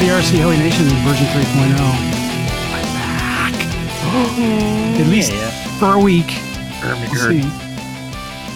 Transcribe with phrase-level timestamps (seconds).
[0.00, 1.74] Everybody, RC Heli Nation version 3.0.
[2.70, 3.52] I'm back.
[5.00, 5.32] At least
[5.80, 6.26] for a week.
[6.84, 7.40] We'll see.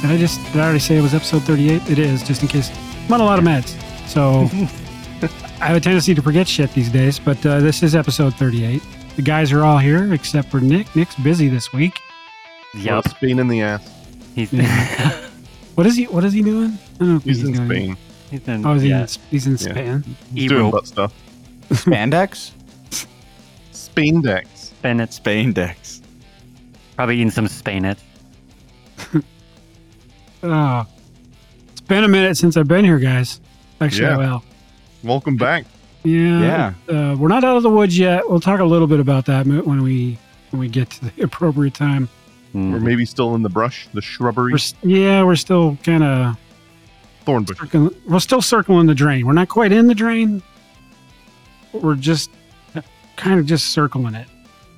[0.02, 1.90] Did I just did I already say it was episode 38?
[1.90, 2.70] It is, just in case.
[3.06, 3.70] I'm on a lot of meds.
[4.08, 4.42] So
[5.60, 8.80] I have a tendency to forget shit these days, but uh, this is episode 38.
[9.16, 10.94] The guys are all here except for Nick.
[10.94, 11.98] Nick's busy this week.
[12.76, 13.08] Yep.
[13.08, 13.90] Spain in the ass.
[14.36, 15.26] He's, Yeah.
[15.74, 16.78] What is he what is he doing?
[16.94, 17.96] I don't know if He's in doing- Spain.
[18.30, 19.58] he's in, Oh, is he yeah, in, he's in Yeah.
[19.58, 20.04] Spain.
[20.32, 20.72] He's doing Europe.
[20.74, 21.12] butt stuff.
[21.72, 22.52] Spandex?
[23.72, 24.22] Spandex.
[24.22, 24.72] decks.
[24.82, 26.00] Spandex.
[26.96, 27.98] probably eating some Spainit.
[30.42, 30.86] Oh,
[31.70, 33.40] it's been a minute since I've been here, guys.
[33.80, 34.16] Actually, Yeah.
[34.16, 34.44] well,
[35.02, 35.64] Welcome back.
[36.04, 36.94] yeah, Yeah.
[37.12, 38.28] Uh, we're not out of the woods yet.
[38.28, 40.18] We'll talk a little bit about that mo- when we
[40.50, 42.08] when we get to the appropriate time.
[42.54, 42.72] Mm.
[42.72, 46.36] We're maybe still in the brush, the shrubbery, We're s- yeah, we're still kind of
[47.24, 47.58] thorn bush.
[47.58, 47.90] circling.
[48.06, 49.26] We're still circling the drain.
[49.26, 50.42] We're not quite in the drain.
[51.72, 52.30] We're just
[53.16, 54.28] kind of just circling it.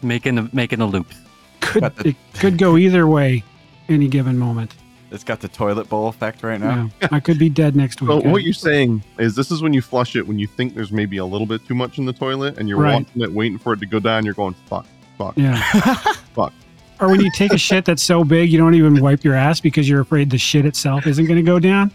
[0.03, 1.17] making the making the loops.
[1.61, 3.43] Could the- it could go either way,
[3.89, 4.75] any given moment.
[5.11, 6.91] It's got the toilet bowl effect right now.
[7.01, 8.11] Yeah, I could be dead next week.
[8.11, 8.33] So guys.
[8.33, 11.19] what you're saying is this is when you flush it when you think there's maybe
[11.19, 12.95] a little bit too much in the toilet and you're Right.
[13.07, 14.25] watching it waiting for it to go down.
[14.25, 14.87] You're going fuck,
[15.17, 15.35] fuck.
[15.37, 15.57] Yeah.
[16.35, 16.53] Fuck.
[17.01, 19.61] Or when you take a shit that's so big you don't even wipe your ass
[19.61, 21.93] because you're afraid the shit itself isn't going to go down.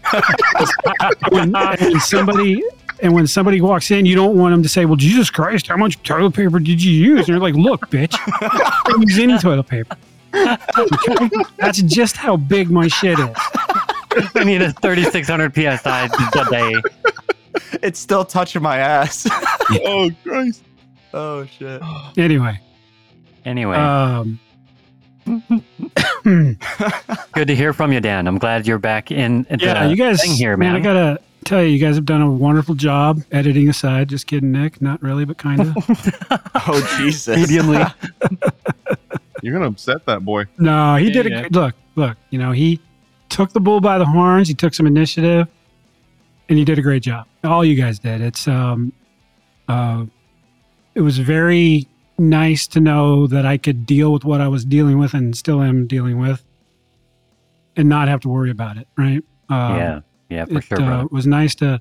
[1.30, 2.62] when, when somebody
[3.02, 5.76] and when somebody walks in, you don't want them to say, "Well, Jesus Christ, how
[5.76, 9.38] much toilet paper did you use?" And you're like, "Look, bitch, I didn't use any
[9.38, 9.96] toilet paper."
[10.34, 11.30] Okay?
[11.58, 13.28] That's just how big my shit is.
[14.34, 16.80] I need a 3600 psi today.
[17.82, 19.26] It's still touching my ass.
[19.84, 20.62] oh Christ!
[21.12, 21.82] oh shit.
[22.16, 22.60] Anyway,
[23.44, 24.38] Anyway, um,
[26.24, 28.26] good to hear from you, Dan.
[28.26, 29.46] I'm glad you're back in.
[29.48, 30.80] at yeah, the you guys, thing here, man, man.
[30.80, 34.08] I gotta tell you, you guys have done a wonderful job editing aside.
[34.08, 34.80] Just kidding, Nick.
[34.82, 35.76] Not really, but kind of.
[36.66, 37.36] Oh Jesus.
[37.38, 37.92] Mediumly.
[39.42, 40.44] You're gonna upset that boy.
[40.58, 41.42] No, he did a Yeah.
[41.42, 41.74] good look.
[41.96, 42.80] Look, you know, he
[43.30, 44.48] took the bull by the horns.
[44.48, 45.48] He took some initiative,
[46.48, 47.26] and he did a great job.
[47.44, 48.20] All you guys did.
[48.20, 48.92] It's um,
[49.68, 50.04] uh,
[50.94, 54.98] it was very nice to know that I could deal with what I was dealing
[54.98, 56.44] with and still am dealing with,
[57.76, 58.86] and not have to worry about it.
[58.98, 59.22] Right?
[59.48, 60.00] Um, yeah,
[60.30, 61.08] yeah, for it sure, uh, brother.
[61.10, 61.80] was nice to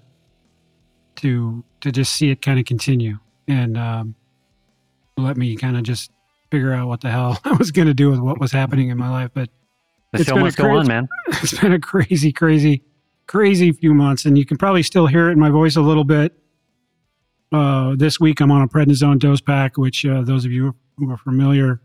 [1.18, 3.18] to to just see it kind of continue
[3.48, 4.16] and um,
[5.18, 6.12] let me kind of just
[6.52, 8.98] figure out what the hell I was going to do with what was happening in
[8.98, 9.32] my life.
[9.34, 9.50] But
[10.12, 11.08] The it's show been a must go on, man.
[11.28, 12.84] it's been a crazy, crazy,
[13.28, 16.04] crazy few months, and you can probably still hear it in my voice a little
[16.04, 16.34] bit.
[17.52, 21.10] Uh, this week, I'm on a prednisone dose pack, which uh, those of you who
[21.12, 21.81] are familiar,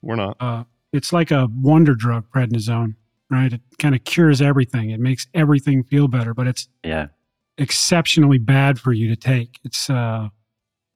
[0.00, 0.36] We're not.
[0.40, 2.24] uh, it's like a wonder drug.
[2.34, 2.94] Prednisone,
[3.30, 3.52] right?
[3.52, 4.90] It kind of cures everything.
[4.90, 7.08] It makes everything feel better, but it's Yeah,
[7.58, 9.58] exceptionally bad for you to take.
[9.64, 10.28] It's uh,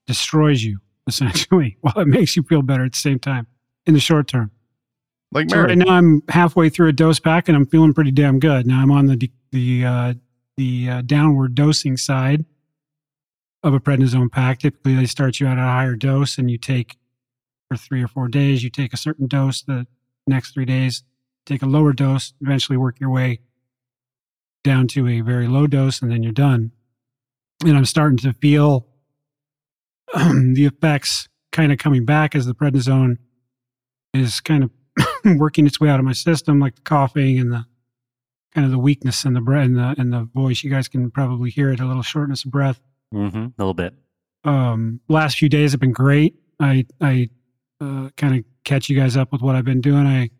[0.06, 3.46] destroys you essentially, while it makes you feel better at the same time
[3.86, 4.50] in the short term.
[5.32, 8.38] Like So right now I'm halfway through a dose pack and I'm feeling pretty damn
[8.38, 8.66] good.
[8.66, 10.14] Now I'm on the the uh,
[10.56, 12.44] the uh, downward dosing side
[13.62, 14.60] of a prednisone pack.
[14.60, 16.96] Typically, they start you out at a higher dose and you take
[17.68, 18.62] for three or four days.
[18.62, 19.62] You take a certain dose.
[19.62, 19.86] The
[20.26, 21.02] next three days,
[21.46, 22.32] take a lower dose.
[22.40, 23.40] Eventually, work your way
[24.62, 26.72] down to a very low dose, and then you're done.
[27.64, 28.86] And I'm starting to feel
[30.14, 33.18] the effects kind of coming back as the prednisone
[34.12, 34.70] is kind of
[35.38, 37.64] working its way out of my system, like the coughing and the
[38.54, 40.62] kind of the weakness in the breath and the, and the voice.
[40.62, 42.80] You guys can probably hear it, a little shortness of breath.
[43.12, 43.38] mm-hmm.
[43.38, 43.94] a little bit.
[44.44, 46.36] Um, last few days have been great.
[46.60, 47.30] I, I
[47.80, 50.06] uh, kind of catch you guys up with what I've been doing.
[50.06, 50.30] I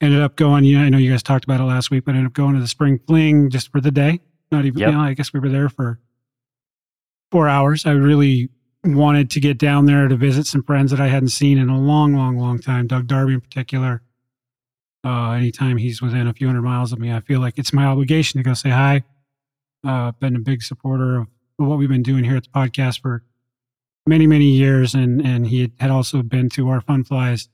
[0.00, 2.12] ended up going, you know, I know you guys talked about it last week, but
[2.14, 4.20] ended up going to the spring fling just for the day.
[4.52, 4.88] Not even, Yep.
[4.90, 5.98] you know, I guess we were there for
[7.30, 7.84] four hours.
[7.84, 8.48] I really
[8.84, 11.78] wanted to get down there to visit some friends that I hadn't seen in a
[11.78, 12.86] long, long, long time.
[12.86, 14.02] Doug Darby in particular.
[15.04, 17.84] Uh, anytime he's within a few hundred miles of me, I feel like it's my
[17.84, 19.04] obligation to go say hi.
[19.86, 23.22] Uh, been a big supporter of what we've been doing here at the podcast for
[24.06, 27.48] many many years, and and he had also been to our fun flies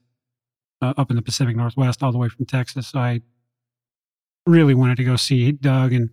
[0.84, 2.88] uh, up in the Pacific Northwest, all the way from Texas.
[2.88, 3.20] So I
[4.46, 6.10] really wanted to go see Doug, and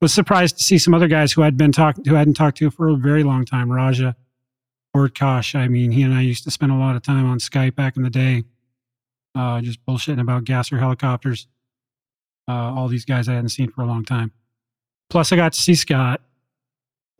[0.00, 2.58] was surprised to see some other guys who I'd been talked who I hadn't talked
[2.58, 3.70] to for a very long time.
[3.70, 4.16] Raja,
[5.14, 5.54] Kosh.
[5.54, 7.96] I mean, he and I used to spend a lot of time on Skype back
[7.96, 8.44] in the day,
[9.34, 11.46] uh, just bullshitting about gasser helicopters.
[12.48, 14.32] Uh, all these guys I hadn't seen for a long time.
[15.10, 16.22] Plus, I got to see Scott.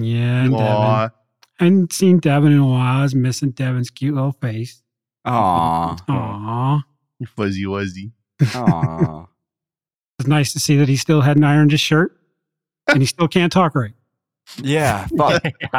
[0.01, 0.67] Yeah, and Devin.
[0.67, 1.11] I
[1.59, 3.01] hadn't seen Devin in a while.
[3.01, 4.83] I was missing Devin's cute little face.
[5.27, 5.97] Aw.
[6.09, 6.83] Aww.
[7.19, 8.13] you fuzzy wuzzy.
[8.55, 9.27] Aw.
[10.19, 12.17] it's nice to see that he still hadn't ironed his shirt
[12.89, 13.93] and he still can't talk right.
[14.63, 15.07] yeah.
[15.17, 15.43] Fuck.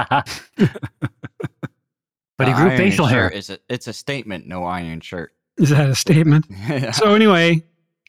[2.38, 3.30] but he grew iron facial hair.
[3.30, 5.32] Is a, it's a statement, no iron shirt.
[5.58, 6.46] Is that a statement?
[6.70, 6.92] yeah.
[6.92, 7.64] so anyway,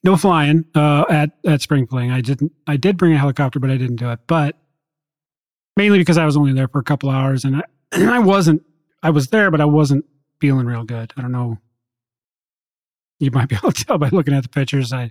[0.05, 2.11] no flying uh, at at spring fling.
[2.11, 2.53] I didn't.
[2.67, 4.21] I did bring a helicopter, but I didn't do it.
[4.27, 4.57] But
[5.77, 7.63] mainly because I was only there for a couple hours, and I,
[7.93, 8.63] and I wasn't.
[9.03, 10.05] I was there, but I wasn't
[10.41, 11.13] feeling real good.
[11.17, 11.59] I don't know.
[13.19, 14.93] You might be able to tell by looking at the pictures.
[14.93, 15.11] I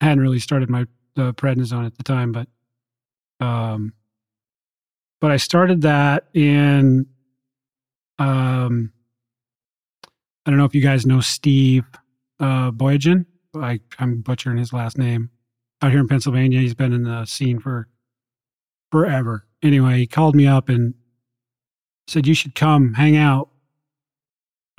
[0.00, 0.86] hadn't really started my
[1.16, 2.48] the prednisone at the time, but
[3.44, 3.92] um,
[5.20, 7.06] but I started that in
[8.18, 8.92] um.
[10.46, 11.84] I don't know if you guys know Steve
[12.40, 13.26] uh, Boyajian.
[13.54, 15.30] I, I'm butchering his last name.
[15.82, 17.88] Out here in Pennsylvania, he's been in the scene for
[18.90, 19.46] forever.
[19.62, 20.94] Anyway, he called me up and
[22.06, 23.50] said you should come hang out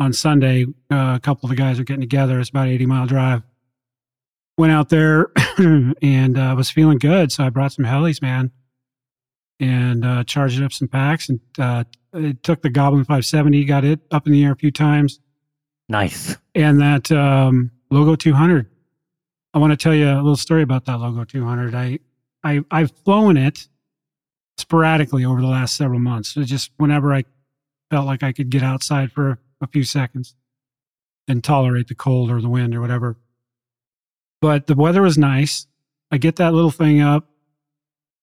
[0.01, 0.65] on Sunday.
[0.92, 2.39] Uh, a couple of the guys are getting together.
[2.39, 3.44] It's about an 80 mile drive.
[4.57, 5.31] Went out there
[6.01, 8.51] and uh, was feeling good, so I brought some helis, man,
[9.59, 11.83] and uh, charged up some packs and uh,
[12.13, 15.19] it took the Goblin 570, got it up in the air a few times
[15.88, 16.36] Nice.
[16.56, 18.65] and that um, logo 200
[19.54, 22.00] i want to tell you a little story about that logo 200 i,
[22.44, 23.68] I i've flown it
[24.57, 27.25] sporadically over the last several months so just whenever i
[27.89, 30.35] felt like i could get outside for a few seconds
[31.27, 33.17] and tolerate the cold or the wind or whatever
[34.41, 35.67] but the weather was nice
[36.11, 37.27] i get that little thing up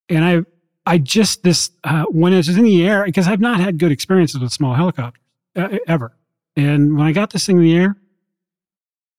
[0.09, 0.41] and i
[0.85, 3.93] i just this uh, when it was in the air because i've not had good
[3.93, 5.23] experiences with small helicopters
[5.57, 6.15] uh, ever
[6.57, 7.97] and when I got this thing in the air,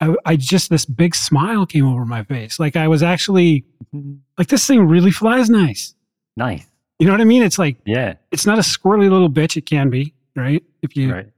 [0.02, 2.60] I, I just, this big smile came over my face.
[2.60, 3.64] Like I was actually,
[4.38, 5.96] like, this thing really flies nice.
[6.36, 6.66] Nice.
[7.00, 7.42] You know what I mean?
[7.42, 8.16] It's like, Yeah.
[8.32, 9.56] it's not a squirrely little bitch.
[9.56, 10.62] It can be, right?
[10.82, 11.30] If you Right.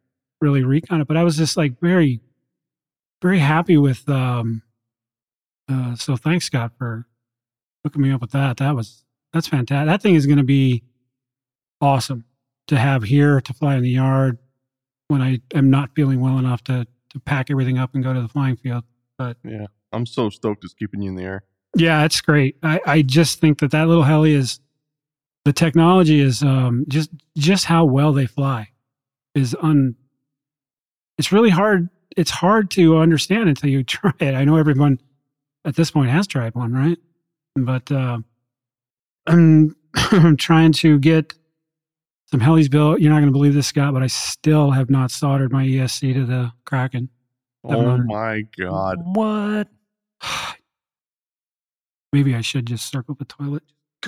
[0.42, 1.08] Really reek on it.
[1.08, 2.20] But I was just like very,
[3.22, 4.62] very happy with, um,
[5.70, 7.06] uh, so thanks, Scott, for
[7.84, 8.58] hooking me up with that.
[8.58, 9.88] That was, that's fantastic.
[9.88, 10.84] That thing is going to be
[11.80, 12.26] awesome
[12.68, 14.38] to have here to fly in the yard
[15.08, 18.22] when I am not feeling well enough to to pack everything up and go to
[18.22, 18.84] the flying field.
[19.18, 21.44] But yeah, I'm so stoked it's keeping you in the air.
[21.76, 22.58] Yeah, it's great.
[22.64, 24.60] I, I just think that that little heli is
[25.46, 28.70] the technology is um, just just how well they fly
[29.36, 29.96] is un.
[31.22, 31.88] It's really hard.
[32.18, 34.34] It's hard to understand until you try it.
[34.34, 35.00] I know everyone
[35.66, 36.98] at this point has tried one, right?
[37.56, 38.18] But uh,
[39.28, 41.36] I'm I'm trying to get
[42.32, 43.02] some helis built.
[43.02, 46.12] You're not going to believe this, Scott, but I still have not soldered my ESC
[46.16, 47.08] to the Kraken.
[47.66, 48.98] Oh my god!
[49.14, 49.68] What?
[52.14, 53.62] Maybe I should just circle the toilet.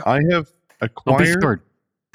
[0.03, 0.47] I have
[0.81, 1.61] Don't acquired,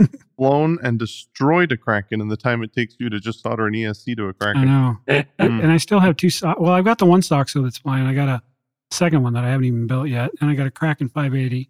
[0.07, 0.23] scared.
[0.37, 3.75] flown, and destroyed a Kraken in the time it takes you to just solder an
[3.75, 4.65] ESC to a Kraken.
[4.67, 4.97] know.
[5.09, 5.27] Mm.
[5.39, 6.61] and I still have two sock.
[6.61, 8.07] Well, I've got the one sock so that's fine.
[8.07, 8.43] I got a
[8.91, 11.69] second one that I haven't even built yet, and I got a Kraken 580.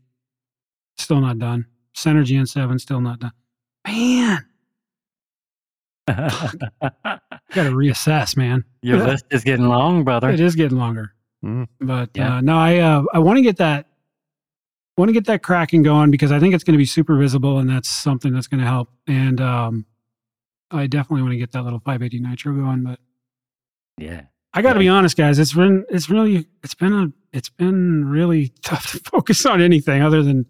[0.96, 1.66] Still not done.
[1.96, 3.32] Synergy N7 still not done.
[3.86, 4.44] Man,
[6.08, 7.20] got
[7.54, 8.64] to reassess, man.
[8.82, 10.30] Your list is getting long, brother.
[10.30, 11.12] It is getting longer,
[11.44, 11.68] Mm.
[11.80, 12.36] but Yeah.
[12.36, 13.86] uh, no, I uh, I want to get that.
[14.98, 17.58] Want to get that Kraken going because I think it's going to be super visible,
[17.58, 18.90] and that's something that's going to help.
[19.06, 19.86] And um,
[20.70, 22.98] I definitely want to get that little 580 nitro going, but.
[23.96, 24.22] Yeah.
[24.54, 24.84] I got to Yeah.
[24.84, 25.38] be honest, guys.
[25.38, 30.02] It's been it's really it's been a it's been really tough to focus on anything
[30.02, 30.46] other than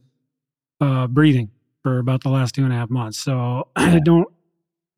[0.80, 1.50] uh, breathing
[1.82, 3.18] for about the last two and a half months.
[3.18, 4.28] So I don't,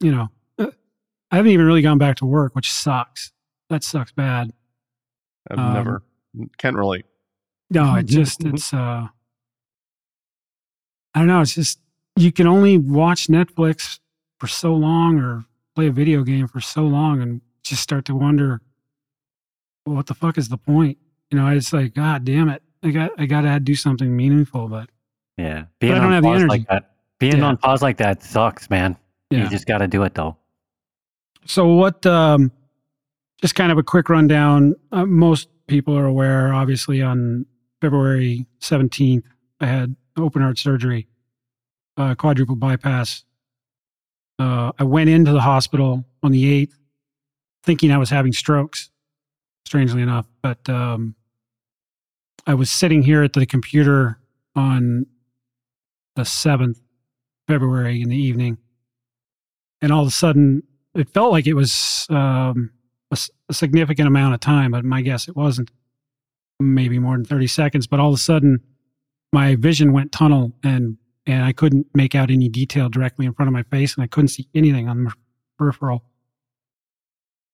[0.00, 0.28] you know,
[0.58, 0.70] uh,
[1.30, 3.32] I haven't even really gone back to work, which sucks.
[3.68, 4.52] That sucks bad.
[5.50, 6.02] I've Um, never
[6.58, 7.06] can't relate.
[7.70, 9.08] No, it just it's uh,
[11.14, 11.40] I don't know.
[11.40, 11.78] It's just
[12.16, 13.98] you can only watch Netflix
[14.38, 18.14] for so long or play a video game for so long and just start to
[18.14, 18.60] wonder
[19.86, 20.98] well, what the fuck is the point?
[21.30, 22.62] You know, it's like, God damn it.
[22.82, 24.88] I got I gotta do something meaningful, but
[25.36, 25.64] Yeah.
[25.78, 26.90] Being I don't on have the pause like that.
[27.18, 27.44] Being Yeah.
[27.44, 28.96] on pause like that sucks, man.
[29.30, 29.44] yeah.
[29.44, 30.36] You just got to do it though.
[31.46, 32.04] So what?
[32.06, 32.50] Um,
[33.40, 34.74] just kind of a quick rundown.
[34.92, 37.46] Uh, most people are aware, obviously, on
[37.80, 39.24] February seventeenth,
[39.60, 41.08] I had open heart surgery,
[41.96, 43.24] uh, quadruple bypass,
[44.38, 46.78] Uh, I went into the hospital on the eighth,
[47.62, 48.90] thinking I was having strokes.
[49.66, 51.14] Strangely enough, but um,
[52.46, 54.18] I was sitting here at the computer
[54.56, 55.06] on
[56.16, 56.80] the seventh
[57.46, 58.58] February in the evening,
[59.82, 60.62] and all of a sudden,
[60.94, 62.72] it felt like it was um,
[63.12, 65.70] a, a significant amount of time, but my guess it wasn't.
[66.58, 68.60] Maybe more than thirty seconds, but all of a sudden,
[69.32, 70.96] my vision went tunnel, and
[71.26, 74.06] and I couldn't make out any detail directly in front of my face, and I
[74.06, 75.12] couldn't see anything on the
[75.58, 76.02] peripheral.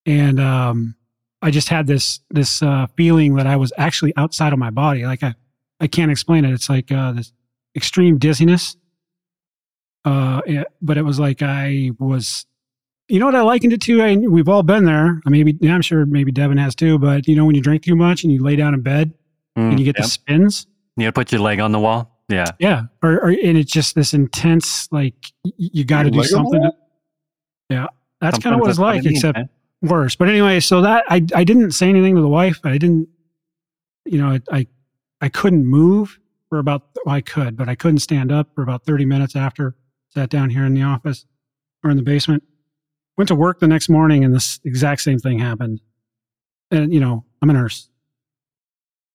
[0.06, 0.95] And um,
[1.42, 5.04] I just had this this uh, feeling that I was actually outside of my body.
[5.04, 5.35] Like I,
[5.80, 6.52] I can't explain it.
[6.52, 7.33] It's like uh, this
[7.75, 8.76] extreme dizziness.
[10.04, 12.47] Uh, it- but it was like I was,
[13.09, 14.00] you know what I likened it to?
[14.02, 15.21] I, we've all been there.
[15.26, 16.99] I maybe yeah, I'm sure maybe Devin has too.
[16.99, 19.12] But you know when you drink too much and you lay down in bed
[19.56, 20.04] and Mm, you get yep.
[20.04, 20.66] the spins.
[20.97, 22.12] You gotta put your leg on the wall.
[22.29, 22.47] Yeah.
[22.59, 26.33] Yeah, or, or and it's just this intense like y- you got to do leg
[26.35, 26.62] on the something.
[26.62, 26.73] To,
[27.71, 27.87] yeah,
[28.21, 29.49] that's kind of what it's that's what like, it means, except man.
[29.83, 30.17] worse.
[30.17, 32.59] But anyway, so that I I didn't say anything to the wife.
[32.65, 33.09] I didn't,
[34.05, 34.67] you know, I I,
[35.21, 38.85] I couldn't move for about well, I could, but I couldn't stand up for about
[38.85, 39.76] thirty minutes after.
[40.09, 41.26] Sat down here in the office
[41.85, 42.43] or in the basement.
[43.17, 45.81] Went to work the next morning, and this exact same thing happened.
[46.71, 47.88] And you know, I'm a nurse,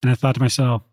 [0.01, 0.83] and I thought to myself,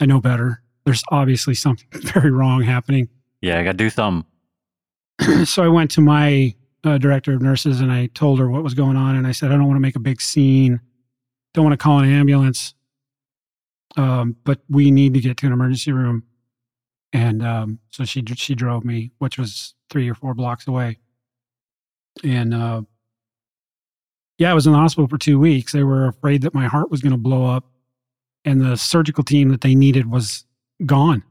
[0.00, 0.62] I know better.
[0.84, 3.08] There's obviously something very wrong happening
[3.40, 4.26] Yeah, I gotta do something.
[5.44, 8.74] so I went to my uh, director of nurses and I told her what was
[8.74, 9.16] going on.
[9.16, 10.80] And I said, I don't want to make a big scene.
[11.54, 12.74] Don't want to call an ambulance.
[13.96, 16.24] Um, but we need to get to an emergency room.
[17.12, 20.98] And um, so she she drove me, which was three or four blocks away.
[22.22, 22.82] And uh,
[24.36, 25.72] yeah, I was in the hospital for two weeks.
[25.72, 27.64] They were afraid that my heart was going to blow up,
[28.48, 30.44] and the surgical team that they needed was
[30.86, 31.22] gone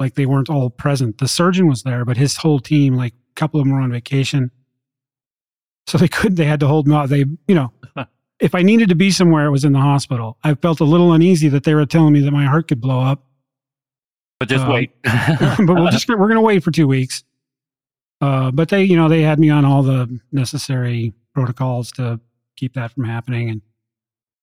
[0.00, 1.18] like they weren't all present.
[1.18, 3.92] The surgeon was there, but his whole team, like a couple of them were on
[3.92, 4.50] vacation.
[5.86, 7.10] So they couldn't, they had to hold me off.
[7.10, 7.72] They, you know,
[8.40, 10.38] if I needed to be somewhere, it was in the hospital.
[10.42, 13.00] I felt a little uneasy that they were telling me that my heart could blow
[13.00, 13.24] up,
[14.40, 14.90] But just Um, wait.
[15.04, 17.22] but we'll just, we're going to wait for two weeks.
[18.22, 22.20] Uh, but they, you know, they had me on all the necessary protocols to
[22.56, 23.50] keep that from happening.
[23.50, 23.62] And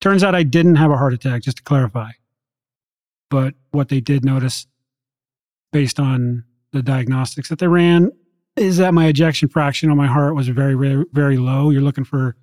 [0.00, 2.10] turns out I didn't have a heart attack, just to clarify.
[3.30, 4.66] But what they did notice
[5.72, 8.10] based on the diagnostics that they ran
[8.56, 11.70] is that my ejection fraction on my heart was very, very, very low.
[11.70, 12.36] You're looking for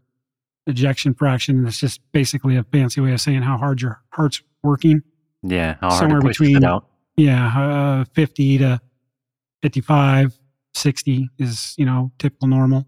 [0.67, 1.57] ejection fraction.
[1.57, 5.01] and It's just basically a fancy way of saying how hard your heart's working.
[5.43, 6.62] yeah, how hard somewhere between-.
[7.17, 7.47] Yeah,
[8.01, 8.81] uh, 50 to
[9.62, 10.38] 55,
[10.74, 12.85] 60 is, you know, typical normal.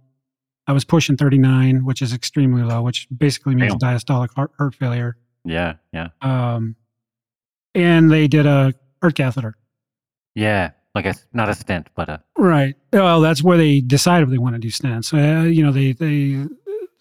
[0.67, 3.97] I was pushing 39, which is extremely low, which basically means Damn.
[3.97, 5.17] diastolic heart, heart failure.
[5.45, 6.75] Yeah, yeah, Um,
[7.73, 9.55] and they did a heart catheter.
[10.35, 10.71] yeah.
[10.95, 12.73] Like a not a stent, but a Right.
[12.91, 15.13] Well, that's where they decide if they want to do stents.
[15.13, 16.47] Uh, you know, they they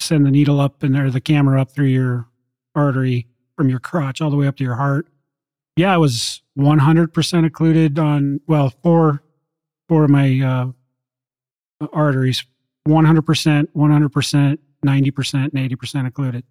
[0.00, 2.28] send the needle up and or the camera up through your
[2.74, 5.08] artery from your crotch all the way up to your heart.
[5.76, 9.22] Yeah, I was 100% occluded on well four
[9.88, 10.40] four of my
[11.80, 12.44] uh, arteries,
[12.86, 16.44] 100%, 100%, 90%, and 80% occluded.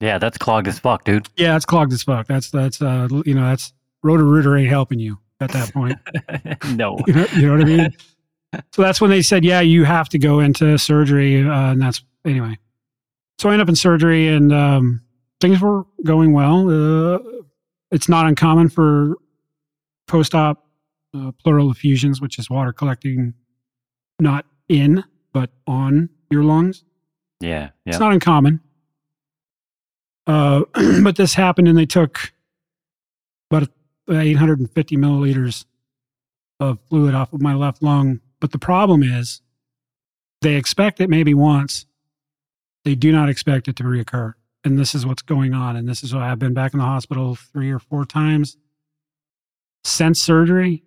[0.00, 0.18] yeah.
[0.18, 1.28] That's clogged as fuck, dude.
[1.36, 2.26] Yeah, it's clogged as fuck.
[2.26, 3.72] That's that's uh you know that's
[4.02, 5.98] rotor rooter ain't helping you at that point.
[6.76, 6.98] no.
[7.06, 7.96] you know, you know what I mean?
[8.72, 11.46] so that's when they said, yeah, you have to go into surgery.
[11.46, 12.56] Uh, and that's anyway.
[13.38, 15.02] So I ended up in surgery and um,
[15.40, 16.68] things were going well.
[16.70, 17.18] Uh,
[17.90, 19.16] it's not uncommon for
[20.06, 20.66] post op
[21.14, 23.34] uh, pleural effusions, which is water collecting
[24.18, 26.84] not in, but on your lungs.
[27.40, 27.92] Yeah, yeah.
[27.92, 28.60] It's not uncommon.
[30.26, 30.62] Uh,
[31.02, 32.32] but this happened and they took
[33.50, 33.68] about
[34.10, 35.64] 850 milliliters
[36.58, 38.20] of fluid off of my left lung.
[38.40, 39.40] But the problem is
[40.42, 41.86] they expect it maybe once.
[42.84, 44.34] They do not expect it to reoccur.
[44.64, 45.76] And this is what's going on.
[45.76, 48.56] And this is why I've been back in the hospital three or four times
[49.84, 50.82] since surgery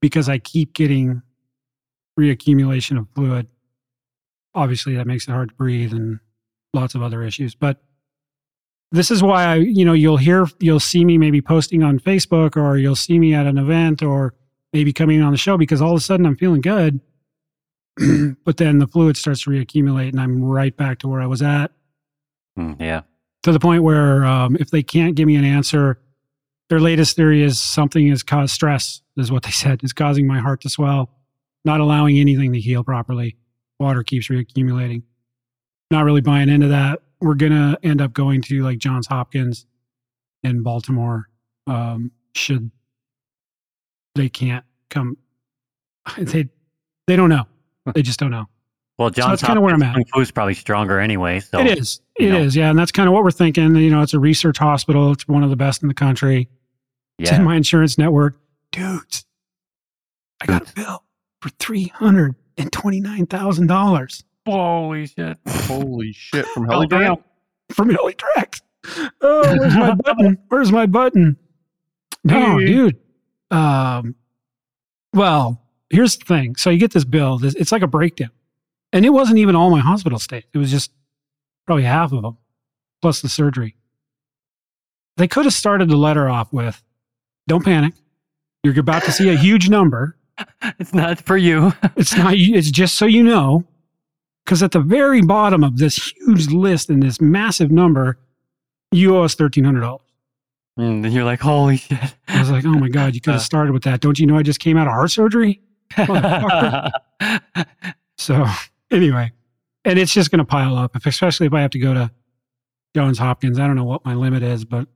[0.00, 1.22] because I keep getting
[2.18, 3.46] reaccumulation of fluid.
[4.54, 6.20] Obviously, that makes it hard to breathe and
[6.74, 7.54] lots of other issues.
[7.54, 7.82] But
[8.92, 12.56] this is why I, you know, you'll hear, you'll see me maybe posting on Facebook
[12.56, 14.34] or you'll see me at an event or
[14.72, 17.00] maybe coming on the show because all of a sudden I'm feeling good.
[18.44, 21.42] but then the fluid starts to reaccumulate and I'm right back to where I was
[21.42, 21.70] at
[22.58, 23.02] Mm, yeah.
[23.44, 25.98] to the point where um, if they can't give me an answer,
[26.68, 30.40] their latest theory is something has caused stress, is what they said, is causing my
[30.40, 31.10] heart to swell,
[31.64, 33.36] not allowing anything to heal properly.
[33.78, 35.02] Water keeps reaccumulating.
[35.90, 37.00] Not really buying into that.
[37.20, 39.66] We're going to end up going to like Johns Hopkins
[40.42, 41.28] in Baltimore.
[41.66, 42.70] Um, should
[44.14, 45.16] they can't come,
[46.18, 46.48] they,
[47.06, 47.44] They don't know.
[47.94, 48.46] They just don't know.
[48.98, 49.96] Well, John that's kinda where I'm at.
[50.14, 51.40] Fu's probably stronger anyway.
[51.40, 52.00] So it is.
[52.18, 52.38] you It know.
[52.40, 52.54] is.
[52.54, 53.74] Yeah, and that's kind of what we're thinking.
[53.74, 55.10] You know, it's a research hospital.
[55.12, 56.48] It's one of the best in the country.
[57.18, 57.42] It's in Yeah.
[57.44, 58.38] my insurance network.
[58.72, 59.24] Dudes,
[60.42, 61.02] I got a bill
[61.40, 65.36] for three hundred and twenty nine thousand dollars Holy shit.
[65.46, 66.46] Holy shit!
[66.46, 66.90] From Oh, Heligrant.
[66.90, 67.76] damn.
[67.76, 68.62] from Helitrax.
[69.20, 70.38] Oh, where's my button?
[70.48, 71.36] Where's my button?
[72.24, 72.66] No, Hey.
[72.66, 72.96] dude.
[73.50, 74.14] Um,
[75.12, 76.56] well, here's the thing.
[76.56, 77.38] So you get this bill.
[77.38, 78.30] This, it's like a breakdown,
[78.92, 80.44] and it wasn't even all my hospital stays.
[80.54, 80.90] It was just
[81.66, 82.38] probably half of them,
[83.02, 83.76] plus the surgery.
[85.18, 86.82] They could have started the letter off with,
[87.46, 87.92] "Don't panic.
[88.64, 90.16] You're about to see a huge number.
[90.78, 91.72] It's not for you.
[91.96, 92.34] It's not.
[92.34, 93.64] It's just so you know."
[94.44, 98.18] Because at the very bottom of this huge list and this massive number,
[98.90, 100.00] you owe us thirteen hundred dollars.
[100.76, 101.98] And then you're like, holy shit.
[102.28, 103.44] I was like, oh my God, you could have Uh.
[103.44, 104.00] started with that.
[104.00, 105.60] Don't you know I just came out of heart surgery?
[108.18, 108.44] So,
[108.90, 109.32] anyway,
[109.86, 112.10] and it's just going to pile up, especially if I have to go to
[112.94, 113.58] Johns Hopkins.
[113.58, 114.86] I don't know what my limit is, but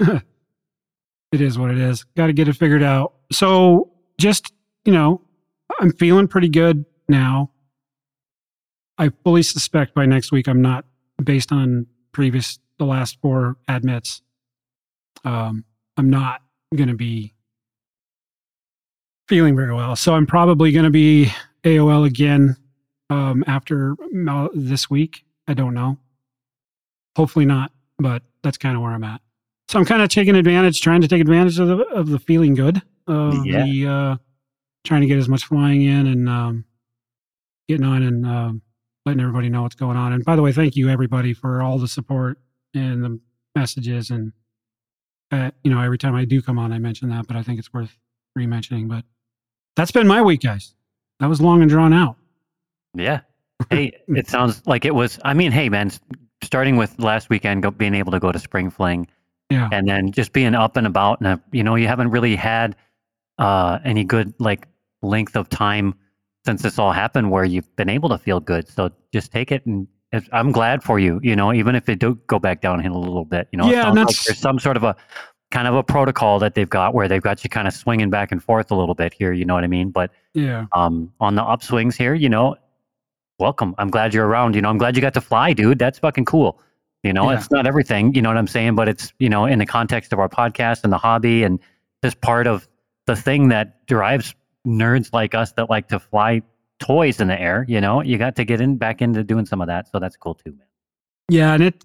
[0.00, 2.02] it is what it is.
[2.16, 3.14] Got to get it figured out.
[3.30, 4.52] So, just,
[4.84, 5.20] you know,
[5.80, 7.50] I'm feeling pretty good now.
[8.98, 10.84] I fully suspect by next week I'm not,
[11.22, 14.22] based on previous, the last four admits,
[15.24, 15.64] um,
[15.96, 16.42] I'm not
[16.74, 17.34] going to be
[19.28, 19.96] feeling very well.
[19.96, 21.30] So I'm probably going to be
[21.64, 22.56] AOL again
[23.10, 23.94] um, after
[24.54, 25.24] this week.
[25.48, 25.98] I don't know.
[27.16, 29.20] Hopefully not, but that's kind of where I'm at.
[29.68, 32.54] So I'm kind of taking advantage, trying to take advantage of the of the feeling
[32.54, 33.64] good of Yeah.
[33.64, 34.16] the uh,
[34.84, 36.64] trying to get as much flying in and um,
[37.68, 38.62] getting on and um,
[39.06, 40.12] letting everybody know what's going on.
[40.12, 42.38] And by the way, thank you everybody for all the support
[42.74, 43.20] and the
[43.54, 44.32] messages and
[45.30, 47.58] uh, you know every time I do come on, I mention that, but I think
[47.58, 47.96] it's worth
[48.36, 48.88] re-mentioning.
[48.88, 49.04] But
[49.76, 50.74] that's been my week, guys.
[51.20, 52.16] That was long and drawn out.
[52.94, 53.20] Yeah.
[53.70, 55.20] Hey, it sounds like it was.
[55.24, 55.92] I mean, hey, man,
[56.42, 59.06] starting with last weekend, go, being able to go to Spring Fling,
[59.50, 59.68] Yeah.
[59.70, 62.74] and then just being up and about, and uh, you know, you haven't really had
[63.38, 64.66] uh, any good like
[65.02, 65.94] length of time
[66.44, 68.68] since this all happened where you've been able to feel good.
[68.68, 69.86] So just take it, and
[70.32, 71.20] I'm glad for you.
[71.22, 73.90] You know, even if it do go back downhill a little bit, you know, Yeah,
[73.90, 74.96] like there's some sort of a
[75.50, 78.32] kind of a protocol that they've got where they've got you kind of swinging back
[78.32, 79.32] and forth a little bit here.
[79.32, 79.90] You know what I mean?
[79.90, 80.64] But Yeah.
[80.72, 82.56] um, on the upswings here, you know,
[83.38, 83.74] welcome.
[83.78, 84.54] I'm glad you're around.
[84.54, 85.78] You know, I'm glad you got to fly, dude.
[85.78, 86.58] That's fucking cool.
[87.02, 87.36] You know, Yeah.
[87.36, 88.76] it's not everything, you know what I'm saying?
[88.76, 91.58] But it's, you know, in the context of our podcast and the hobby and
[92.00, 92.66] this part of
[93.06, 94.34] the thing that drives
[94.66, 96.42] nerds like us that like to fly
[96.78, 99.60] toys in the air, you know, you got to get in back into doing some
[99.60, 99.90] of that.
[99.90, 100.66] So that's cool too, man.
[101.28, 101.84] Yeah, and it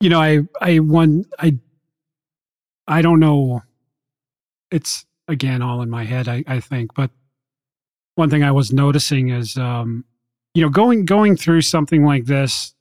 [0.00, 1.58] you know, I I one I
[2.86, 3.62] I don't know
[4.70, 7.10] it's again all in my head, I, I think, but
[8.16, 10.04] one thing I was noticing is um,
[10.54, 12.74] you know, going going through something like this,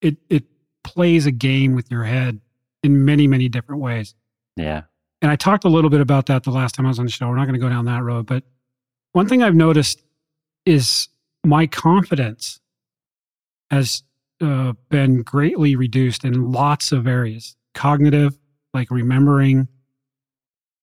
[0.00, 0.44] it it
[0.82, 2.40] plays a game with your head
[2.82, 4.14] in many, many different ways.
[4.56, 4.82] Yeah.
[5.24, 7.10] And I talked a little bit about that the last time I was on the
[7.10, 7.26] show.
[7.26, 8.44] We're not going to go down that road, but
[9.12, 10.02] one thing I've noticed
[10.66, 11.08] is
[11.42, 12.60] my confidence
[13.70, 14.02] has
[14.42, 17.56] uh, been greatly reduced in lots of areas.
[17.72, 18.38] Cognitive,
[18.74, 19.66] like remembering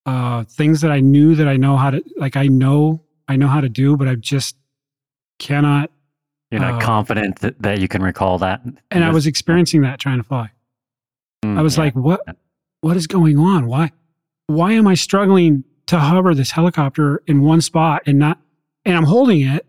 [0.07, 3.47] uh, things that I knew that I know how to, like I know I know
[3.47, 4.55] how to do, but I just
[5.37, 5.91] cannot.
[6.49, 8.63] You're not Uh, confident that, that you can recall that.
[8.89, 10.49] And I was experiencing that trying to fly.
[11.45, 11.83] Mm, I was yeah.
[11.83, 12.21] like, what
[12.81, 13.67] what is going on?
[13.67, 13.91] Why
[14.53, 18.39] why am I struggling to hover this helicopter in one spot and not
[18.85, 19.65] and I'm holding it,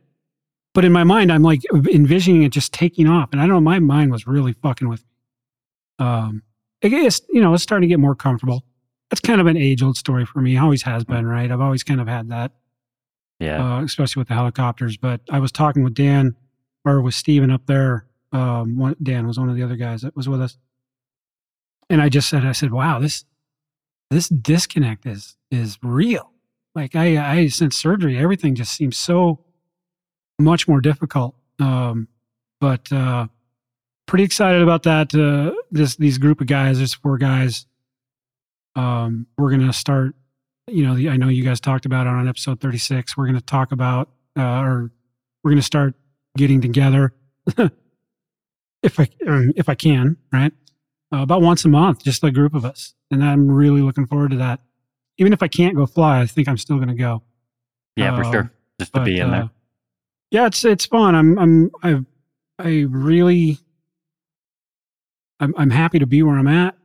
[0.75, 3.31] but in my mind I'm like envisioning it just taking off.
[3.33, 6.07] And I don't know, my mind was really fucking with me.
[6.07, 6.42] Um
[6.85, 8.64] I guess, you know, it's starting to get more comfortable.
[9.09, 10.57] That's kind of an age old story for me.
[10.57, 11.51] Always has been, right?
[11.51, 12.53] I've always kind of had that
[13.42, 13.79] yeah.
[13.79, 14.97] uh, especially with the helicopters.
[14.97, 16.37] But I was talking with Dan
[16.85, 18.07] or with Steven up there.
[18.33, 20.57] Um, one, Dan was one of the other guys that was with us,
[21.90, 23.25] and I just said, I said, "Wow, this
[24.12, 26.31] this disconnect is is real.
[26.75, 29.40] Like I I since surgery, everything just seems so
[30.38, 31.35] much more difficult.
[31.59, 32.09] Um,
[32.61, 33.27] but uh,
[34.07, 35.14] pretty excited about that.
[35.14, 37.66] Uh, this these group of guys, there's four guys.
[38.75, 40.14] Um, we're gonna start
[40.68, 43.16] you know, I know you guys talked about it on episode 36.
[43.16, 44.90] We're to talk about, uh, or
[45.42, 45.94] we're to start
[46.37, 47.12] getting together
[48.83, 50.53] if I, um, if I can, right?
[51.12, 52.94] Uh, about once a month, just a group of us.
[53.11, 54.61] And I'm really looking forward to that.
[55.18, 57.22] Even if I can't go fly, I think I'm still going to go.
[57.96, 58.53] yeah, for um, sure.
[58.81, 59.42] Just to But, be in there.
[59.42, 59.48] uh,
[60.31, 61.14] yeah, it's, it's fun.
[61.14, 62.01] I'm, I'm, I,
[62.59, 63.59] I really,
[65.38, 66.77] I'm, I'm happy to be where I'm at.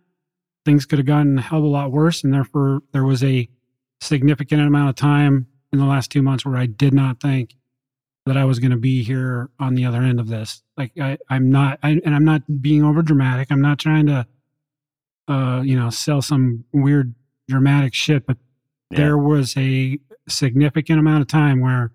[0.66, 2.24] Things could have gotten a hell of a lot worse.
[2.24, 3.50] And therefore there was a,
[4.02, 7.56] significant amount of time in the last two months where I did not think
[8.26, 10.62] that I was going to be here on the other end of this.
[10.78, 13.48] Like I, I'm not, I, and I'm not being over dramatic.
[13.52, 14.28] I'm not trying to,
[15.28, 17.16] uh, you know, sell some weird
[17.50, 18.38] dramatic shit, but
[18.92, 18.98] Yeah.
[18.98, 21.92] there was a significant amount of time where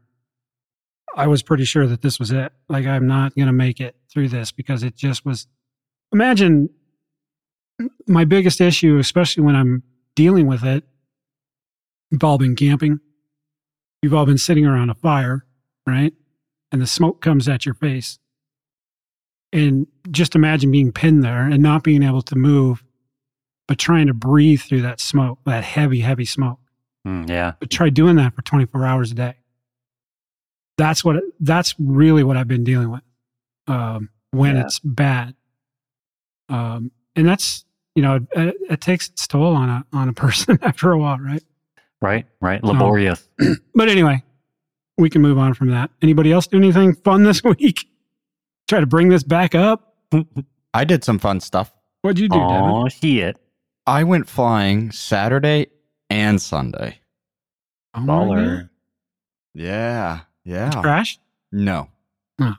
[1.14, 2.52] I was pretty sure that this was it.
[2.68, 5.46] Like I'm not going to make it through this because it just was.
[6.12, 6.68] Imagine
[8.06, 9.82] my biggest issue, especially when I'm
[10.16, 10.84] dealing with it.
[12.22, 13.00] All been camping.
[14.02, 15.46] You've all been sitting around a fire,
[15.86, 16.12] right?
[16.70, 18.18] And the smoke comes at your face.
[19.52, 22.82] And just imagine being pinned there and not being able to move,
[23.68, 26.58] but trying to breathe through that smoke, that heavy, heavy smoke
[27.06, 27.52] Mm, yeah.
[27.60, 29.34] but try doing that for 24 hours a day.
[30.78, 33.02] That's what that's really what I've been dealing with
[33.66, 34.62] um, when Yeah.
[34.62, 35.34] it's bad,
[36.48, 40.58] um, and that's you know it, it takes its toll on a on a person
[40.62, 41.42] after a while, right?
[42.00, 42.26] Right.
[42.40, 42.62] Right.
[42.64, 43.28] Laborious.
[43.74, 44.22] But anyway,
[44.98, 45.90] we can move on from that.
[46.02, 47.86] Anybody else do anything fun this week?
[48.72, 49.96] Try to bring this back up.
[50.72, 51.70] I did some fun stuff.
[52.00, 52.70] What'd you do, Devin?
[52.70, 53.36] Oh shit.
[53.86, 55.66] I went flying Saturday
[56.08, 56.98] and Sunday.
[57.92, 58.28] Oh my God.
[58.28, 58.70] Baller.
[59.52, 60.20] Yeah.
[60.46, 60.70] Yeah.
[60.80, 61.18] Crash?
[61.52, 61.88] No.
[62.40, 62.54] Huh.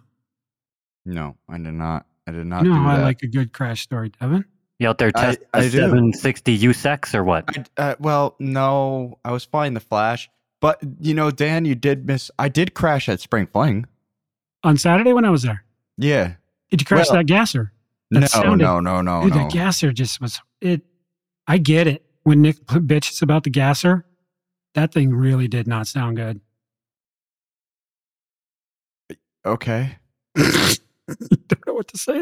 [1.04, 2.06] No, I did not.
[2.28, 3.04] I did not You know do how I that.
[3.06, 4.46] like a good crash story, Devin.
[4.78, 5.80] You out there I- test I a do.
[5.80, 7.46] 760 USEX or what?
[7.58, 10.30] I, uh, well, no, I was flying the Flash,
[10.62, 12.30] but you know, Dan, you did miss.
[12.38, 13.88] I did crash at Spring Fling.
[14.64, 15.64] On Saturday when I was there,
[15.98, 16.34] Yeah.
[16.70, 17.72] did you crash Well, that gasser?
[18.12, 19.44] That No, sounded- no, no, no, Dude, no.
[19.44, 20.82] the gasser just was it.
[21.48, 24.06] I get it when Nick bitches about the gasser.
[24.76, 26.42] That thing really did not sound good.
[29.46, 29.98] okay.
[30.36, 32.22] Don't know what to say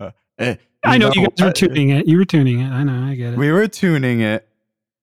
[0.00, 0.14] that.
[0.38, 2.06] Eh, I know you guys were uh, tuning it.
[2.06, 2.68] You were tuning it.
[2.70, 3.10] I know.
[3.10, 3.38] I get it.
[3.38, 4.48] We were tuning it,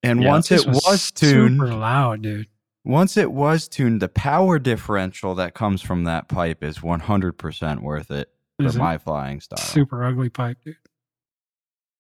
[0.02, 0.30] and Yeah.
[0.30, 2.48] once it was, tuned, super loud, dude.
[2.86, 8.12] Once it was tuned, the power differential that comes from that pipe is 100% worth
[8.12, 9.58] it for Is it my flying style.
[9.58, 10.78] super ugly pipe, dude.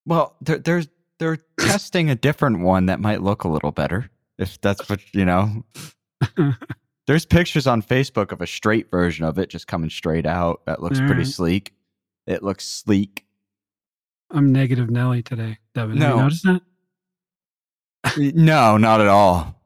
[0.05, 0.87] Well, they're, there's
[1.19, 4.09] they're testing a different one that might look a little better.
[4.37, 5.63] If that's what you know.
[7.07, 10.61] There's pictures on Facebook of a straight version of it just coming straight out.
[10.65, 11.27] That looks pretty Alright.
[11.27, 11.73] sleek.
[12.25, 13.25] It looks sleek.
[14.31, 15.97] I'm negative Nelly today, Devin.
[15.97, 16.15] Have No.
[16.15, 16.61] you noticed that?
[18.35, 19.61] no, not at all.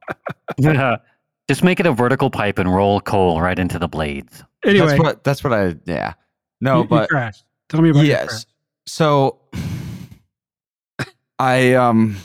[0.57, 0.97] Yeah.
[1.47, 4.43] Just make it a vertical pipe and roll coal right into the blades.
[4.63, 6.13] Anyway, That's what that's what I yeah.
[6.61, 7.43] No, you, you but crashed.
[7.69, 8.27] Tell me about your yes.
[8.27, 8.45] crash.
[8.85, 9.39] So
[11.39, 12.17] I um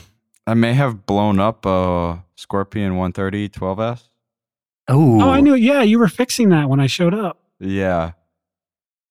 [0.45, 4.03] I may have blown up a Scorpion 130 12S.
[4.87, 5.21] Oh.
[5.21, 5.55] Oh, I knew.
[5.55, 7.39] Yeah, you were fixing that when I showed up.
[7.59, 8.11] Yeah.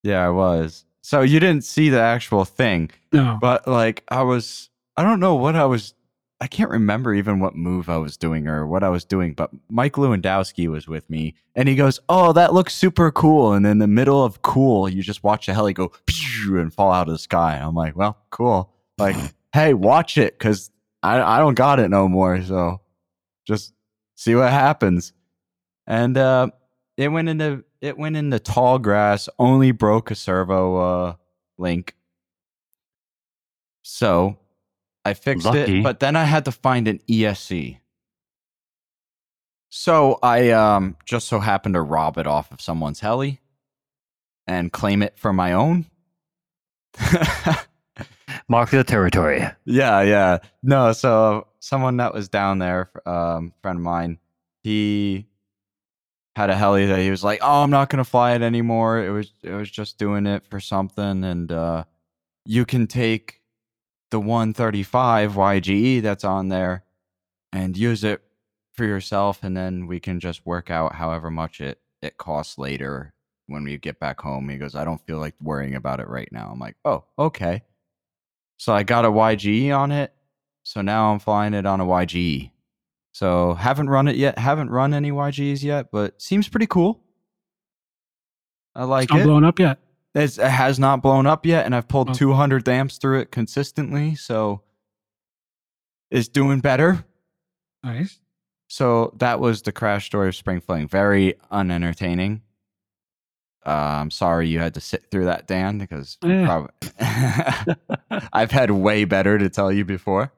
[0.03, 0.85] Yeah, I was.
[1.01, 5.35] So you didn't see the actual thing, No, but like I was I don't know
[5.35, 5.93] what I was
[6.41, 9.51] I can't remember even what move I was doing or what I was doing, but
[9.69, 13.77] Mike Lewandowski was with me and he goes, "Oh, that looks super cool." And in
[13.79, 15.91] the middle of cool, you just watch the heli go
[16.47, 17.57] and fall out of the sky.
[17.57, 19.15] I'm like, "Well, cool." Like,
[19.53, 20.71] "Hey, watch it cuz
[21.01, 22.81] I I don't got it no more, so
[23.45, 23.73] just
[24.15, 25.13] see what happens."
[25.87, 26.49] And uh
[26.97, 31.15] it went into it went into tall grass, only broke a servo uh
[31.57, 31.95] link.
[33.83, 34.37] So
[35.05, 35.79] I fixed Lucky.
[35.79, 37.77] it, but then I had to find an ESC.
[39.69, 43.41] So I um just so happened to rob it off of someone's heli
[44.47, 45.85] and claim it for my own.
[48.47, 49.45] Mark the territory.
[49.65, 50.39] Yeah, yeah.
[50.63, 54.19] No, so someone that was down there, um, friend of mine,
[54.63, 55.27] he
[56.35, 59.03] had a heli that he was like, "Oh, I'm not gonna fly it anymore.
[59.03, 61.83] It was, it was just doing it for something." And uh,
[62.45, 63.41] you can take
[64.11, 66.83] the 135 YGE that's on there
[67.51, 68.21] and use it
[68.73, 73.13] for yourself, and then we can just work out however much it it costs later
[73.47, 74.49] when we get back home.
[74.49, 77.63] He goes, "I don't feel like worrying about it right now." I'm like, "Oh, okay."
[78.57, 80.13] So I got a YGE on it.
[80.63, 82.51] So now I'm flying it on a YGE.
[83.11, 84.37] So haven't run it yet.
[84.37, 87.01] Haven't run any YGs yet, but seems pretty cool.
[88.73, 89.23] I like it's not it.
[89.23, 89.79] blown up yet.
[90.15, 92.13] It's, it has not blown up yet, and I've pulled Oh.
[92.13, 94.15] 200 amps through it consistently.
[94.15, 94.61] So
[96.09, 97.03] it's doing better.
[97.83, 98.19] Nice.
[98.67, 100.87] So that was the crash story of Spring Fling.
[100.87, 102.41] Very unentertaining.
[103.65, 106.71] Uh, I'm sorry you had to sit through that, Dan, because prob-
[108.31, 110.31] I've had way better to tell you before.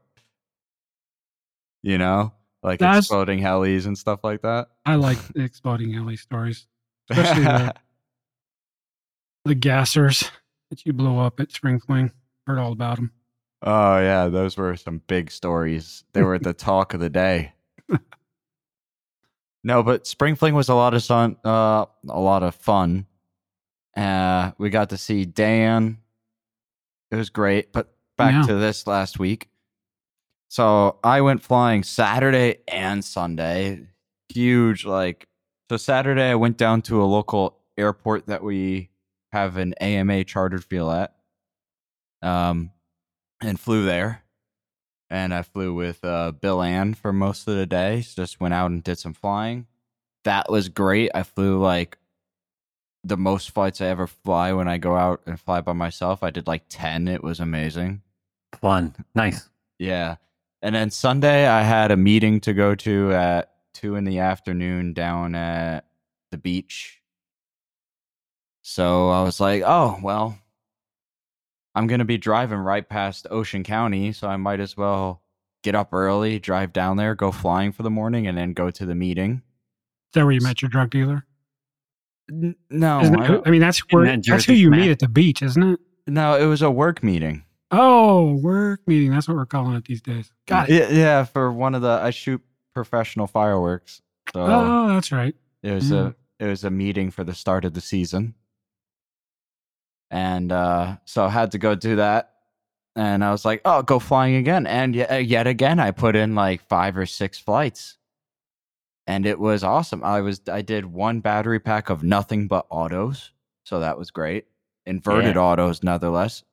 [1.83, 4.69] You know, like That's- exploding helis and stuff like that.
[4.85, 6.65] I like exploding heli stories,
[7.09, 7.73] especially the,
[9.47, 10.29] the gassers
[10.69, 12.12] that you blow up at Spring Fling.
[12.45, 13.12] Heard all about them.
[13.63, 16.03] oh yeah, those were some big stories.
[16.13, 17.53] They were the talk of the day.
[19.63, 21.36] No, but Spring Fling was a lot of fun.
[21.43, 23.05] Uh, a lot of fun.
[23.97, 25.97] Uh, we got to see Dan.
[27.12, 27.73] It was great.
[27.73, 28.43] But back Yeah.
[28.43, 29.49] to this last week.
[30.47, 33.88] So I went flying Saturday and Sunday.
[34.29, 35.27] Huge, like
[35.69, 35.75] so.
[35.75, 38.89] Saturday I went down to a local airport that we
[39.31, 41.13] have an AMA chartered feel at.
[42.21, 42.71] Um,
[43.41, 44.23] and flew there
[45.09, 48.01] and I flew with uh, Bill Ann for most of the day.
[48.01, 49.67] Just went out and did some flying.
[50.23, 51.11] That was great.
[51.15, 51.97] I flew like
[53.03, 56.23] the most flights I ever fly when I go out and fly by myself.
[56.23, 57.07] I did like 10.
[57.07, 58.01] It was amazing.
[58.59, 58.95] Fun.
[59.15, 59.49] Nice.
[59.79, 60.15] Yeah.
[60.61, 64.93] And then Sunday, I had a meeting to go to at two in the afternoon
[64.93, 65.85] down at
[66.31, 66.96] the beach.
[68.69, 70.38] So I was like, oh, well,
[71.73, 74.12] I'm going to be driving right past Ocean County.
[74.12, 75.21] So I might as well
[75.63, 78.86] get up early, drive down there, go flying for the morning, and then go to
[78.86, 79.41] the meeting.
[80.10, 81.25] Is that where you met your drug dealer?
[82.30, 85.41] N- no, Isn't I mean, that's where that that's who you meet at the beach,
[85.41, 85.80] isn't it?
[86.06, 87.45] no, it was a work meeting.
[87.71, 89.12] Oh, work meeting.
[89.12, 90.30] That's what we're calling it these days.
[90.45, 90.73] Got it.
[90.73, 92.41] Yeah, yeah, for one of the, I shoot
[92.73, 94.01] professional fireworks.
[94.34, 95.34] So Oh, that's right.
[95.63, 96.15] It was a mm.
[96.41, 98.36] it was a meeting for the start of the season,
[100.11, 102.31] and uh, so I had to go do that.
[102.95, 106.33] And I was like, "Oh, go flying again!" And yet, yet again, I put in
[106.33, 107.97] like five or six flights,
[109.05, 110.03] and it was awesome.
[110.03, 113.31] I was I did one battery pack of nothing but autos,
[113.63, 114.45] so that was great.
[114.85, 115.41] Inverted Yeah.
[115.41, 116.43] autos, nonetheless.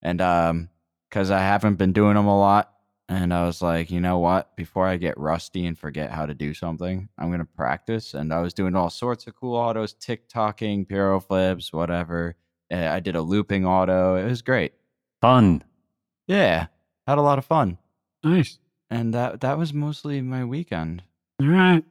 [0.00, 0.68] And um,
[1.08, 2.72] because I haven't been doing them a lot,
[3.08, 4.56] and I was like, you know what?
[4.56, 8.14] Before I get rusty and forget how to do something, I'm gonna practice.
[8.14, 12.36] And I was doing all sorts of cool autos, tick-tocking, pyro flips, whatever.
[12.72, 14.16] Uh, I did a looping auto.
[14.16, 14.72] It was great.
[15.20, 15.62] Fun.
[16.26, 16.66] Yeah,
[17.06, 17.78] had a lot of fun.
[18.22, 18.58] Nice.
[18.90, 21.02] And that that was mostly my weekend.
[21.40, 21.84] All right.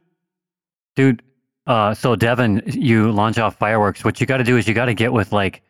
[0.96, 1.22] Dude,
[1.66, 4.04] uh, so Devin, you launch off fireworks.
[4.04, 5.62] What you got to do is you got to get with like,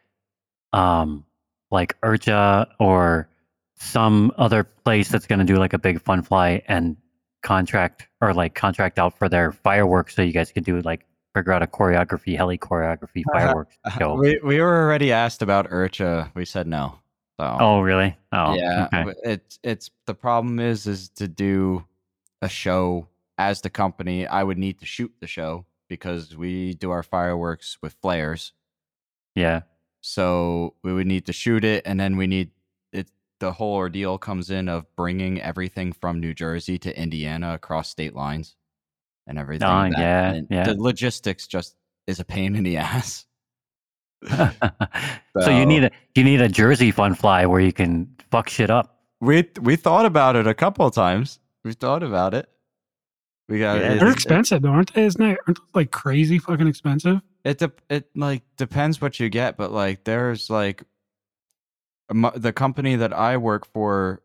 [0.73, 1.25] um,
[1.71, 3.29] like IRCHA or
[3.77, 6.97] some other place that's going to do like a big fun fly and
[7.43, 11.53] contract or like contract out for their fireworks so you guys could do like figure
[11.53, 13.39] out a choreography, heli choreography uh-huh.
[13.39, 13.99] fireworks uh-huh.
[13.99, 14.15] show.
[14.15, 16.31] We we were already asked about IRCHA.
[16.35, 16.99] We said no.
[17.39, 18.17] So Oh, really?
[18.33, 19.13] Oh, yeah, Okay.
[19.25, 21.85] it's it's the problem is is to do
[22.43, 23.09] a show
[23.39, 24.27] as the company.
[24.27, 28.53] I would need to shoot the show because we do our fireworks with flares.
[29.35, 29.63] Yeah.
[30.01, 32.51] So we would need to shoot it, and then we need.
[33.45, 38.15] The whole ordeal comes in of bringing everything from New Jersey to Indiana across state
[38.15, 38.57] lines,
[39.27, 39.69] and everything.
[39.69, 40.65] Oh, that- yeah, and yeah.
[40.65, 41.77] The logistics just
[42.07, 43.27] is a pain in the ass.
[44.31, 48.71] so you need a you need a Jersey fun fly where you can fuck shit
[48.71, 49.03] up.
[49.21, 51.39] We we thought about it a couple of times.
[51.65, 52.49] We thought about it.
[53.51, 55.05] We got Yeah, it, They're it- expensive, though, aren't they?
[55.05, 57.21] Isn't that aren't those like crazy fucking expensive?
[57.45, 60.91] It dep it like depends what you get, but like there's like a mo-
[62.09, 64.23] the company that I work for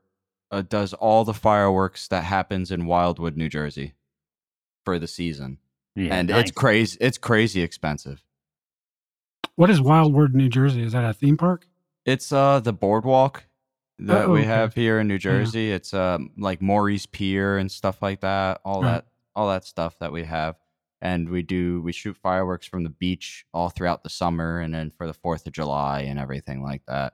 [0.52, 3.94] uh, does all the fireworks that happens in Wildwood, New Jersey,
[4.86, 5.60] for the season,
[5.96, 6.50] Yeah, and nice.
[6.50, 6.98] it's crazy.
[7.00, 8.24] It's crazy expensive.
[9.56, 10.84] What is Wildwood, New Jersey?
[10.84, 11.68] Is that a theme park?
[12.06, 13.46] It's uh the boardwalk
[14.00, 14.48] that Oh, we okay.
[14.48, 15.72] have here in New Jersey.
[15.72, 18.62] It's um like Morey's Pier and stuff like that.
[18.64, 18.94] All Right.
[18.94, 20.56] that all that stuff that we have.
[21.02, 24.92] And we do we shoot fireworks from the beach all throughout the summer and then
[24.92, 27.14] for the 4th of July and everything like that.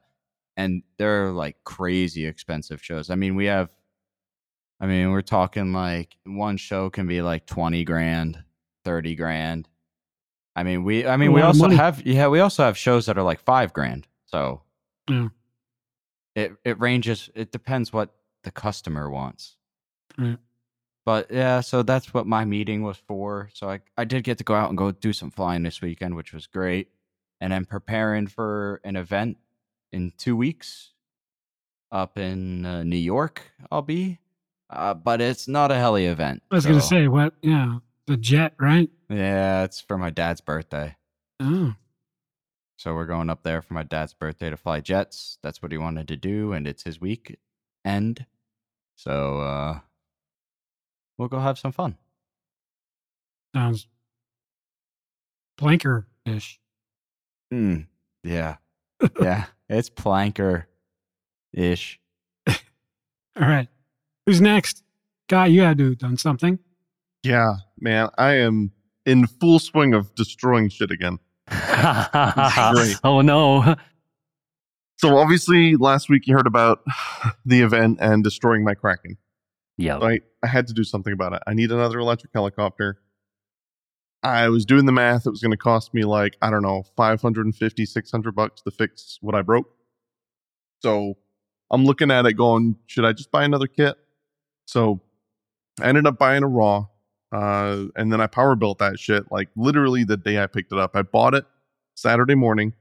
[0.58, 3.10] And they're like crazy expensive shows.
[3.10, 3.70] I mean, we have
[4.80, 8.44] I mean, we're talking like one show can be like 20 grand,
[8.84, 9.70] 30 grand.
[10.56, 11.76] I mean, we I mean, we also money.
[11.76, 14.08] have yeah, we also have shows that are like 5 grand.
[14.26, 14.62] So
[15.10, 15.30] Yeah.
[16.36, 18.10] it it ranges it depends what
[18.44, 19.56] the customer wants
[20.18, 20.38] Right.
[21.06, 24.44] but yeah so that's what my meeting was for so i i did get to
[24.44, 26.89] go out and go do some flying this weekend which was great
[27.41, 29.38] and i'm preparing for an event
[29.96, 30.92] in two weeks
[31.92, 34.20] up in uh, new york i'll be
[34.70, 37.34] uh, but it's not a heli event I was gonna say what?
[37.42, 37.78] Yeah,
[38.08, 38.90] the jet, right?
[39.10, 40.96] yeah it's for my dad's birthday
[41.40, 41.74] Oh,
[42.78, 45.38] So we're going up there for my dad's birthday to fly jets.
[45.44, 47.38] That's what he wanted to do, and it's his week
[47.86, 48.26] end.
[48.96, 49.80] So uh
[51.18, 51.96] we'll go have some fun.
[53.56, 53.88] sounds
[55.58, 56.60] blanker ish.
[57.54, 57.88] Mm,
[58.24, 58.58] yeah.
[59.22, 59.46] yeah.
[59.69, 60.65] It's planker
[61.54, 61.99] ish.
[62.47, 62.56] All
[63.38, 63.67] right,
[64.25, 64.84] who's next?
[65.28, 66.60] Guy, you had to have done something.
[67.23, 68.71] Yeah, man, I am
[69.06, 71.19] in full swing of destroying shit again.
[73.04, 73.75] Oh no.
[74.97, 76.80] So obviously, last week you heard about
[77.45, 79.17] the event and destroying my Kraken.
[79.78, 79.99] Yeah.
[79.99, 81.43] So I, I had to do something about it.
[81.45, 82.99] I need another electric helicopter.
[84.26, 85.28] I was doing the math.
[85.28, 89.20] It was going to cost me like, I don't know, 550, 600 bucks to fix
[89.22, 89.72] what I broke.
[90.82, 91.18] So
[91.70, 93.96] I'm looking at it going, should I just buy another kit?
[94.66, 95.00] So
[95.80, 96.88] I ended up buying a raw.
[97.32, 100.80] Uh, and then I power built that shit like literally the day I picked it
[100.80, 100.96] up.
[100.96, 101.46] I bought it
[101.96, 102.74] Saturday morning,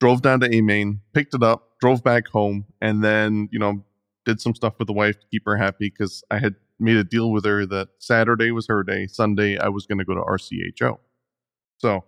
[0.00, 3.84] drove down to A Main, picked it up, drove back home, and then, you know,
[4.24, 7.04] did some stuff with the wife to keep her happy because I had made a
[7.04, 9.06] deal with her that Saturday was her day.
[9.06, 10.98] Sunday, I was going to go to RCHO.
[11.78, 12.04] So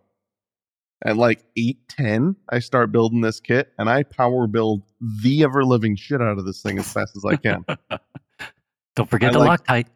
[1.04, 4.82] at like 810, I start building this kit and I power build
[5.22, 7.64] the ever living shit out of this thing as fast as I can.
[8.96, 9.86] Don't forget I the like- Loctite.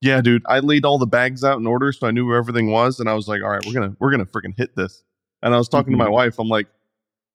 [0.00, 2.70] yeah, dude, I laid all the bags out in order so I knew where everything
[2.70, 2.98] was.
[2.98, 5.04] And I was like, all right, we're going to, we're going to freaking hit this.
[5.42, 6.38] And I was talking to my wife.
[6.38, 6.66] I'm like,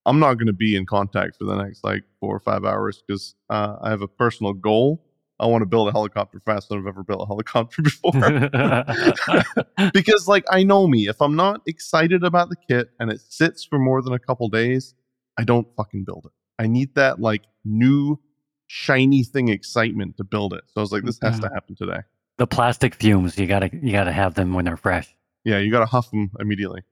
[0.06, 3.02] I'm not going to be in contact for the next like four or five hours
[3.08, 5.02] because uh, I have a personal goal.
[5.44, 8.14] I want to build a helicopter faster than I've ever built a helicopter before.
[9.94, 13.66] because like I know me, if I'm not excited about the kit and it sits
[13.66, 14.94] for more than a couple days,
[15.38, 16.32] I don't fucking build it.
[16.64, 18.20] I need that like new
[18.68, 20.62] shiny thing excitement to build it.
[20.68, 22.00] So I was like, this has to happen today.
[22.38, 23.38] the plastic fumes.
[23.38, 25.14] You gotta you gotta have them when they're fresh.
[25.44, 26.84] Yeah, you got to huff them immediately.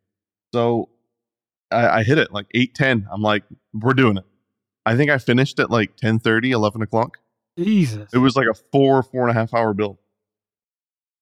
[0.54, 0.90] So
[1.72, 3.08] I, I hit it like eight ten.
[3.10, 4.26] I'm like, we're doing it.
[4.86, 7.18] I think I finished at like 10 30, 11 o'clock.
[7.58, 8.10] Jesus.
[8.14, 9.98] It was like a four, four and a half hour build.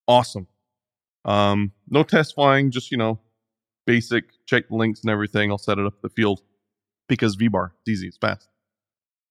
[0.07, 0.47] Awesome.
[1.25, 3.19] Um, no test flying, just you know,
[3.85, 5.51] basic check the links and everything.
[5.51, 6.41] I'll set it up the field
[7.07, 8.47] because V bar, it's easy, it's fast.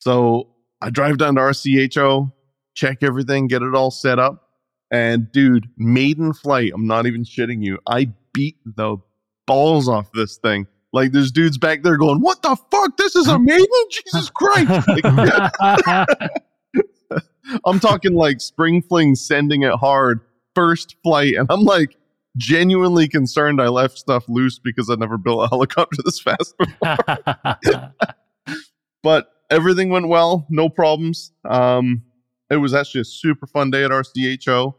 [0.00, 0.48] So
[0.80, 2.32] I drive down to RCHO,
[2.74, 4.44] check everything, get it all set up.
[4.90, 7.78] And dude, maiden flight, I'm not even shitting you.
[7.86, 8.98] I beat the
[9.46, 10.66] balls off this thing.
[10.92, 12.96] Like there's dudes back there going, What the fuck?
[12.96, 13.66] This is a maiden?
[13.90, 14.88] Jesus Christ.
[17.64, 20.20] I'm talking like spring fling sending it hard,
[20.54, 21.34] first flight.
[21.34, 21.96] And I'm like
[22.36, 26.54] genuinely concerned I left stuff loose because I never built a helicopter this fast.
[26.58, 27.94] before.
[29.02, 31.32] but everything went well, no problems.
[31.44, 32.02] Um,
[32.50, 34.74] it was actually a super fun day at RCHO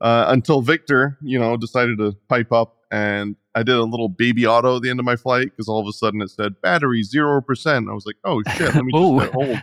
[0.00, 4.46] uh, until Victor, you know, decided to pipe up and I did a little baby
[4.46, 7.02] auto at the end of my flight because all of a sudden it said battery
[7.02, 7.90] 0%.
[7.90, 9.62] I was like, oh shit, let me just hold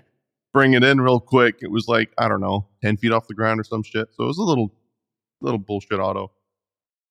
[0.53, 1.57] bring it in real quick.
[1.61, 4.09] It was like, I don't know, 10 feet off the ground or some shit.
[4.13, 4.71] So it was a little,
[5.41, 6.31] little bullshit auto.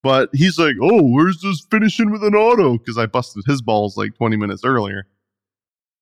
[0.03, 2.79] But he's like, oh, where's this finishing with an auto?
[2.79, 5.07] Because I busted his balls like 20 minutes earlier.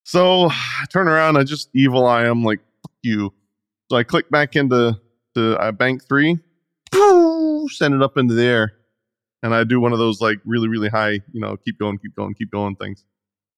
[0.04, 3.32] So I turn around, I just evil eye him, like, fuck you.
[3.90, 4.98] So I click back into
[5.34, 6.38] to uh, bank three,
[7.70, 8.72] send it up into the air.
[9.42, 12.14] And I do one of those like really, really high, you know, keep going, keep
[12.14, 13.04] going, keep going things.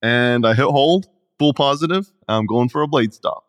[0.01, 1.07] And I hit hold,
[1.39, 2.13] full positive.
[2.29, 3.45] I'm going for a blade stop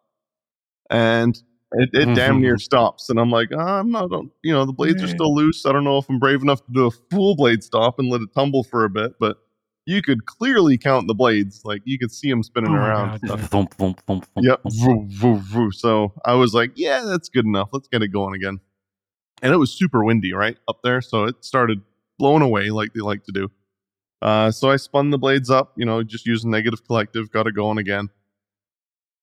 [0.90, 1.42] and
[1.74, 3.10] it, it damn near stops.
[3.10, 4.12] And I'm like, "Ah, I'm not,
[4.44, 5.66] you know, the blades are still loose.
[5.66, 8.22] I don't know if I'm brave enough to do a full blade stop and let
[8.22, 9.38] it tumble for a bit, but
[9.86, 11.62] you could clearly count the blades.
[11.66, 13.20] Like you could see them spinning Oh around.
[13.50, 14.62] Thump, thump, thump, Yep.
[14.66, 15.72] Voo, voo, voo.
[15.72, 17.70] So I was like, yeah, that's good enough.
[17.72, 18.60] Let's get it going again.
[19.42, 20.58] And it was super windy, right?
[20.68, 21.02] Up there.
[21.02, 21.82] So it started
[22.18, 23.52] blowing away like they like to do.
[24.22, 27.56] Uh, so I spun the blades up, you know, just using negative collective, got it
[27.56, 28.10] going again.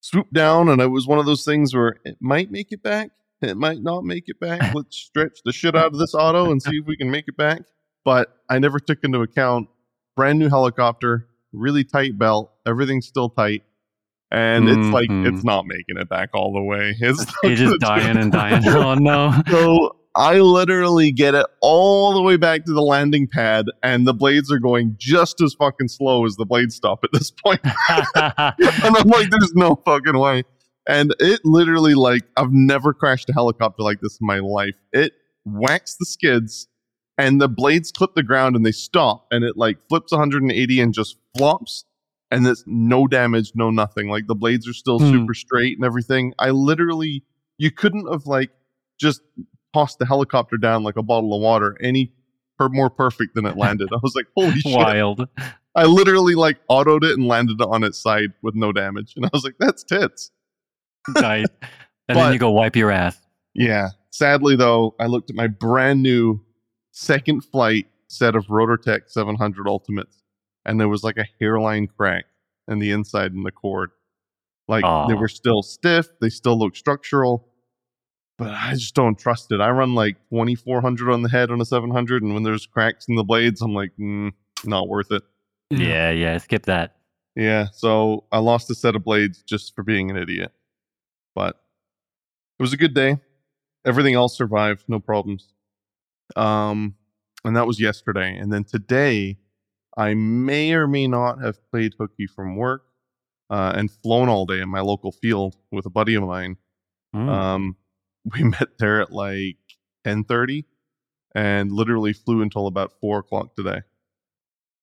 [0.01, 3.11] Swooped down, and it was one of those things where it might make it back.
[3.43, 4.75] It might not make it back.
[4.75, 7.37] Let's stretch the shit out of this auto and see if we can make it
[7.37, 7.63] back.
[8.05, 9.69] But I never took into account
[10.17, 13.63] brand new helicopter, really tight belt, everything's still tight.
[14.33, 15.47] And it's like it's mm-hmm.
[15.47, 16.95] not making it back all the way.
[17.01, 18.63] It's You're just dying and dying.
[18.69, 19.35] Oh no.
[19.51, 24.14] So I literally get it all the way back to the landing pad, and the
[24.14, 27.61] blades are going just as fucking slow as the blade stop at this point.
[27.88, 30.42] and I'm like, there's no fucking way.
[30.88, 34.75] And it literally, like, I've never crashed a helicopter like this in my life.
[34.92, 35.12] It
[35.44, 36.66] whacks the skids,
[37.16, 40.92] and the blades clip the ground and they stop, and it like flips 180 and
[40.92, 41.85] just flops.
[42.33, 44.09] And there's no damage, no nothing.
[44.09, 45.11] Like the blades are still Hmm.
[45.11, 46.33] super straight and everything.
[46.38, 47.25] I literally,
[47.59, 48.51] you couldn't have like
[49.01, 49.20] just
[49.73, 52.12] tossed the helicopter down like a bottle of water any
[52.59, 53.89] per- more perfect than it landed.
[53.93, 54.77] I was like, holy shit.
[54.77, 55.29] Wild.
[55.75, 59.12] I literally like autoed it and landed it on its side with no damage.
[59.16, 60.31] And I was like, that's tits.
[61.14, 61.47] Nice.
[62.09, 63.16] And But- then you go wipe your ass.
[63.55, 63.91] Yeah.
[64.11, 66.41] Sadly, though, I looked at my brand new
[66.91, 70.25] second flight set of Rotortech 700 Ultimates,
[70.66, 72.25] and there was like a hairline crack
[72.66, 73.91] in the inside in the chord.
[74.66, 77.47] Like they were still stiff, they still looked structural,
[78.41, 79.61] but I just don't trust it.
[79.61, 83.16] I run like 2400 on the head on a 700, and when there's cracks in
[83.16, 84.32] the blades, I'm like, mm,
[84.64, 85.22] not worth it.
[85.68, 86.38] Yeah, yeah.
[86.38, 86.97] Skip that.
[87.36, 90.53] Yeah, so I lost a set of blades just for being an idiot.
[91.34, 91.57] But
[92.59, 93.18] it was a good day.
[93.84, 95.53] everything else survived, no problems.
[96.34, 96.95] Um,
[97.45, 98.36] and that was yesterday.
[98.36, 99.36] And then today,
[99.99, 102.84] I may or may not have played hooky from work
[103.51, 106.57] uh, and flown all day in my local field with a buddy of mine.
[107.14, 107.28] Mm.
[107.28, 107.76] Um,
[108.25, 109.59] we met there at like
[110.05, 110.64] ten thirty,
[111.35, 113.83] and literally flew until about four o'clock today.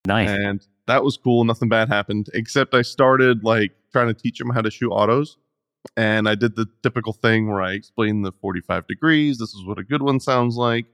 [0.06, 0.30] nice.
[0.30, 1.44] And that was cool.
[1.44, 5.38] Nothing bad happened, except I started like trying to teach him how to shoot autos.
[5.96, 9.38] And I did the typical thing where I explained the 45 degrees.
[9.38, 10.86] This is what a good one sounds like.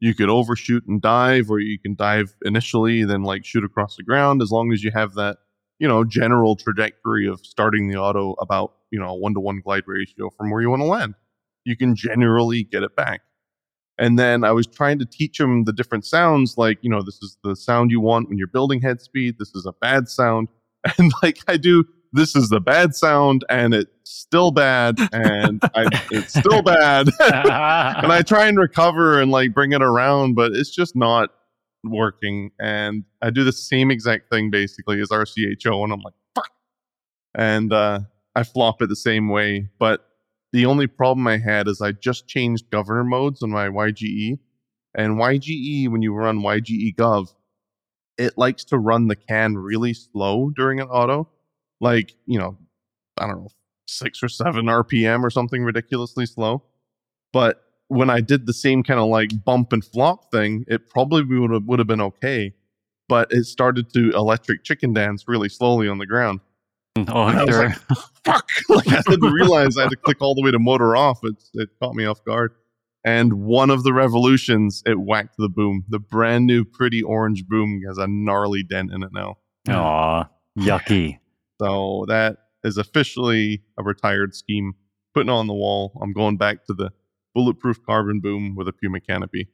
[0.00, 4.02] You could overshoot and dive, or you can dive initially, then like shoot across the
[4.02, 5.38] ground as long as you have that,
[5.78, 9.60] you know, general trajectory of starting the auto about, you know, a one to one
[9.60, 11.14] glide ratio from where you want to land.
[11.70, 13.20] You can generally get it back.
[13.98, 17.22] And then I was trying to teach him the different sounds, like, you know, this
[17.22, 19.36] is the sound you want when you're building head speed.
[19.38, 20.48] This is a bad sound.
[20.96, 25.86] And like I do, this is the bad sound, and it's still bad, and I,
[26.10, 27.08] it's still bad.
[27.20, 31.30] and I try and recover and like bring it around, but it's just not
[31.84, 32.50] working.
[32.58, 36.50] And I do the same exact thing basically as RCHO, and I'm like, fuck.
[37.34, 38.00] And uh,
[38.34, 39.68] I flop it the same way.
[39.78, 40.04] But
[40.52, 44.38] the only problem I had is I just changed governor modes on my YGE.
[44.94, 47.32] And YGE, when you run YGE Gov,
[48.18, 51.28] it likes to run the can really slow during an auto.
[51.80, 52.58] Like, you know,
[53.18, 53.48] I don't know,
[53.86, 56.62] six or seven RPM or something ridiculously slow.
[57.32, 61.22] But when I did the same kind of like bump and flop thing, it probably
[61.24, 62.54] would have would have been okay.
[63.08, 66.40] But it started to electric chicken dance really slowly on the ground.
[66.96, 67.78] Oh, I was like,
[68.24, 68.48] Fuck!
[68.68, 71.20] Like I didn't realize I had to click all the way to motor off.
[71.22, 72.52] It it caught me off guard.
[73.04, 75.84] And one of the revolutions, it whacked the boom.
[75.88, 79.38] The brand new pretty orange boom has a gnarly dent in it now.
[79.68, 80.28] Aw,
[80.58, 81.18] yucky.
[81.60, 84.74] So that is officially a retired scheme.
[85.14, 85.98] Putting on the wall.
[86.00, 86.90] I'm going back to the
[87.34, 89.48] bulletproof carbon boom with a Puma canopy.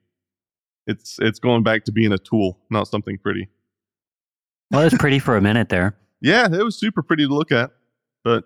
[0.86, 3.48] It's it's going back to being a tool, not something pretty.
[4.70, 5.96] Well, it's pretty for a minute there.
[6.20, 7.70] Yeah, it was super pretty to look at,
[8.24, 8.44] but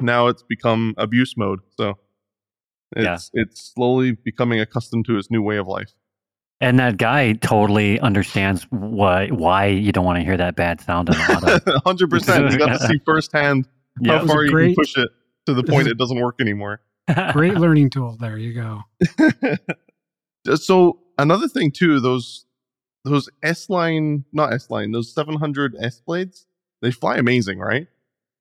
[0.00, 1.60] now it's become abuse mode.
[1.76, 1.98] So
[2.96, 3.14] Yeah.
[3.14, 5.92] it's it's slowly becoming accustomed to its new way of life.
[6.60, 11.08] And that guy totally understands why why you don't want to hear that bad sound
[11.08, 11.80] in the auto.
[11.84, 12.52] Hundred percent.
[12.52, 13.66] You got to see firsthand
[14.00, 14.12] Yeah.
[14.18, 15.08] how was a far you great- can push it
[15.46, 16.80] to the point it doesn't work anymore.
[17.32, 18.16] Great learning tool.
[18.20, 18.82] There you go.
[20.54, 22.46] so another thing too, those
[23.04, 26.46] those S line, not S line, those 700 S blades,
[26.82, 27.86] they fly amazing, right?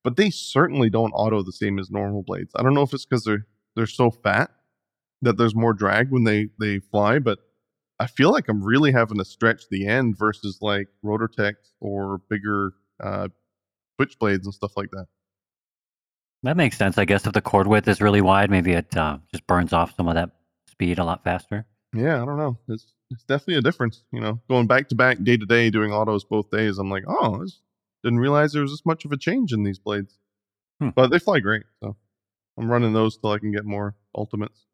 [0.04, 2.52] But they certainly don't auto the same as normal blades.
[2.56, 4.52] I don't know if it's because they're they're so fat
[5.22, 7.40] that there's more drag when they they fly, but
[8.00, 12.74] I feel like I'm really having to stretch the end versus like Rotortech or bigger
[13.02, 13.28] uh,
[13.96, 15.06] switch blades and stuff like that.
[16.44, 16.98] That makes sense.
[16.98, 19.96] I guess if the chord width is really wide, maybe it uh, just burns off
[19.96, 20.32] some of that
[20.68, 21.68] speed a lot faster.
[21.94, 22.58] Yeah, I don't know.
[22.68, 24.04] It's it's definitely a difference.
[24.12, 26.80] You know, going back to back, day to day, doing autos both days.
[26.80, 27.46] I'm like, oh,
[28.04, 30.18] didn't realize there was this much of a change in these blades.
[30.80, 30.90] Hmm.
[30.96, 31.96] But they fly great, so
[32.58, 34.66] I'm running those till I can get more ultimates.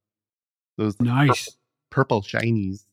[0.77, 1.57] Those Nice.
[1.89, 2.85] purple, purple shinies.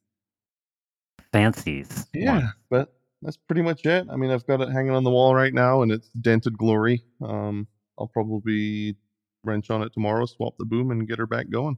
[1.32, 2.07] Fancies.
[2.14, 4.07] Yeah, but that's pretty much it.
[4.11, 7.03] I mean, I've got it hanging on the wall right now, and it's dented glory.
[7.22, 7.66] Um,
[7.99, 8.97] I'll probably
[9.45, 11.76] wrench on it tomorrow, swap the boom, and get her back going.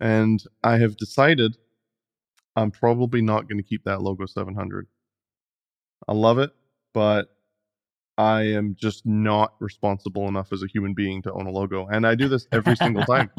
[0.00, 1.56] And I have decided
[2.54, 4.86] I'm probably not going to keep that logo 700.
[6.08, 6.50] I love it,
[6.92, 7.35] but
[8.18, 12.06] I am just not responsible enough as a human being to own a logo, and
[12.06, 13.30] I do this every single time.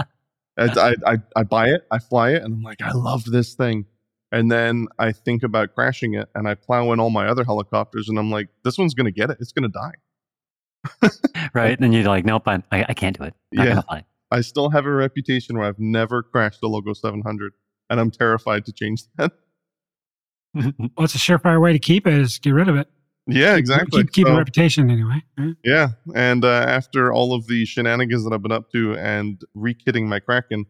[0.58, 3.54] I, I, I, I buy it, I fly it, and I'm like, I love this
[3.56, 3.86] thing.
[4.32, 8.10] And then I think about crashing it and I plow in all my other helicopters
[8.10, 9.38] and I'm like, this one's going to get it.
[9.40, 9.80] It's going to
[11.02, 11.10] die.
[11.54, 11.80] Right?
[11.80, 13.34] And you're like, nope, I, I I can't do it.
[13.54, 13.82] Not Yeah.
[13.82, 14.04] fly.
[14.32, 17.54] I still have a reputation where I've never crashed a Logo 700
[17.90, 19.32] and I'm terrified to change that.
[20.56, 22.90] Well, it's a surefire way to keep it is get rid of it.
[23.28, 24.04] Yeah, exactly.
[24.04, 25.22] Keep, keep So, a reputation anyway.
[25.38, 25.56] right?
[25.64, 25.90] yeah.
[26.16, 30.20] And uh, after all of the shenanigans that I've been up to and re-kitting my
[30.20, 30.66] Kraken,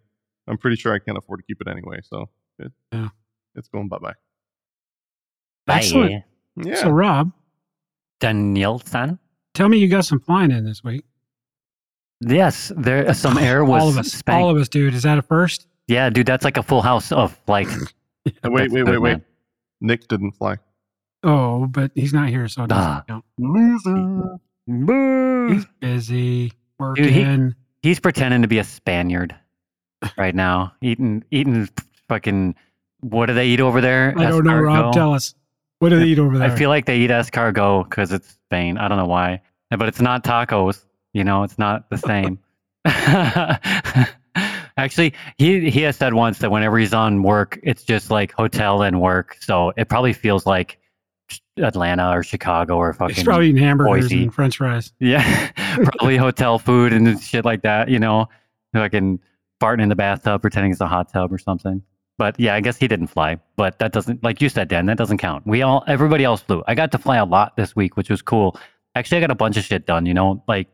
[0.48, 2.00] I'm pretty sure I can't afford to keep it anyway.
[2.04, 2.30] So
[2.60, 3.10] it, Yeah.
[3.56, 4.14] it's going bye bye.
[5.68, 6.24] Excellent.
[6.56, 6.76] Yeah.
[6.82, 7.32] So, Rob,
[8.20, 9.20] Danielson.
[9.54, 11.04] tell me you got some flying in this week.
[12.22, 14.12] Yes, there some air was all of us.
[14.12, 14.42] spanked.
[14.44, 14.96] All of us, dude.
[14.96, 15.68] Is that a first?
[15.88, 17.68] Yeah, dude, that's like a full house of like.
[18.26, 19.02] wait, that's wait, wait, wait.
[19.02, 19.26] man.
[19.82, 20.56] Nick didn't fly.
[21.28, 23.04] Oh, but he's not here, so it doesn't Ah.
[23.08, 23.26] count.
[23.38, 24.38] Loser.
[25.54, 27.54] He's busy working.
[27.84, 29.36] He's pretending to be a Spaniard
[30.18, 31.70] right now, eating eating
[32.10, 32.56] fucking.
[33.02, 34.14] What do they eat over there?
[34.18, 34.94] I don't know, Rob.
[34.94, 35.36] Tell us.
[35.80, 36.50] What do they eat over there?
[36.52, 38.78] I feel like they eat escargot because it's Spain.
[38.78, 40.84] I don't know why, but it's not tacos.
[41.14, 42.40] You know, it's not the same.
[44.78, 48.82] Actually, he he has said once that whenever he's on work, it's just like hotel
[48.84, 49.38] and work.
[49.40, 50.80] So it probably feels like
[51.58, 54.24] Atlanta or Chicago or fucking He's probably eating hamburgers Boise.
[54.24, 54.94] and French fries.
[55.00, 57.90] yeah, probably hotel food and shit like that.
[57.90, 58.28] You know,
[58.74, 59.20] fucking
[59.62, 61.82] farting in the bathtub, pretending it's a hot tub or something.
[62.18, 63.38] But yeah, I guess he didn't fly.
[63.58, 65.46] But that doesn't, like you said, Dan, that doesn't count.
[65.46, 66.64] We all, everybody else flew.
[66.68, 68.58] I got to fly a lot this week, which was cool.
[68.96, 70.06] Actually, I got a bunch of shit done.
[70.08, 70.68] You know, like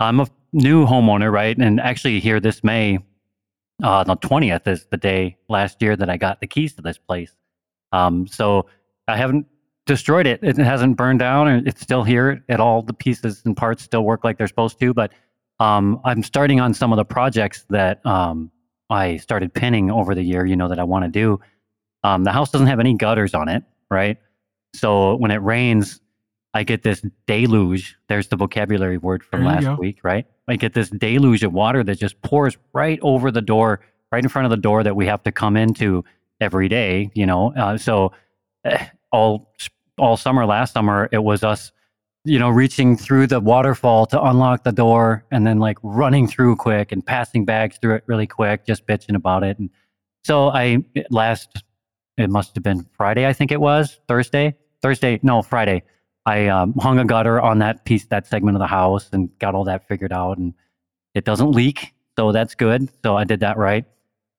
[0.00, 1.56] I'm a new homeowner, right?
[1.56, 2.98] And actually, here this May,
[3.82, 6.98] uh, the twentieth is the day last year that I got the keys to this
[6.98, 7.32] place.
[7.92, 8.66] Um, so
[9.08, 9.46] I haven't
[9.86, 10.40] destroyed it.
[10.42, 12.42] It hasn't burned down, and it's still here.
[12.48, 14.94] It all the pieces and parts still work like they're supposed to.
[14.94, 15.12] But
[15.60, 18.50] um, I'm starting on some of the projects that um,
[18.90, 20.44] I started pinning over the year.
[20.44, 21.40] You know that I want to do.
[22.02, 24.18] Um, the house doesn't have any gutters on it, right?
[24.74, 26.00] So when it rains,
[26.52, 27.96] I get this deluge.
[28.08, 30.26] There's the vocabulary word from There last week, right?
[30.46, 33.80] I get this deluge of water that just pours right over the door,
[34.12, 36.04] right in front of the door that we have to come into
[36.40, 37.10] every day.
[37.14, 38.12] You know, uh, so
[38.64, 39.52] eh, all
[39.98, 41.72] all summer last summer it was us,
[42.24, 46.56] you know, reaching through the waterfall to unlock the door and then like running through
[46.56, 49.58] quick and passing bags through it really quick, just bitching about it.
[49.58, 49.70] And
[50.24, 51.62] so I last
[52.16, 55.82] it must have been Friday, I think it was Thursday, Thursday, no Friday.
[56.26, 59.54] I um, hung a gutter on that piece, that segment of the house, and got
[59.54, 60.38] all that figured out.
[60.38, 60.54] And
[61.14, 62.88] it doesn't leak, so that's good.
[63.02, 63.84] So I did that right,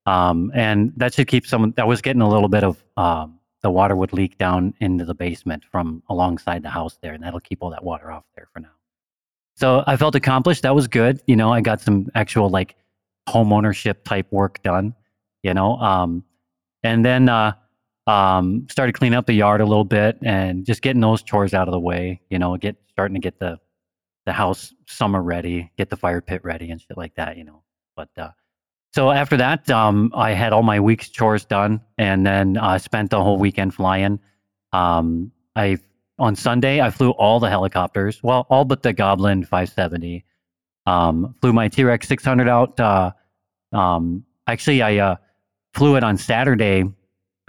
[0.05, 1.73] um, and that should keep some.
[1.77, 3.34] That was getting a little bit of um,
[3.65, 7.39] the water would leak down into the basement from alongside the house there, and that'll
[7.39, 8.69] keep all that water off there for now.
[9.55, 10.61] So I felt accomplished.
[10.61, 11.19] That was good.
[11.25, 12.75] You know, I got some actual like
[13.27, 14.93] home ownership type work done.
[15.41, 16.23] You know, um,
[16.83, 17.53] and then uh,
[18.05, 21.67] um, started cleaning up the yard a little bit and just getting those chores out
[21.67, 22.21] of the way.
[22.29, 23.59] You know, get starting to get the
[24.27, 27.35] the house summer ready, get the fire pit ready, and shit like that.
[27.35, 27.63] You know,
[27.95, 28.29] but uh,
[28.95, 33.09] so after that, um, I had all my week's chores done, and then I spent
[33.09, 34.21] the whole weekend flying.
[34.71, 35.79] Um, I
[36.17, 40.23] on Sunday I flew all the helicopters, well, all but the Goblin 570.
[40.85, 42.79] Um, flew my T Rex 600 out.
[42.79, 43.11] Uh,
[43.73, 45.15] um, actually, I uh,
[45.73, 46.85] flew it on Saturday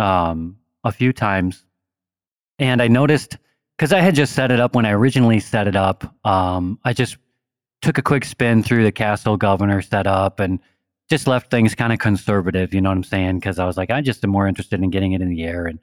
[0.00, 1.64] um, a few times,
[2.58, 3.38] and I noticed
[3.76, 6.12] because I had just set it up when I originally set it up.
[6.26, 7.18] Um, I just
[7.82, 10.58] took a quick spin through the Castle Governor setup and
[11.08, 12.74] just left things kind of conservative.
[12.74, 13.38] You know what I'm saying?
[13.38, 15.66] Because I was like, I just am more interested in getting it in the air
[15.66, 15.78] and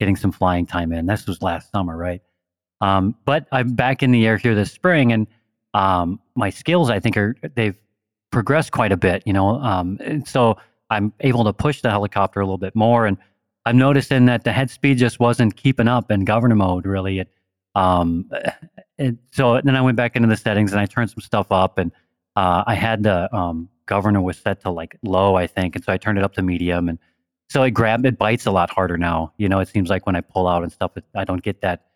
[0.00, 1.06] getting some flying time in.
[1.06, 2.20] This was last summer, right?
[2.80, 5.26] Um, but I'm back in the air here this spring, and
[5.72, 7.78] um, my skills, I think, are they've
[8.30, 9.22] progressed quite a bit.
[9.26, 10.58] You know, um, and so
[10.90, 13.16] I'm able to push the helicopter a little bit more, and
[13.64, 16.84] I'm noticing that the head speed just wasn't keeping up in governor mode.
[16.84, 17.28] Really, it,
[17.76, 18.28] um,
[18.98, 21.78] it, so then I went back into the settings and I turned some stuff up,
[21.78, 21.92] and
[22.34, 25.92] uh, I had the um, governor was set to like low, I think, and so
[25.92, 26.98] I turned it up to medium, and
[27.48, 29.32] so I grab it bites a lot harder now.
[29.36, 31.60] You know, it seems like when I pull out and stuff, it, I don't get
[31.60, 31.86] that.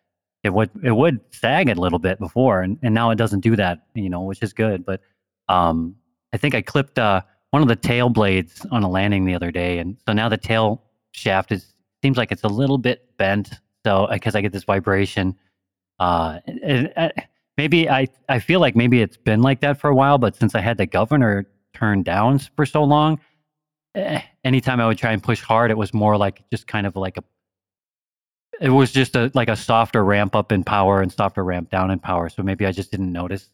[0.43, 3.55] It would it would sag a little bit before, and, and now it doesn't do
[3.55, 3.79] that.
[3.93, 4.85] You know, which is good.
[4.85, 5.01] But
[5.47, 5.95] um,
[6.33, 7.21] I think I clipped uh,
[7.51, 10.37] one of the tail blades on a landing the other day, and so now the
[10.37, 13.51] tail shaft is seems like it's a little bit bent.
[13.85, 15.35] So because I get this vibration,
[15.99, 16.93] uh, and
[17.57, 20.55] maybe I I feel like maybe it's been like that for a while, but since
[20.55, 21.45] I had the governor
[21.79, 23.19] turned down for so long,
[23.95, 26.95] eh, anytime I would try and push hard, it was more like just kind of
[26.95, 27.23] like a.
[28.61, 31.91] It was just a like a softer ramp up in power and softer ramp down
[31.91, 32.27] in power.
[32.29, 33.49] So maybe I just didn't notice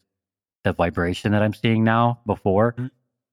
[0.64, 2.74] the vibration that I'm seeing now before.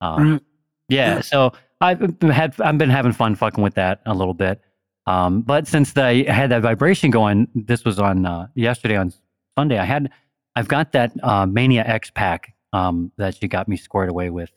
[0.02, 0.42] Um, Right.
[0.90, 4.62] yeah, so I've had I've been having fun fucking with that a little bit.
[5.08, 9.12] Um, but since the, I had that vibration going, this was on uh, yesterday on
[9.58, 9.80] Sunday.
[9.80, 10.12] I had
[10.56, 14.52] I've got that uh, Mania X pack um, that she got me squared away with,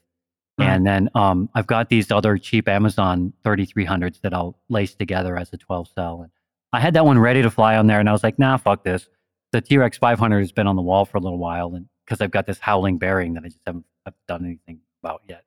[0.59, 0.71] Right.
[0.71, 5.53] and then um, I've got these other cheap Amazon 3300s that I'll lace together as
[5.53, 6.23] a 12 cell.
[6.23, 6.31] And
[6.73, 8.83] I had that one ready to fly on there, and I was like, nah, fuck
[8.83, 9.07] this.
[9.53, 12.21] The T Rex 500 has been on the wall for a little while, and because
[12.21, 15.45] I've got this howling bearing that I just haven't I've done anything about yet.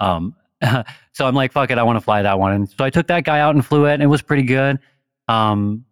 [0.00, 0.34] Um,
[1.12, 2.52] so I'm like, fuck it, I want to fly that one.
[2.52, 4.78] And so I took that guy out and flew it, and it was pretty good.
[5.26, 5.84] Um,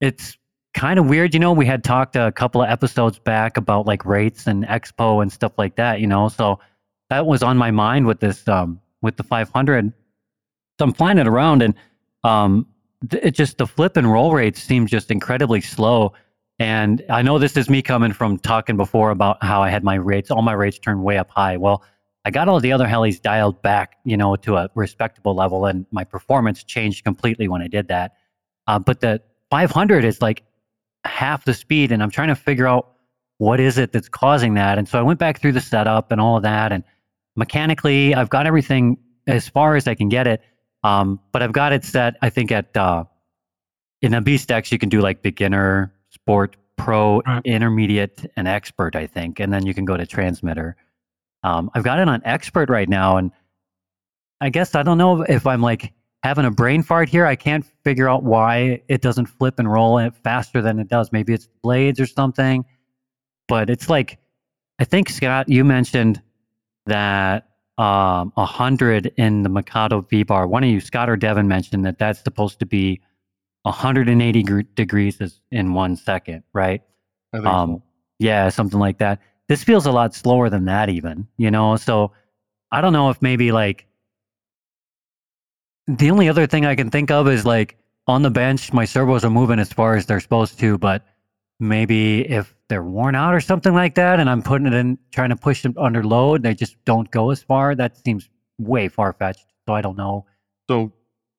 [0.00, 0.36] it's
[0.74, 1.52] kind of weird, you know.
[1.52, 5.52] We had talked a couple of episodes back about like rates and expo and stuff
[5.58, 6.28] like that, you know.
[6.28, 6.60] So
[7.10, 9.92] that was on my mind with this um, with the 500.
[10.78, 11.74] So I'm flying it around, and
[12.24, 12.66] um,
[13.12, 16.12] it just the flip and roll rates seem just incredibly slow.
[16.58, 19.96] And I know this is me coming from talking before about how I had my
[19.96, 21.56] rates, all my rates turned way up high.
[21.56, 21.82] Well,
[22.24, 25.86] I got all the other helis dialed back, you know, to a respectable level, and
[25.90, 28.14] my performance changed completely when I did that.
[28.66, 30.42] Uh, but the 500 is like
[31.04, 32.92] half the speed, and I'm trying to figure out
[33.38, 34.78] what is it that's causing that.
[34.78, 36.82] And so I went back through the setup and all of that, and
[37.36, 40.42] mechanically, I've got everything as far as I can get it.
[40.82, 42.16] Um, but I've got it set.
[42.22, 43.04] I think at uh,
[44.02, 47.42] in a BeastX you can do like beginner, sport, pro, Right.
[47.44, 48.94] intermediate, and expert.
[48.94, 50.76] I think, and then you can go to transmitter.
[51.42, 53.30] Um, I've got it on expert right now, and
[54.40, 57.26] I guess I don't know if I'm like having a brain fart here.
[57.26, 61.10] I can't figure out why it doesn't flip and roll it faster than it does.
[61.12, 62.64] Maybe it's blades or something.
[63.48, 64.18] But it's like
[64.78, 66.20] I think Scott, you mentioned
[66.86, 70.46] that um, 100 in the Mikado V bar.
[70.46, 73.00] One of you, Scott or Devin, mentioned that that's supposed to be
[73.64, 76.82] 180 gr- degrees is- in one second, right?
[77.32, 77.82] I think Um,
[78.18, 79.20] yeah, something like that.
[79.48, 81.76] This feels a lot slower than that, even, you know?
[81.76, 82.12] So
[82.72, 83.86] I don't know if maybe like
[85.86, 87.76] the only other thing I can think of is like
[88.06, 91.04] on the bench, my servos are moving as far as they're supposed to, but
[91.60, 95.30] maybe if they're worn out or something like that, and I'm putting it in, trying
[95.30, 97.74] to push them under load, they just don't go as far.
[97.74, 99.46] That seems way far fetched.
[99.66, 100.26] So I don't know.
[100.68, 100.92] so.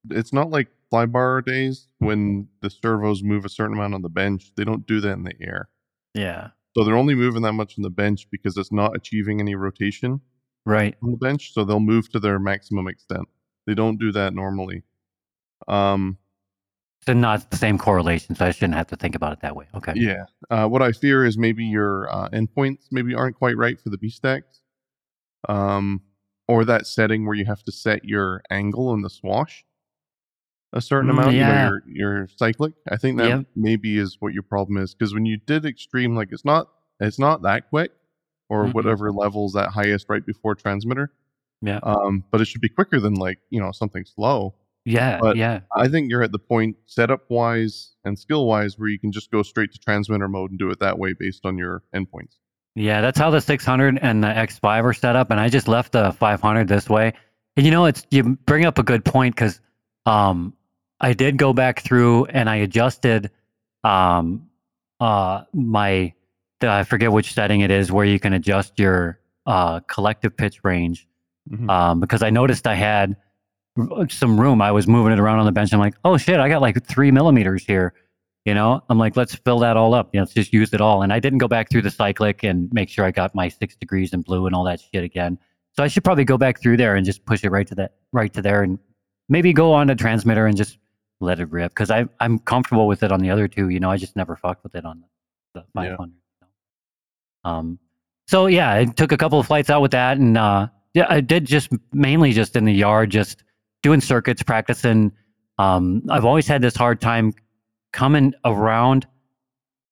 [0.09, 4.53] It's not like flybar days when the servos move a certain amount on the bench.
[4.55, 5.67] They don't do that in the air.
[6.13, 6.49] Yeah.
[6.77, 10.21] So they're only moving that much on the bench because it's not achieving any rotation
[10.65, 10.95] Right.
[11.03, 11.51] on the bench.
[11.53, 13.27] So they'll move to their maximum extent.
[13.65, 14.83] They don't do that normally.
[15.67, 16.17] Um,
[17.13, 18.35] Not the same correlation.
[18.35, 19.67] So I shouldn't have to think about it that way.
[19.75, 19.93] Okay.
[19.95, 20.25] Yeah.
[20.49, 23.97] Uh, what I fear is maybe your uh, endpoints maybe aren't quite right for the
[23.97, 24.41] BeastX,
[25.47, 26.01] um,
[26.47, 29.65] or that setting where you have to set your angle in the swash
[30.73, 31.33] a certain Mm, amount.
[31.33, 31.53] You yeah.
[31.53, 32.73] know, your your cyclic.
[32.89, 33.45] I think that Yep.
[33.55, 37.19] maybe is what your problem is because when you did extreme, like it's not it's
[37.19, 37.91] not that quick,
[38.49, 38.73] or Mhm.
[38.73, 41.11] whatever levels that highest right before transmitter.
[41.61, 41.79] Yeah.
[41.83, 44.55] Um, but it should be quicker than like you know something slow.
[44.87, 45.19] Yeah.
[45.19, 45.59] But- yeah.
[45.75, 49.31] I think you're at the point setup wise and skill wise where you can just
[49.31, 52.35] go straight to transmitter mode and do it that way based on your endpoints.
[52.75, 55.93] Yeah, that's how the 600 and the X5 are set up, and I just left
[55.93, 57.13] the 500 this way.
[57.55, 59.59] And you know, it's you bring up a good point because
[60.05, 60.53] um,
[61.01, 63.31] I did go back through and I adjusted
[63.83, 64.47] um,
[64.99, 66.13] uh, my
[66.59, 70.59] the, I forget which setting it is where you can adjust your uh, collective pitch
[70.63, 71.07] range
[71.51, 71.69] Mhm.
[71.69, 73.15] um, because I noticed I had
[74.09, 74.61] some room.
[74.61, 75.73] I was moving it around on the bench.
[75.73, 77.93] I'm like, oh shit, I got like three millimeters here.
[78.45, 80.09] You know, I'm like, let's fill that all up.
[80.13, 81.01] You know, let's just use it all.
[81.01, 83.75] And I didn't go back through the cyclic and make sure I got my six
[83.75, 85.37] degrees in blue and all that shit again.
[85.75, 87.95] So I should probably go back through there and just push it right to that,
[88.13, 88.79] right to there, and
[89.27, 90.77] maybe go on to transmitter and just
[91.19, 93.69] let it rip because I I'm comfortable with it on the other two.
[93.69, 95.03] You know, I just never fucked with it on
[95.53, 95.89] the, the Yeah.
[95.97, 96.13] 500.
[97.43, 97.79] Um,
[98.27, 101.21] so yeah, I took a couple of flights out with that, and uh, yeah, I
[101.21, 103.43] did just mainly just in the yard, just
[103.87, 105.13] doing circuits, practicing.
[105.57, 107.33] Um, I've always had this hard time
[107.93, 109.07] coming around,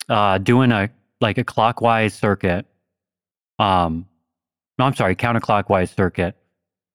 [0.10, 0.90] uh, doing a
[1.22, 2.66] like a clockwise circuit.
[3.58, 4.06] Um,
[4.78, 6.36] no, I'm sorry, counterclockwise circuit,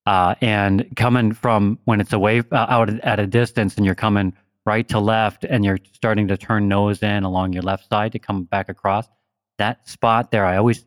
[0.05, 4.35] uh, and coming from when it's away uh, out at a distance, and you're coming
[4.67, 8.19] right to left, and you're starting to turn nose in along your left side to
[8.19, 9.09] come back across.
[9.57, 10.85] That spot there, I always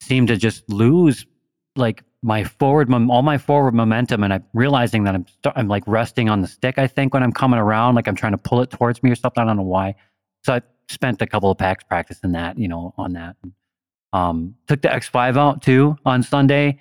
[0.00, 1.26] seem to just lose
[1.74, 5.84] like my forward, all my forward momentum, and I'm realizing that I'm st- I'm like
[5.86, 6.76] resting on the stick.
[6.76, 9.14] I think when I'm coming around, like I'm trying to pull it towards me or
[9.14, 9.40] something.
[9.40, 9.94] I don't know why.
[10.42, 13.36] So I spent a couple of packs practicing that, you know, on that.
[14.12, 16.80] Um, took the X5 out too on Sunday.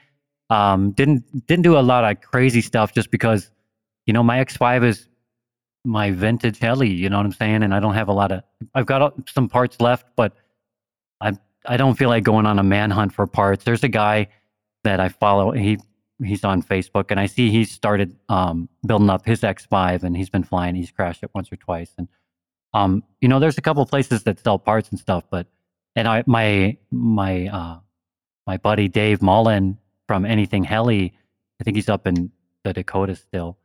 [0.49, 3.51] Um, didn't didn't do a lot of crazy stuff just because,
[4.07, 5.07] you know, my X5 is
[5.83, 6.89] my vintage heli.
[6.89, 7.61] You know what I'm saying?
[7.61, 8.41] And I don't have a lot of.
[8.73, 10.33] I've got some parts left, but
[11.21, 11.33] I
[11.67, 13.63] I don't feel like going on a manhunt for parts.
[13.63, 14.29] There's a guy
[14.86, 15.51] that I follow.
[15.51, 15.77] He
[16.23, 20.29] he's on Facebook, and I see he's started um, building up his X5, and he's
[20.29, 20.75] been flying.
[20.75, 22.07] He's crashed it once or twice, and
[22.73, 25.47] um, you know, there's a couple places that sell parts and stuff, but
[25.95, 27.79] and I my my uh,
[28.45, 29.77] my buddy Dave Mullen
[30.07, 31.13] from Anything Heli,
[31.59, 32.31] I think he's up in
[32.63, 33.57] the Dakota still.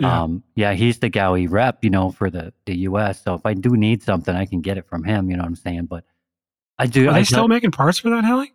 [0.00, 0.22] Yeah.
[0.22, 3.22] Um, yeah, he's the Gaui rep, you know, for the the U.S.
[3.22, 5.30] So if I do need something, I can get it from him.
[5.30, 5.86] You know what I'm saying?
[5.86, 6.04] But
[6.78, 7.06] I do.
[7.06, 8.52] Are I, they do- still making parts for that heli?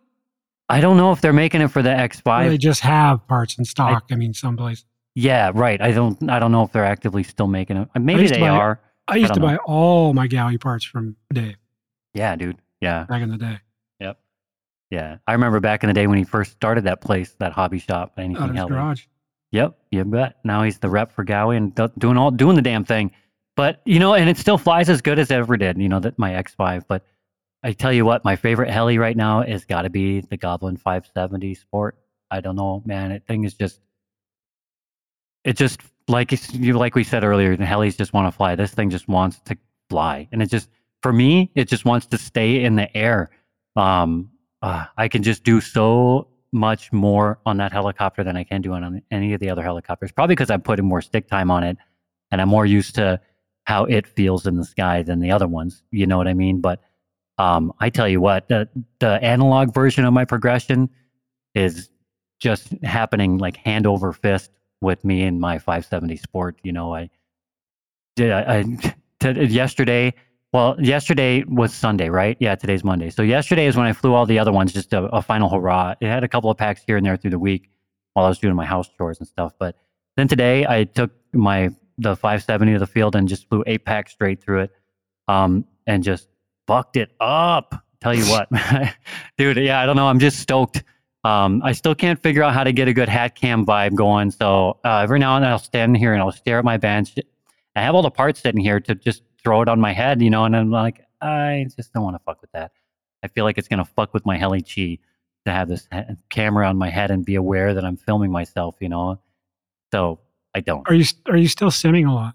[0.68, 2.48] I don't know if they're making it for the X5.
[2.48, 4.04] they just have parts in stock.
[4.10, 4.84] I, mean, someplace.
[5.14, 5.80] yeah, right.
[5.80, 6.30] I don't.
[6.30, 7.88] I don't know if they're actively still making it.
[7.98, 8.80] Maybe they buy- are.
[9.08, 11.56] I used to don't buy all my Gaui parts from Dave
[12.14, 12.56] Yeah, dude.
[12.80, 13.04] Yeah.
[13.04, 13.58] back in the day
[14.00, 14.18] Yep.
[14.90, 15.16] Yeah.
[15.26, 18.12] I remember back in the day when he first started that place, that hobby shop.
[18.16, 18.70] out Anything of his Heli.
[18.70, 19.04] garage.
[19.50, 20.36] Yep, you bet.
[20.44, 23.10] Now he's the rep for Gaui and do- doing all doing the damn thing.
[23.56, 25.76] But you know, and it still flies as good as it ever did.
[25.78, 26.84] You know that my X5.
[26.88, 27.04] But
[27.62, 30.76] I tell you what, my favorite heli right now has got to be the Goblin
[30.76, 31.96] 570 Sport.
[32.30, 33.10] I don't know, man.
[33.10, 33.80] That thing is just,
[35.44, 37.56] it just like you like we said earlier.
[37.56, 38.54] The helis just want to fly.
[38.56, 39.56] This thing just wants to
[39.88, 40.68] fly, and it just
[41.02, 43.30] for me, it just wants to stay in the air.
[43.76, 48.60] Um, uh, I can just do so much more on that helicopter than I can
[48.60, 50.12] do on any of the other helicopters.
[50.12, 51.76] Probably because I'm putting more stick time on it,
[52.30, 53.20] and I'm more used to
[53.64, 55.82] how it feels in the sky than the other ones.
[55.90, 56.60] You know what I mean?
[56.60, 56.80] But
[57.38, 58.68] um, I tell you what, the
[58.98, 60.90] the analog version of my progression
[61.54, 61.90] is
[62.40, 66.56] just happening like hand over fist with me and my 570 Sport.
[66.62, 67.08] You know, I
[68.16, 70.14] did I, I t- yesterday.
[70.52, 72.36] Well, yesterday was Sunday, right?
[72.38, 73.08] Yeah, today's Monday.
[73.08, 75.94] So yesterday is when I flew all the other ones, just a, a final hurrah.
[75.98, 77.70] It had a couple of packs here and there through the week
[78.12, 79.54] while I was doing my house chores and stuff.
[79.58, 79.76] But
[80.16, 84.12] then today I took my the 570 to the field and just flew eight packs
[84.12, 84.72] straight through it,
[85.28, 86.28] um, and just
[86.66, 87.84] fucked it up.
[88.00, 88.48] Tell you what,
[89.38, 89.58] dude.
[89.58, 90.08] Yeah, I don't know.
[90.08, 90.82] I'm just stoked.
[91.24, 94.32] Um, I still can't figure out how to get a good hat cam vibe going.
[94.32, 97.14] So uh, every now and then I'll stand here and I'll stare at my bench.
[97.76, 100.30] I have all the parts sitting here to just throw it on my head, you
[100.30, 102.72] know, and I'm like, I just don't want to fuck with that.
[103.22, 104.98] I feel like it's gonna fuck with my heli chi
[105.44, 108.76] to have this ha- camera on my head and be aware that I'm filming myself,
[108.80, 109.20] you know.
[109.92, 110.18] So
[110.54, 110.88] I don't.
[110.88, 112.34] Are you are you still simming a lot?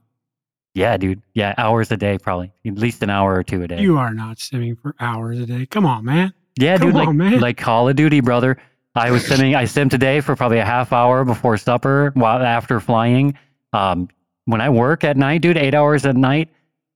[0.78, 1.24] Yeah, dude.
[1.34, 3.82] Yeah, hours a day, probably at least an hour or two a day.
[3.82, 5.66] You are not simming for hours a day.
[5.66, 6.34] Come on, man.
[6.60, 6.96] yeah, come dude.
[6.96, 7.40] Like on, man.
[7.40, 8.58] like Call of Duty, brother.
[8.94, 9.56] I was simming.
[9.56, 13.36] I simmed today for probably a half hour before supper, while after flying.
[13.74, 14.08] Um,
[14.46, 16.50] when I work at night, dude, eight hours at night,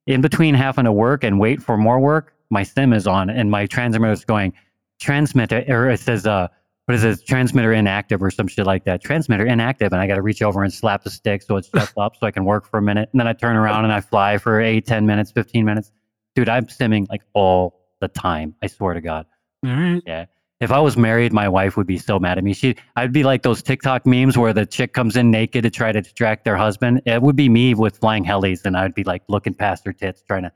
[0.05, 3.49] in between having to work and wait for more work, my sim is on and
[3.49, 4.53] my transmitter is going
[4.99, 6.47] transmitter or it says uh
[6.91, 10.15] what is it transmitter inactive or some shit like that transmitter inactive and i got
[10.15, 12.65] to reach over and slap the stick so it shuts up so i can work
[12.69, 15.31] for a minute and then i turn around and i fly for eight ten minutes
[15.31, 15.89] 15 minutes
[16.35, 19.25] dude i'm simming like all the time i swear to god
[19.65, 20.03] All right.
[20.05, 20.25] yeah.
[20.59, 22.53] If I was married, my wife would be so mad at me.
[22.53, 25.91] She, I'd be like those TikTok memes where the chick comes in naked to try
[25.91, 27.01] to distract their husband.
[27.07, 30.21] It would be me with flying helis, and I'd be like looking past her tits,
[30.21, 30.51] trying to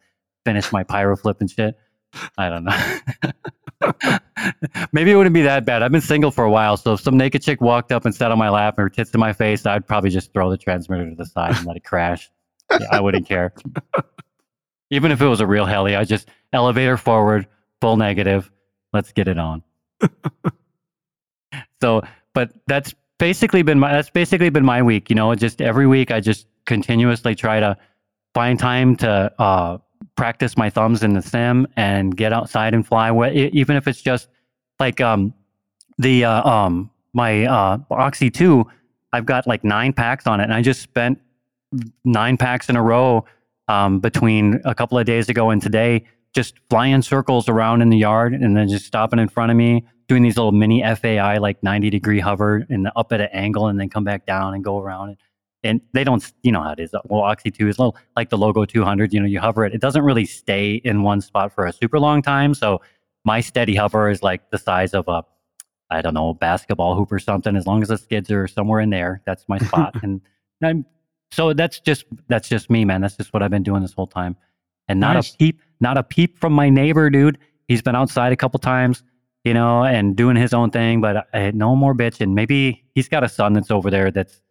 [0.45, 1.75] finish my piro flip and shit.
[2.38, 2.97] I don't know.
[4.91, 5.83] Maybe it wouldn't be that bad.
[5.83, 8.31] I've been single for a while, so if some naked chick walked up and sat
[8.31, 11.09] on my lap and her tits to my face, I'd probably just throw the transmitter
[11.09, 12.29] to the side and let it crash.
[12.71, 13.53] Yeah, I wouldn't care.
[14.91, 17.47] Even if it was a real heli, I just elevator forward,
[17.81, 18.51] full negative.
[18.93, 19.63] Let's get it on.
[21.81, 22.01] so,
[22.33, 25.09] but that's basically been my that's basically been my week.
[25.09, 27.77] You know, just every week I just continuously try to
[28.33, 29.77] find time to uh,
[30.16, 33.11] practice my thumbs in the sim and get outside and fly.
[33.32, 34.30] Even if it's just
[34.80, 35.34] like um,
[35.97, 38.66] the uh, um, my uh, Oxy two,
[39.13, 41.20] I've got like nine packs on it, and I just spent
[42.03, 43.26] nine packs in a row
[43.68, 47.97] um, between a couple of days ago and today, just flying circles around in the
[47.97, 51.61] yard and then just stopping in front of me, doing these little mini FAI like
[51.63, 54.80] 90 degree hover and up at an angle and then come back down and go
[54.80, 55.18] around.
[55.66, 56.93] And they don't, you know how it is.
[57.05, 59.74] Well, Oxy 2 is little, like the Logo 200, you know, you hover it.
[59.74, 62.53] It doesn't really stay in one spot for a super long time.
[62.53, 62.82] So
[63.26, 65.24] my steady hover is like the size of a,
[65.89, 67.55] I don't know, basketball hoop or something.
[67.55, 69.95] As long as the skids are somewhere in there, that's my spot.
[70.03, 70.22] and
[70.63, 70.86] I'm,
[71.32, 73.01] so that's just that's just me, man.
[73.01, 74.38] That's just what I've been doing this whole time.
[74.88, 75.34] And not Nice.
[75.34, 77.39] a peep, not a peep from my neighbor, dude.
[77.68, 79.03] He's been outside a couple times,
[79.43, 81.01] you know, and doing his own thing.
[81.01, 82.34] But I, no more bitching.
[82.34, 84.41] Maybe he's got a son that's over there that's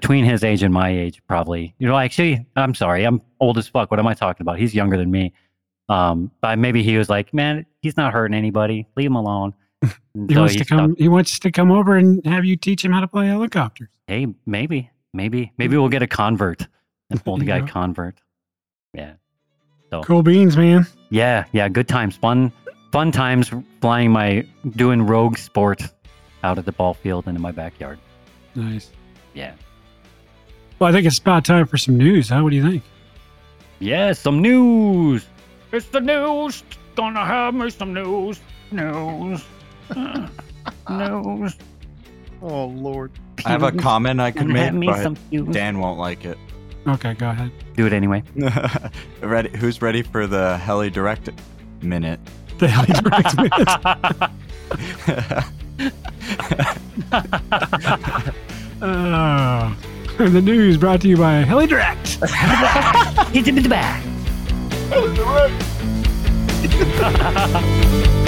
[0.00, 1.72] between his age and my age, probably.
[1.78, 3.90] You know, actually, I'm sorry, I'm old as fuck.
[3.92, 4.58] What am I talking about?
[4.58, 5.32] He's younger than me.
[5.88, 8.86] Um, but maybe he was like, man, he's not hurting anybody.
[8.96, 9.54] Leave him alone.
[10.28, 10.94] He so wants to come.
[10.96, 13.88] He wants to come over and have you teach him how to play helicopters.
[14.06, 16.66] Hey, maybe, maybe, maybe we'll get a convert,
[17.10, 17.66] an old guy Yeah.
[17.66, 18.20] convert.
[18.94, 19.12] Yeah,
[19.90, 20.86] So Cool beans, man.
[21.10, 21.68] yeah, yeah.
[21.68, 22.52] Good times, fun,
[22.92, 25.82] fun times flying my doing rogue sport
[26.44, 27.98] out at the ball field and in my backyard.
[28.54, 28.90] Nice.
[29.34, 29.54] Yeah,
[30.78, 32.28] Well, I think it's about time for some news.
[32.28, 32.42] Huh?
[32.42, 32.82] What do you think?
[33.78, 34.12] yeah.
[34.12, 35.26] Some news.
[35.72, 36.62] It's the news.
[36.96, 38.40] Gonna have me some news.
[38.70, 39.44] News.
[39.90, 40.28] Uh,
[40.90, 41.56] news.
[42.42, 43.10] Oh Lord.
[43.44, 45.48] I have a comment I could make, me but some news.
[45.52, 46.38] Dan won't like it.
[46.86, 47.50] Okay, go ahead.
[47.76, 48.22] Do it anyway.
[49.20, 49.50] ready?
[49.56, 51.30] Who's ready for the heli direct
[51.82, 52.20] minute?
[52.56, 54.30] The hell you direct minute.
[58.82, 59.76] Oh.
[60.18, 63.32] the news brought to you by HeliDirect.
[63.32, 64.04] Hit him in the back.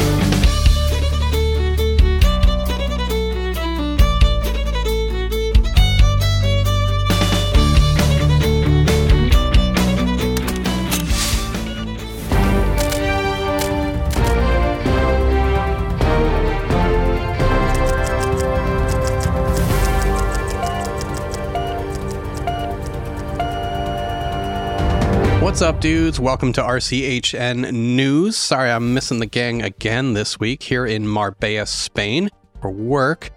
[25.47, 26.19] What's up, dudes?
[26.19, 28.37] Welcome to RCHN News.
[28.37, 32.31] Sorry, I'm missing the gang again this week here in Marbella, Spain.
[32.61, 33.31] for work,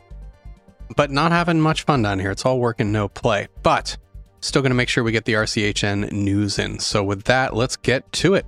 [0.95, 2.31] but not having much fun down here.
[2.31, 3.47] It's all work and no play.
[3.61, 3.95] But
[4.41, 6.79] still going to make sure we get the RCHN news in.
[6.79, 8.47] So, with that, let's get to it.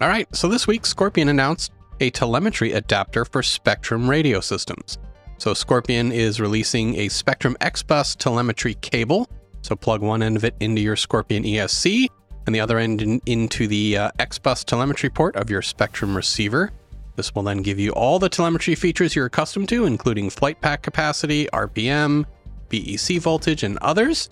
[0.00, 4.98] All right, so this week, Scorpion announced a telemetry adapter for Spektrum radio systems.
[5.38, 9.28] So, Scorpion is releasing a Spektrum X Bus telemetry cable.
[9.62, 12.08] So, plug one end of it into your Scorpion ESC
[12.46, 16.14] and the other end in, into the uh, X Bus telemetry port of your Spektrum
[16.14, 16.70] receiver.
[17.16, 20.82] This will then give you all the telemetry features you're accustomed to, including flight path
[20.82, 22.24] capacity, RPM,
[22.68, 24.28] BEC voltage, and others.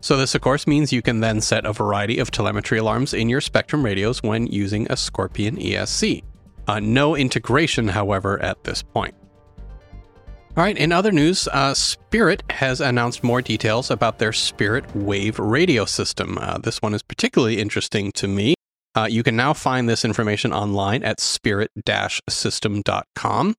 [0.00, 3.28] So, this of course means you can then set a variety of telemetry alarms in
[3.28, 6.22] your Spektrum radios when using a Scorpion ESC.
[6.68, 9.14] Uh, no integration, however, at this point.
[10.58, 15.38] All right, in other news, uh, Spirit has announced more details about their Spirit Wave
[15.38, 16.36] radio system.
[16.36, 18.54] Uh, this one is particularly interesting to me.
[18.96, 21.70] Uh, you can now find this information online at spirit
[22.28, 23.54] system.com.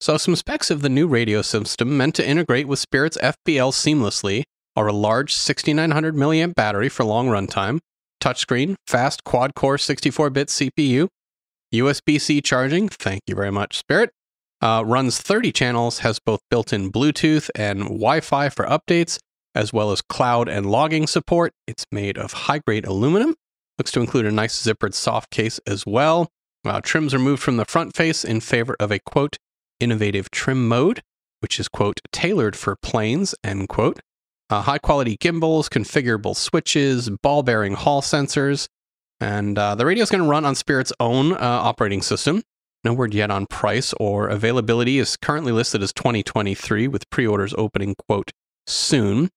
[0.00, 4.42] So, some specs of the new radio system meant to integrate with Spirit's FBL seamlessly
[4.74, 7.78] are a large 6900 milliamp battery for long runtime,
[8.20, 11.06] touchscreen, fast quad core 64 bit CPU,
[11.72, 14.10] USB C charging, thank you very much, Spirit,
[14.60, 19.18] uh, runs 30 channels, has both built in Bluetooth and Wi Fi for updates,
[19.54, 21.52] as well as cloud and logging support.
[21.66, 23.34] It's made of high grade aluminum,
[23.78, 26.28] looks to include a nice zippered soft case as well.
[26.64, 29.36] Uh, trims removed from the front face in favor of a quote,
[29.78, 31.02] innovative trim mode,
[31.40, 34.00] which is quote, tailored for planes, end quote.
[34.48, 38.68] Uh, high quality gimbals, configurable switches, ball bearing hall sensors.
[39.20, 42.42] And uh, the radio is going to run on Spirit's own uh, operating system.
[42.86, 47.96] No word yet on price or availability is currently listed as 2023 with pre-orders opening
[47.96, 48.30] quote
[48.64, 49.28] soon.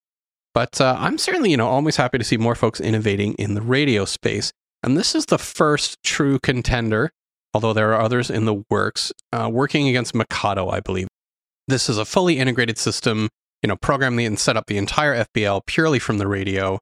[0.54, 3.60] But uh, I'm certainly, you know, always happy to see more folks innovating in the
[3.60, 4.52] radio space.
[4.84, 7.10] And this is the first true contender,
[7.52, 11.08] although there are others in the works, uh, working against Mikado, I believe.
[11.66, 13.30] This is a fully integrated system,
[13.64, 16.78] you know, program the, and set up the entire FBL purely from the radio.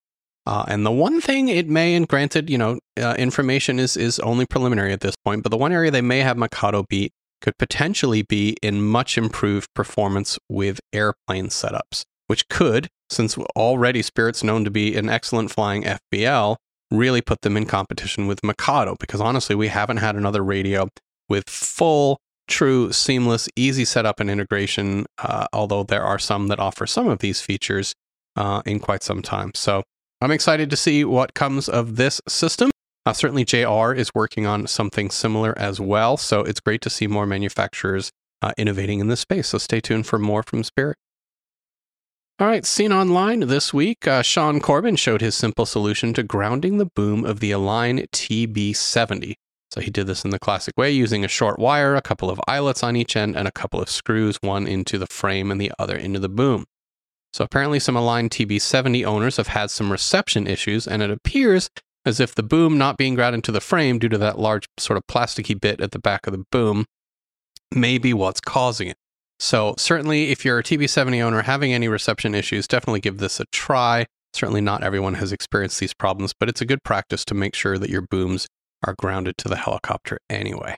[0.49, 4.19] Uh, and the one thing it may, and granted, you know, uh, information is is
[4.21, 7.53] only preliminary at this point, but the one area they may have Mikado beat could
[7.59, 14.65] potentially be in much improved performance with airplane setups, which could, since already Spirit's known
[14.65, 16.57] to be an excellent flying FBL,
[16.91, 18.97] really put them in competition with Mikado.
[18.99, 20.89] Because honestly, we haven't had another radio
[21.29, 26.87] with full, true, seamless, easy setup and integration, uh, although there are some that offer
[26.87, 27.93] some of these features
[28.35, 29.51] uh, in quite some time.
[29.55, 29.83] So
[30.21, 32.71] I'm excited to see what comes of this system.
[33.07, 36.17] Uh, certainly, JR is working on something similar as well.
[36.17, 38.11] So it's great to see more manufacturers
[38.43, 39.49] uh, innovating in this space.
[39.49, 40.97] So stay tuned for more from Spirit.
[42.41, 46.79] All right, seen online this week, uh, Sean Corbin showed his simple solution to grounding
[46.79, 49.35] the boom of the Align TB70.
[49.73, 52.41] So he did this in the classic way using a short wire, a couple of
[52.47, 55.73] eyelets on each end, and a couple of screws, one into the frame and the
[55.79, 56.65] other into the boom.
[57.33, 61.69] So apparently, some Align TB70 owners have had some reception issues, and it appears
[62.05, 64.97] as if the boom not being grounded into the frame due to that large sort
[64.97, 66.87] of plasticky bit at the back of the boom
[67.73, 68.97] may be what's causing it.
[69.39, 73.45] So certainly, if you're a TB70 owner having any reception issues, definitely give this a
[73.53, 74.07] try.
[74.33, 77.79] Certainly, not everyone has experienced these problems, but it's a good practice to make sure
[77.79, 78.49] that your booms
[78.85, 80.77] are grounded to the helicopter anyway.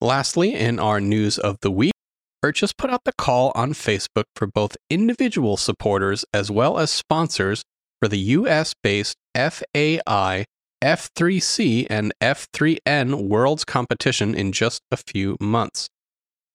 [0.00, 1.92] Lastly, in our news of the week,
[2.52, 7.62] just put out the call on Facebook for both individual supporters as well as sponsors
[8.00, 10.44] for the US based FAI,
[10.82, 15.88] F3C, and F3N Worlds competition in just a few months.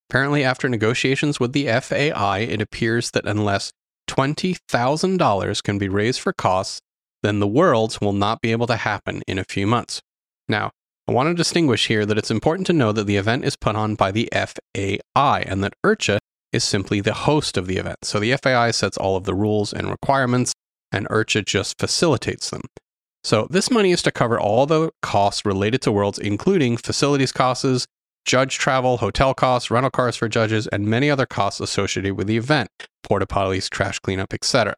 [0.09, 3.71] Apparently, after negotiations with the FAI, it appears that unless
[4.09, 6.81] $20,000 can be raised for costs,
[7.23, 10.01] then the Worlds will not be able to happen in a few months.
[10.49, 10.71] Now,
[11.11, 13.75] I want to distinguish here that it's important to know that the event is put
[13.75, 16.19] on by the FAI and that IRCHA
[16.53, 17.97] is simply the host of the event.
[18.03, 20.53] So the FAI sets all of the rules and requirements,
[20.89, 22.61] and IRCHA just facilitates them.
[23.25, 27.85] So this money is to cover all the costs related to Worlds, including facilities costs,
[28.23, 32.37] judge travel, hotel costs, rental cars for judges, and many other costs associated with the
[32.37, 32.69] event,
[33.03, 34.73] porta potties, trash cleanup, etc.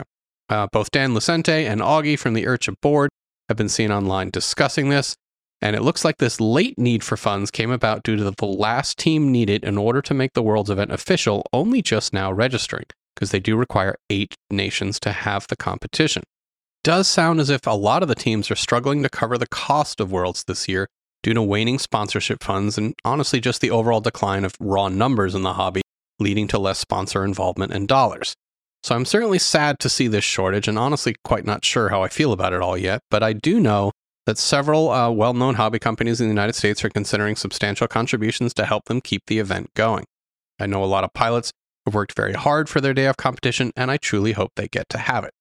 [0.50, 3.12] Uh, both Dan Lucente and Augie from the IRCHA board
[3.50, 5.16] have been seen online discussing this,
[5.64, 8.98] and it looks like this late need for funds came about due to the last
[8.98, 12.84] team needed in order to make the World's event official only just now registering,
[13.16, 16.22] because they do require eight nations to have the competition.
[16.84, 20.02] Does sound as if a lot of the teams are struggling to cover the cost
[20.02, 20.86] of Worlds this year
[21.24, 25.44] due to waning sponsorship funds and honestly just the overall decline of raw numbers in
[25.44, 25.82] the hobby,
[26.20, 28.34] leading to less sponsor involvement and dollars.
[28.84, 32.10] So I'm certainly sad to see this shortage and honestly quite not sure how I
[32.10, 33.94] feel about it all yet, but I do know
[34.26, 38.54] that several uh, well known hobby companies in the United States are considering substantial contributions
[38.54, 40.06] to help them keep the event going.
[40.60, 41.52] I know a lot of pilots
[41.86, 44.90] have worked very hard for their day of competition, and I truly hope they get
[44.90, 45.34] to have it.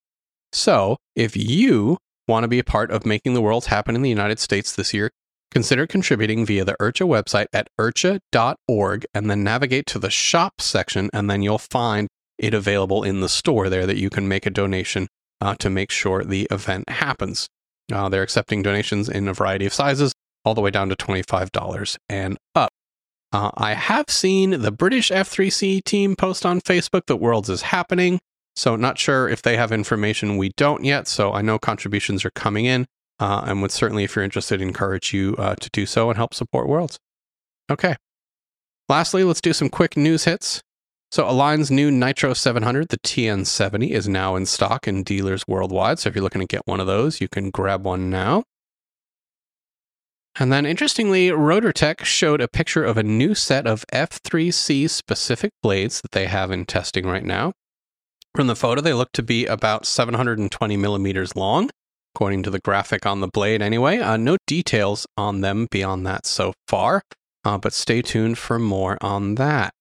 [0.51, 4.09] So, if you want to be a part of making the world happen in the
[4.09, 5.11] United States this year,
[5.51, 11.09] consider contributing via the IRCHA website at ircha.org and then navigate to the shop section,
[11.13, 12.07] and then you'll find
[12.37, 15.07] it available in the store there that you can make a donation
[15.39, 17.47] uh, to make sure the event happens.
[17.91, 20.13] Uh, they're accepting donations in a variety of sizes,
[20.45, 22.71] all the way down to $25 and up.
[23.31, 28.19] Uh, I have seen the British F3C team post on Facebook that Worlds is happening.
[28.55, 31.07] So, not sure if they have information we don't yet.
[31.07, 32.85] So, I know contributions are coming in
[33.19, 36.33] uh, and would certainly, if you're interested, encourage you uh, to do so and help
[36.33, 36.99] support Worlds.
[37.71, 37.95] Okay.
[38.89, 40.61] Lastly, let's do some quick news hits.
[41.13, 45.99] So, Align's new Nitro 700, the TN70, is now in stock in dealers worldwide.
[45.99, 48.41] So, if you're looking to get one of those, you can grab one now.
[50.39, 56.01] And then, interestingly, RotorTech showed a picture of a new set of F3C specific blades
[56.01, 57.53] that they have in testing right now.
[58.35, 61.69] From the photo, they look to be about 720 millimeters long,
[62.15, 63.99] according to the graphic on the blade, anyway.
[63.99, 67.03] Uh, no details on them beyond that so far,
[67.45, 69.75] uh, but stay tuned for more on that.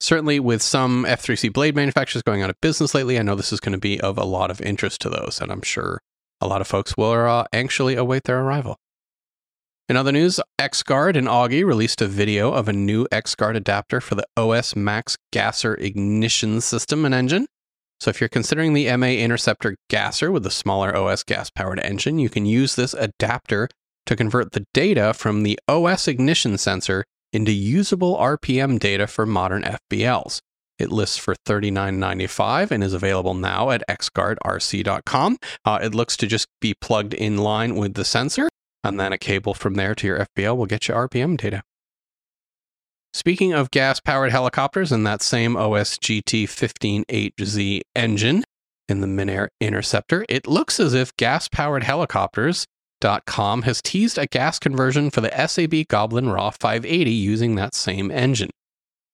[0.00, 3.60] Certainly, with some F3C blade manufacturers going out of business lately, I know this is
[3.60, 6.00] going to be of a lot of interest to those, and I'm sure
[6.40, 8.76] a lot of folks will uh, anxiously await their arrival.
[9.88, 14.14] In other news, XGuard and Augie released a video of a new XGuard adapter for
[14.14, 17.46] the OS Max Gasser ignition system and engine.
[17.98, 22.18] So if you're considering the MA Interceptor Gasser with the smaller OS gas powered engine,
[22.18, 23.68] you can use this adapter
[24.06, 29.62] to convert the data from the OS ignition sensor into usable RPM data for modern
[29.62, 30.40] FBLs.
[30.78, 35.38] It lists for $39.95 and is available now at xguardrc.com.
[35.64, 38.48] Uh, it looks to just be plugged in line with the sensor,
[38.84, 41.62] and then a cable from there to your FBL will get you RPM data.
[43.12, 48.44] Speaking of gas powered helicopters and that same OSGT 158Z engine
[48.88, 51.84] in the Minair Interceptor, it looks as if gas powered
[53.02, 58.10] helicopters.com has teased a gas conversion for the SAB Goblin Raw 580 using that same
[58.10, 58.50] engine.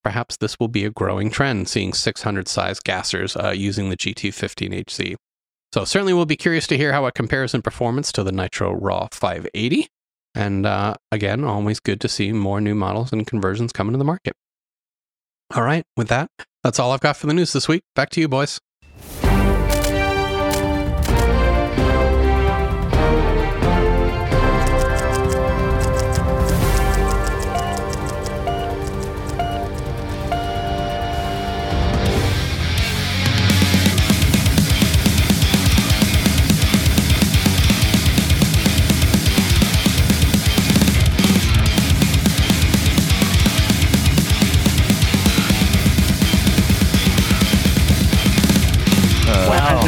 [0.03, 5.17] Perhaps this will be a growing trend, seeing 600 size gassers uh, using the GT15HZ.
[5.73, 8.73] So, certainly we'll be curious to hear how it compares in performance to the Nitro
[8.73, 9.89] Raw 580.
[10.35, 14.05] And uh, again, always good to see more new models and conversions coming to the
[14.05, 14.35] market.
[15.55, 16.29] All right, with that,
[16.63, 17.83] that's all I've got for the news this week.
[17.95, 18.61] Back to you, boys.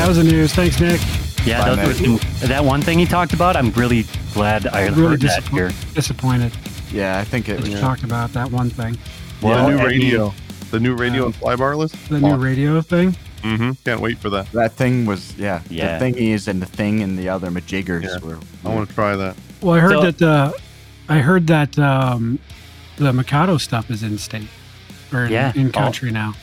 [0.06, 0.52] That was the news.
[0.54, 1.00] Thanks, Nick.
[1.44, 3.56] Yeah, Bye, those were some, that one thing he talked about.
[3.56, 4.04] I'm really
[4.34, 5.72] glad I Really heard that disappoint- here.
[5.96, 6.52] disappointed.
[6.92, 7.80] Yeah, I think it We was.
[7.80, 8.96] talked about that one thing.
[9.42, 10.34] Well, the new and- radio.
[10.70, 11.90] The new radio Um, and flybarless.
[12.08, 13.16] The new radio thing.
[13.42, 13.72] Mm-hmm.
[13.84, 14.52] Can't wait for that.
[14.52, 15.98] That thing was, yeah, Yeah.
[15.98, 18.18] the thingies and the thing and the other majiggers Yeah.
[18.22, 18.38] were.
[18.64, 19.34] I want to try that.
[19.60, 20.52] Well, I heard So- that uh,
[21.08, 22.38] I heard that um,
[22.96, 24.46] the Mikado stuff is in state
[25.12, 25.50] or in, Yeah.
[25.56, 25.70] in Oh.
[25.80, 26.34] country now.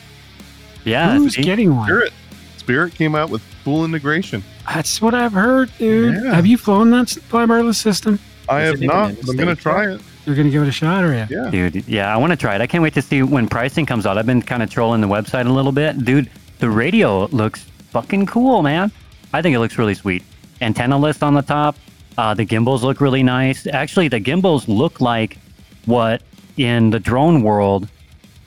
[0.84, 1.86] Yeah, Who's getting one?
[1.86, 2.12] Spirit.
[2.58, 4.44] Spirit came out with full integration.
[4.68, 6.22] That's what I've heard, dude.
[6.22, 6.34] Yeah.
[6.34, 8.18] Have you flown that s- flybarless system?
[8.48, 9.10] I Is have not.
[9.28, 10.00] I'm gonna try it.
[10.26, 11.26] You're gonna give it a shot, or yeah?
[11.30, 11.50] Yeah.
[11.50, 12.60] Dude, yeah, I want to try it.
[12.60, 14.16] I can't wait to see when pricing comes out.
[14.18, 16.04] I've been kind of trolling the website a little bit.
[16.04, 18.92] Dude, the radio looks fucking cool, man.
[19.32, 20.22] I think it looks really sweet.
[20.60, 21.76] Antenna list on the top.
[22.16, 23.66] Uh, the gimbals look really nice.
[23.66, 25.38] Actually, the gimbals look like
[25.86, 26.22] what
[26.56, 27.88] in the drone world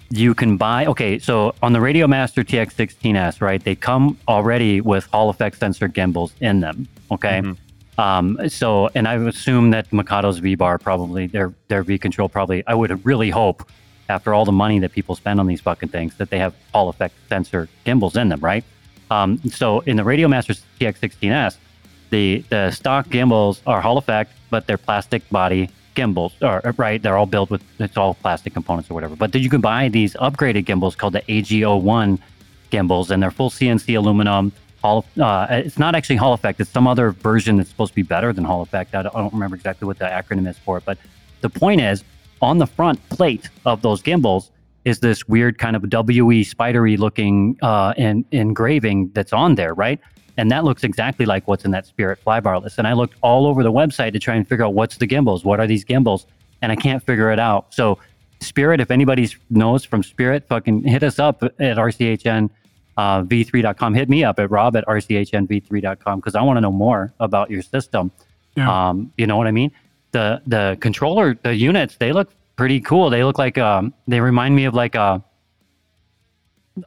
[0.10, 0.86] you can buy.
[0.86, 5.88] Okay, so on the Radio Master TX16S, right, they come already with Hall effect sensor
[5.88, 6.88] gimbals in them.
[7.12, 7.42] Okay.
[7.42, 7.58] Mhm.
[8.00, 12.64] Um, so, and I assume that Mikado's V bar probably their their V control probably.
[12.68, 13.68] I would really hope
[14.10, 16.90] after all the money that people spend on these fucking things that they have Hall
[16.90, 18.64] effect sensor gimbals in them, right?
[19.10, 21.58] Um, so in the Radio Master TX16S,
[22.12, 27.02] the the stock gimbals are Hall effect, but they're plastic body gimbals, or right?
[27.02, 29.16] They're all built with it's all plastic components or whatever.
[29.16, 32.20] But then you can buy these upgraded gimbals called the AG01
[32.70, 34.54] gimbals, and they're full CNC aluminum.
[34.84, 36.62] Uh, it's not actually Hall effect.
[36.62, 38.94] It's some other version that's supposed to be better than Hall effect.
[38.94, 41.00] I don't, remember exactly what the acronym is for it, but
[41.42, 42.04] the point is,
[42.42, 44.52] on the front plate of those gimbals
[44.86, 50.00] is this weird kind of WE spidery looking uh, en- engraving that's on there, right?
[50.38, 52.78] And that looks exactly like what's in that Spirit flybar list.
[52.78, 55.44] And I looked all over the website to try and figure out what's the gimbals,
[55.44, 56.28] what are these gimbals,
[56.62, 57.74] and I can't figure it out.
[57.74, 57.98] So
[58.40, 62.50] Spirit, if anybody knows from Spirit, fucking hit us up at RCHN
[62.98, 63.94] uh, v3.com.
[63.94, 67.62] Hit me up at rob at rchnv3.com because I want to know more about your
[67.62, 68.12] system.
[68.56, 68.90] Yeah.
[68.90, 69.72] Um, you know what I mean?
[70.12, 73.10] The the controller, the units, they look pretty cool.
[73.10, 75.22] They look like um, they remind me of like uh, I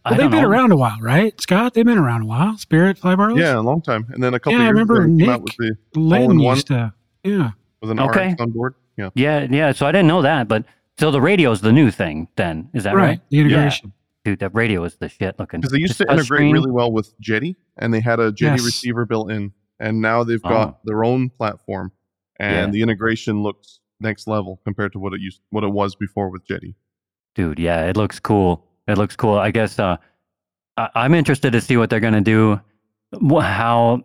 [0.05, 0.49] Well, they've been know.
[0.49, 1.75] around a while, right, Scott?
[1.75, 2.57] They've been around a while.
[2.59, 3.41] Spirit Fly Barless?
[3.41, 4.07] Yeah, a long time.
[4.11, 6.01] And then a couple Yeah, I years remember ago, they came out Nick with the
[6.01, 6.93] Lynn all-in-one used to.
[7.25, 7.51] Yeah.
[7.83, 8.33] with an Okay.
[8.33, 8.75] RX on board.
[8.97, 9.11] Yeah.
[9.15, 9.73] Yeah, yeah.
[9.73, 10.65] So I didn't know that, but
[10.99, 12.29] so the radio is the new thing.
[12.37, 13.03] Then is that Right.
[13.07, 13.21] right?
[13.31, 13.93] The integration.
[14.25, 15.61] Dude, that radio is the shit looking.
[15.61, 16.53] Because they used Just to integrate touchscreen.
[16.53, 18.65] really well with Jeti, and they had a Jeti Yes.
[18.67, 20.77] receiver built in, and now they've got Oh.
[20.85, 21.93] their own platform,
[22.39, 22.71] and Yeah.
[22.73, 26.47] the integration looks next level compared to what it used, what it was before with
[26.47, 26.75] Jeti.
[27.37, 29.35] dude yeah it looks cool it looks cool.
[29.39, 29.97] I guess uh
[30.77, 32.61] I- i'm interested to see what they're going to do
[33.29, 34.03] wh- how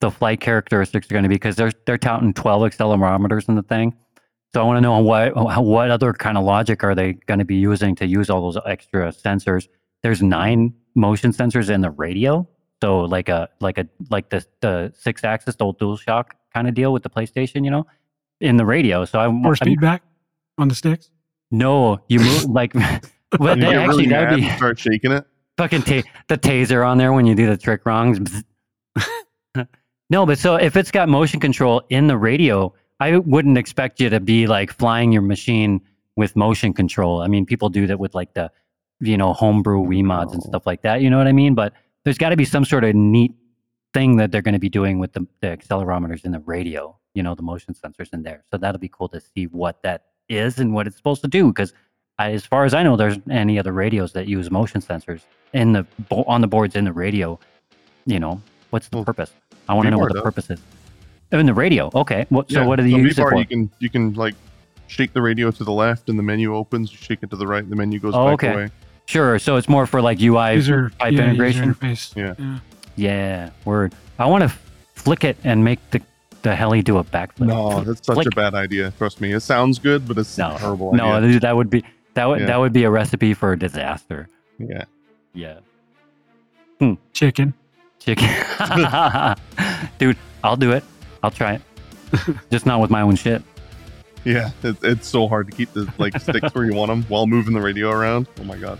[0.00, 3.62] the flight characteristics are going to be because they're they're touting 12 accelerometers in the
[3.62, 3.94] thing.
[4.54, 7.44] So i want to know what what other kind of logic are they going to
[7.44, 9.68] be using to use all those extra sensors?
[10.02, 12.48] There's nine motion sensors in the radio.
[12.82, 16.74] So like a like a like the the six axis old dual shock kind of
[16.74, 17.86] deal with the playstation you know
[18.40, 19.04] in the radio.
[19.04, 20.02] So i'm Force feedback
[20.58, 21.10] on the sticks.
[21.50, 22.72] no you move like
[23.30, 25.26] but they, actually really that would mad be start shaking it.
[25.56, 28.42] fucking ta- the taser on there when you do the trick wrongs.
[30.10, 34.10] no, but so if it's got motion control in the radio, I wouldn't expect you
[34.10, 35.80] to be like flying your machine
[36.16, 37.22] with motion control.
[37.22, 38.50] I mean, people do that with like the,
[39.00, 41.00] you know, homebrew Wii mods and stuff like that.
[41.00, 41.54] You know what I mean?
[41.54, 41.74] But
[42.04, 43.34] there's got to be some sort of neat
[43.94, 46.98] thing that they're going to be doing with the, the accelerometers in the radio.
[47.14, 48.44] You know, the motion sensors in there.
[48.50, 51.48] So that'll be cool to see what that is and what it's supposed to do.
[51.48, 51.72] Because
[52.18, 55.20] as far as I know, there's any other radios that use motion sensors
[55.52, 57.38] in the on the boards in the radio.
[58.06, 58.40] You know,
[58.70, 59.32] what's the Well, purpose?
[59.68, 60.22] I want to know what the does.
[60.22, 60.60] purpose is.
[61.30, 62.24] In the radio, okay.
[62.30, 63.38] What, so what do they use it V-Bar, for?
[63.38, 64.34] You can you can like
[64.86, 66.90] shake the radio to the left, and the menu opens.
[66.90, 68.52] You shake it to the right, and the menu goes Oh, back okay.
[68.54, 68.68] away.
[69.04, 69.38] Sure.
[69.38, 71.76] So it's more for like UI User, type yeah, integration.
[71.82, 72.12] User.
[72.16, 72.34] Yeah.
[72.38, 72.58] yeah.
[72.96, 73.94] Yeah, word.
[74.18, 74.52] I want to
[74.94, 76.00] flick it and make the
[76.42, 77.46] the heli do a backflip.
[77.46, 78.26] No, that's such Flick.
[78.28, 78.92] a bad idea.
[78.96, 81.40] Trust me, it sounds good, but it's No, a terrible no, idea.
[81.40, 81.84] that would be
[82.18, 82.46] that would Yeah.
[82.46, 84.28] that would be a recipe for a disaster.
[84.58, 84.84] Yeah,
[85.34, 85.58] Yeah,
[87.12, 87.54] Chicken.
[88.00, 88.28] chicken.
[89.98, 90.82] dude, I'll do it.
[91.22, 91.62] I'll try it.
[92.50, 93.42] Just not with my own shit.
[94.24, 97.26] yeah, it, it's so hard to keep the like sticks where you want them while
[97.28, 98.26] moving the radio around.
[98.40, 98.78] Oh my god.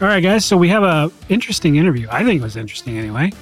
[0.00, 0.44] All right, guys.
[0.44, 2.06] So we have a interesting interview.
[2.10, 3.32] I think it was interesting anyway.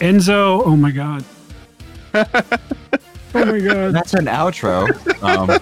[0.00, 0.62] Enzo.
[0.64, 1.24] Oh my god.
[2.14, 2.24] oh
[3.34, 3.92] my god.
[3.94, 4.88] That's an outro.
[5.22, 5.60] Um,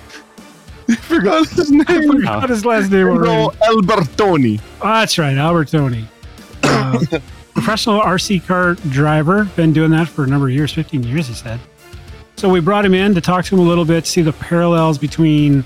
[0.91, 2.13] I forgot his I name.
[2.13, 3.31] forgot his last name already.
[3.33, 4.61] Enzo Albertoni.
[4.81, 6.07] Oh, that's right, Albertoni.
[6.63, 7.19] Uh,
[7.55, 9.45] professional RC car driver.
[9.57, 11.61] Been doing that for a number of years, 15 years, he said.
[12.37, 14.99] So we brought him in to talk to him a little bit, see the parallels
[14.99, 15.65] between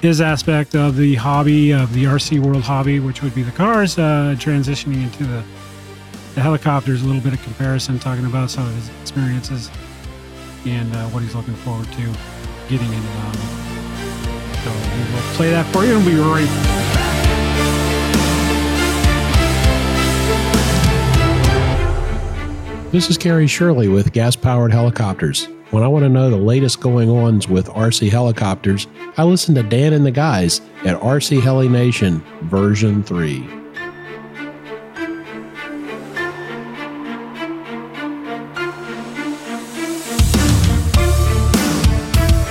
[0.00, 3.98] his aspect of the hobby, of the RC world hobby, which would be the cars,
[3.98, 5.42] uh, transitioning into the,
[6.34, 9.70] the helicopters, a little bit of comparison, talking about some of his experiences
[10.64, 12.02] and uh, what he's looking forward to
[12.68, 13.79] getting into the hobby.
[14.64, 17.10] So we will play that for you and we'll be right back.
[22.92, 25.48] This is Carrie Shirley with Gas Powered Helicopters.
[25.70, 29.62] When I want to know the latest going ons with RC helicopters, I listen to
[29.62, 33.59] Dan and the guys at RC Heli Nation version 3.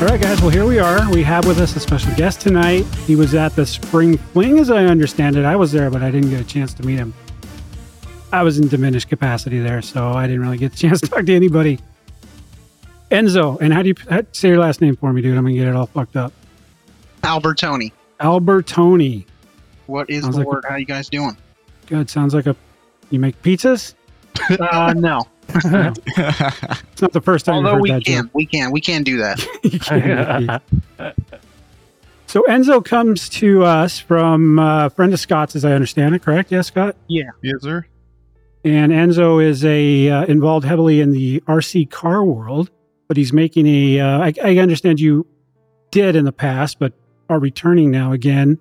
[0.01, 0.39] All right, guys.
[0.39, 1.11] Well, here we are.
[1.11, 2.83] We have with us a special guest tonight.
[3.05, 5.43] He was at the Spring Fling, as I understand it.
[5.43, 7.13] I was there, but I didn't get a chance to meet him.
[8.31, 11.25] I was in diminished capacity there, so I didn't really get the chance to talk
[11.25, 11.79] to anybody.
[13.11, 15.37] Enzo, and how do you how, say your last name for me, dude?
[15.37, 16.31] I'm gonna get it all fucked up.
[17.23, 17.91] Albertoni.
[18.21, 19.25] Albertoni.
[19.87, 20.65] What is Sounds the like a- word?
[20.69, 21.35] How you guys doing?
[21.87, 22.09] Good.
[22.09, 22.55] Sounds like a.
[23.09, 23.95] You make pizzas?
[24.59, 25.27] Uh, no.
[26.91, 28.31] It's not the first time Although you've we that can, joke.
[28.33, 29.39] we can, we can do that.
[30.97, 31.13] Can't
[32.27, 36.21] So Enzo comes to us from uh, a friend of Scott's, as I understand it.
[36.21, 36.51] Correct?
[36.51, 36.95] Yes, Scott.
[37.07, 37.29] Yeah.
[37.41, 37.85] Yes, sir.
[38.63, 42.69] And Enzo is a uh, involved heavily in the RC car world,
[43.07, 43.99] but he's making a.
[43.99, 45.25] Uh, I, I understand you
[45.91, 46.93] did in the past, but
[47.29, 48.59] are returning now again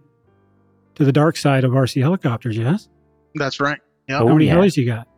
[0.95, 2.57] to the dark side of RC helicopters.
[2.57, 2.89] Yes.
[3.35, 3.79] That's right.
[4.09, 4.21] Yep.
[4.23, 4.55] Oh, How many yeah.
[4.55, 5.09] helis you got?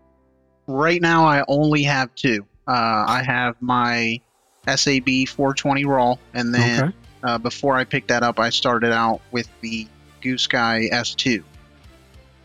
[0.71, 2.47] Right now, I only have two.
[2.69, 4.21] Uh, I have my
[4.69, 6.93] SAB 420 Raw, and then Okay.
[7.25, 9.89] uh, before I picked that up, I started out with the
[10.23, 11.43] Goosky S2.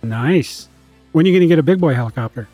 [0.01, 0.67] Nice.
[1.11, 2.47] When are you going to get a big boy helicopter?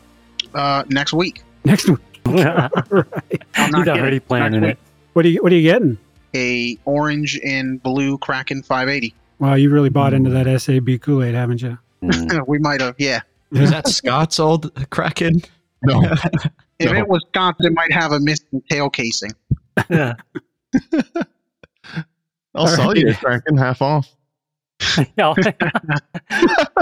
[0.54, 1.42] Uh, next week.
[1.64, 1.98] Next week.
[2.26, 3.42] All right.
[3.56, 4.78] I'm not He's already planning it.
[5.14, 5.98] What are you What are you getting?
[6.34, 9.14] A orange and blue Kraken 580.
[9.38, 11.78] Wow, you really bought into that SAB Kool Aid, haven't you?
[12.02, 12.46] Mm.
[12.46, 13.20] we might have, yeah.
[13.50, 15.42] Is that Scott's old Kraken?
[15.84, 16.02] No.
[16.78, 16.98] If No.
[16.98, 19.30] it was Wisconsin, it might have a missing tail casing.
[19.88, 20.14] Yeah.
[22.54, 22.96] I'll sell Alright.
[22.98, 24.08] you a Kraken half off.
[25.16, 25.32] Yeah.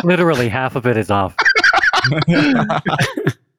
[0.04, 1.36] Literally half of it is off.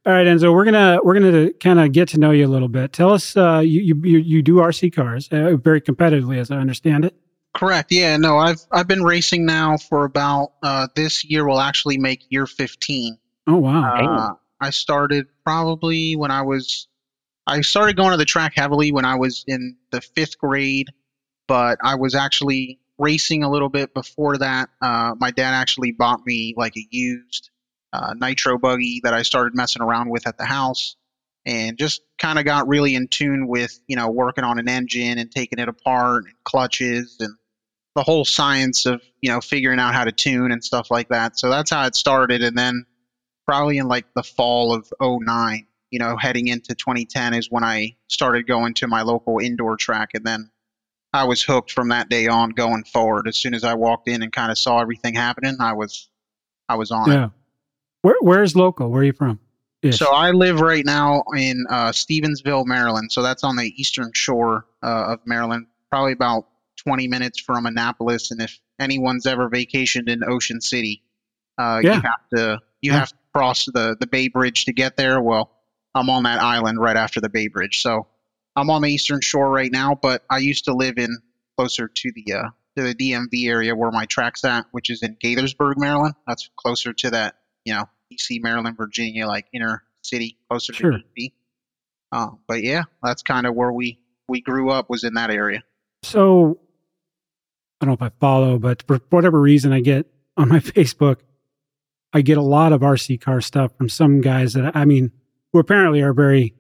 [0.04, 2.68] All right, Enzo, we're gonna we're gonna kind of get to know you a little
[2.70, 2.92] bit.
[2.92, 6.56] Tell us, uh, you, you you you do RC cars uh, very competitively, as I
[6.58, 7.16] understand it.
[7.54, 7.92] Correct.
[7.92, 8.18] Yeah.
[8.18, 12.48] No, I've I've been racing now for about uh, this year will actually make year
[12.48, 13.16] 15.
[13.46, 16.88] Oh wow, Uh, I started probably when I was
[17.48, 20.90] I started going to the track heavily when I was in the fifth grade,
[21.48, 24.70] but I was actually racing a little bit before that.
[24.80, 27.50] Uh, my dad actually bought me like a used
[27.92, 30.96] uh, nitro buggy that I started messing around with at the house,
[31.46, 35.18] and just kind of got really in tune with you know working on an engine
[35.18, 37.36] and taking it apart and clutches and
[37.96, 41.40] the whole science of you know figuring out how to tune and stuff like that.
[41.40, 42.86] So that's how it started, and then
[43.52, 47.94] probably in like the fall of 09 you know heading into 2010 is when i
[48.08, 50.50] started going to my local indoor track and then
[51.12, 54.24] i was hooked from that day on going forward as soon as i walked in
[54.24, 56.08] and kind of saw everything happening i was
[56.70, 57.30] i was on yeah.
[58.04, 58.90] Where where's local?
[58.90, 59.38] Where are you from?
[59.82, 59.98] Ish.
[60.00, 64.66] so i live right now in uh, stevensville maryland so that's on the eastern shore
[64.82, 66.48] uh, of maryland probably about
[66.78, 71.04] 20 minutes from annapolis and if anyone's ever vacationed in ocean city
[71.58, 71.96] uh, Yeah.
[71.96, 73.00] you have to you Yeah.
[73.00, 75.22] have to cross the the Bay Bridge to get there.
[75.22, 75.52] Well,
[75.96, 78.08] I'm on that island right after the Bay Bridge, so
[78.56, 79.96] I'm on the eastern shore right now.
[80.02, 81.10] But I used to live in
[81.58, 82.44] closer to the uh,
[82.78, 86.16] to the DMV area where my track's at, which is in Gaithersburg, Maryland.
[86.28, 87.36] That's closer to that,
[87.66, 90.92] you know, DC, Maryland, Virginia, like inner city, closer Sure.
[90.92, 91.34] to DC.
[92.14, 95.62] Uh, but yeah, that's kind of where we we grew up was in that area.
[96.04, 96.60] So
[97.80, 101.18] I don't know if I follow, but for whatever reason, I get on my Facebook,
[102.14, 105.12] I get a lot of RC car stuff from some guys that I mean,
[105.54, 106.56] who apparently are very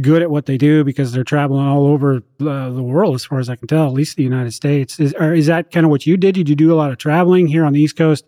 [0.00, 3.48] good at what they do because they're traveling all over the world, as far as
[3.48, 5.00] I can tell, at least the United States.
[5.00, 6.34] Is, is that kind of what you did?
[6.34, 8.24] Did you do a lot of traveling here on the East Coast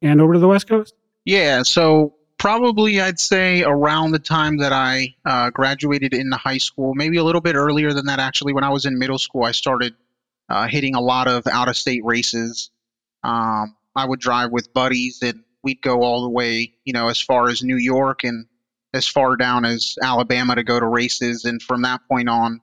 [0.00, 0.94] and over to the West Coast?
[1.24, 6.94] Yeah, so probably I'd say around the time that I uh, graduated into high school,
[6.94, 8.18] maybe a little bit earlier than that.
[8.18, 9.94] Actually, when I was in middle school, I started
[10.48, 12.70] uh, hitting a lot of out-of-state races.
[13.22, 17.20] Um, I would drive with buddies, and we'd go all the way, you know, as
[17.20, 18.46] far as New York and
[18.94, 21.44] as far down as Alabama to go to races.
[21.44, 22.60] And from that point on,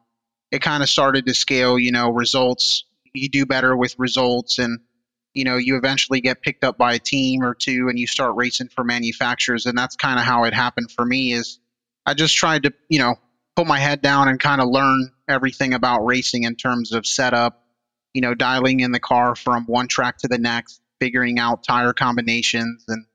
[0.51, 1.77] it kind of started to scale.
[1.79, 2.85] You know, results.
[3.13, 4.79] You do better with results, and
[5.33, 8.35] you know, you eventually get picked up by a team or two and you start
[8.35, 9.65] racing for manufacturers.
[9.65, 11.59] And that's kind of how it happened for me is
[12.05, 13.15] I just tried to, you know,
[13.55, 17.63] put my head down and kind of learn everything about racing in terms of setup,
[18.13, 21.93] you know, dialing in the car from one track to the next, figuring out tire
[21.93, 23.05] combinations and,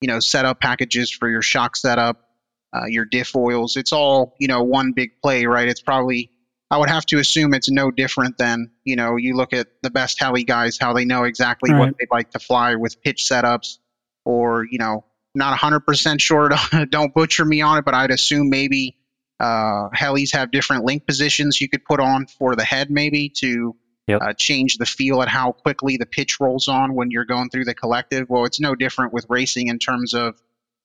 [0.00, 2.28] you know, setup packages for your shock setup,
[2.74, 3.76] uh, your diff oils.
[3.76, 5.68] It's all, you know, one big play, right?
[5.68, 6.30] It's probably
[6.70, 9.90] I would have to assume it's no different than, you know, you look at the
[9.90, 11.78] best heli guys, how they know exactly Right.
[11.78, 13.78] what they'd like to fly with pitch setups,
[14.24, 15.04] or, you know,
[15.34, 16.50] not 100% sure,
[16.90, 18.96] don't butcher me on it, but I'd assume maybe
[19.38, 23.76] uh, helis have different link positions you could put on for the head, maybe to
[24.06, 24.22] Yep.
[24.22, 27.64] uh, change the feel at how quickly the pitch rolls on when you're going through
[27.64, 28.28] the collective.
[28.28, 30.40] Well, it's no different with racing in terms of,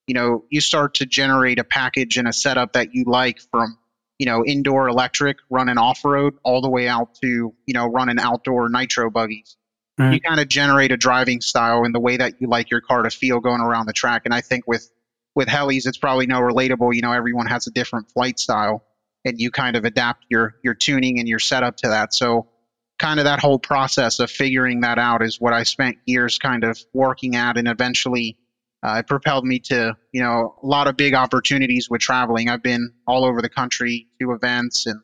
[0.07, 3.77] you know, you start to generate a package and a setup that you like from
[4.21, 8.19] you know, indoor electric running off road all the way out to, you know, running
[8.19, 9.57] outdoor nitro buggies.
[9.97, 10.13] Right.
[10.13, 13.01] You kind of generate a driving style in the way that you like your car
[13.01, 14.21] to feel going around the track.
[14.25, 14.87] And I think with
[15.33, 16.93] with helis, it's probably no relatable.
[16.93, 18.85] You know, everyone has a different flight style,
[19.25, 22.13] and you kind of adapt your your tuning and your setup to that.
[22.13, 22.47] So,
[23.01, 26.63] kind of that whole process of figuring that out is what I spent years kind
[26.63, 28.37] of working at, and eventually
[28.83, 32.47] uh, it propelled me to you know a lot of big opportunities with traveling.
[32.47, 35.01] I've been all over the country to events and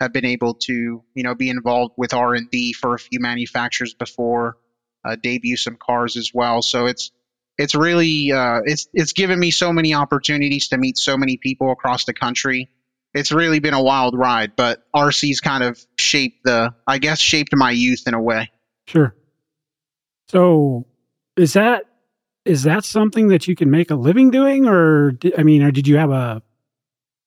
[0.00, 3.18] have been able to you know be involved with R and D for a few
[3.18, 4.56] manufacturers before,
[5.04, 6.62] uh, debut some cars as well.
[6.62, 7.10] So it's
[7.58, 11.72] it's really uh, it's it's given me so many opportunities to meet so many people
[11.72, 12.70] across the country.
[13.14, 17.54] It's really been a wild ride, but RC's kind of shaped the I guess shaped
[17.54, 18.50] my youth in a way.
[18.86, 19.14] Sure.
[20.28, 20.86] So,
[21.36, 21.84] is that
[22.44, 25.70] is that something that you can make a living doing, or di- I mean, or
[25.70, 26.42] did you have a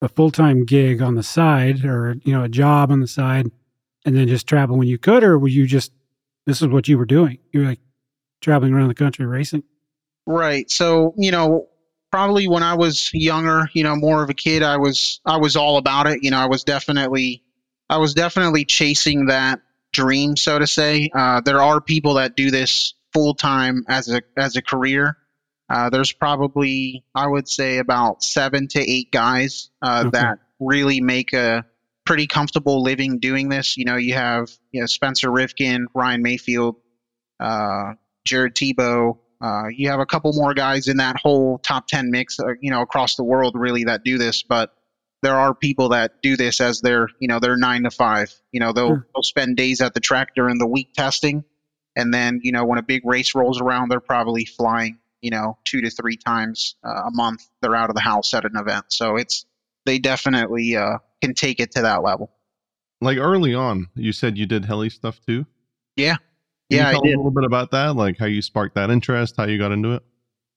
[0.02, 3.50] a full time gig on the side, or you know, a job on the side,
[4.06, 5.92] and then just travel when you could, or were you just
[6.46, 7.40] this is what you were doing?
[7.52, 7.80] You were like
[8.42, 9.64] traveling around the country racing.
[10.26, 10.70] Right.
[10.70, 11.68] So, you know,
[12.18, 15.56] probably when I was younger, you know, more of a kid, I was I was
[15.56, 16.24] all about it.
[16.24, 17.44] You know, I was definitely
[17.90, 19.60] I was definitely chasing that
[19.94, 21.12] dream, so to say.
[21.14, 25.16] Uh, there are people that do this full time as a as a career.
[25.70, 30.18] Uh, there's probably I would say about seven to eight guys uh, Okay.
[30.18, 31.66] that really make a
[32.04, 33.78] pretty comfortable living doing this.
[33.78, 36.78] You know, you have you know Spencer Rivkin, Ryan Maifield,
[37.40, 37.94] uh,
[38.26, 39.20] Jared Tebo.
[39.40, 42.40] Uh, you have a couple more guys in that whole top ten mix.
[42.40, 44.74] Uh, you know, across the world really that do this, but
[45.22, 48.34] there are people that do this as their you know their nine to five.
[48.52, 49.08] You know, they'll Sure.
[49.14, 51.44] they'll spend days at the track during the week testing,
[51.96, 55.58] and then you know when a big race rolls around, they're probably flying you know
[55.66, 57.48] two to three times uh, a month.
[57.62, 59.46] They're out of the house at an event, so it's
[59.86, 62.32] they definitely uh, can take it to that level.
[63.02, 65.46] Like early on, you said you did heli stuff too.
[65.96, 66.18] Yeah.
[66.70, 67.14] Can Yeah, I tell us did.
[67.16, 69.94] a little bit about that, like how you sparked that interest, how you got into
[69.94, 70.04] it.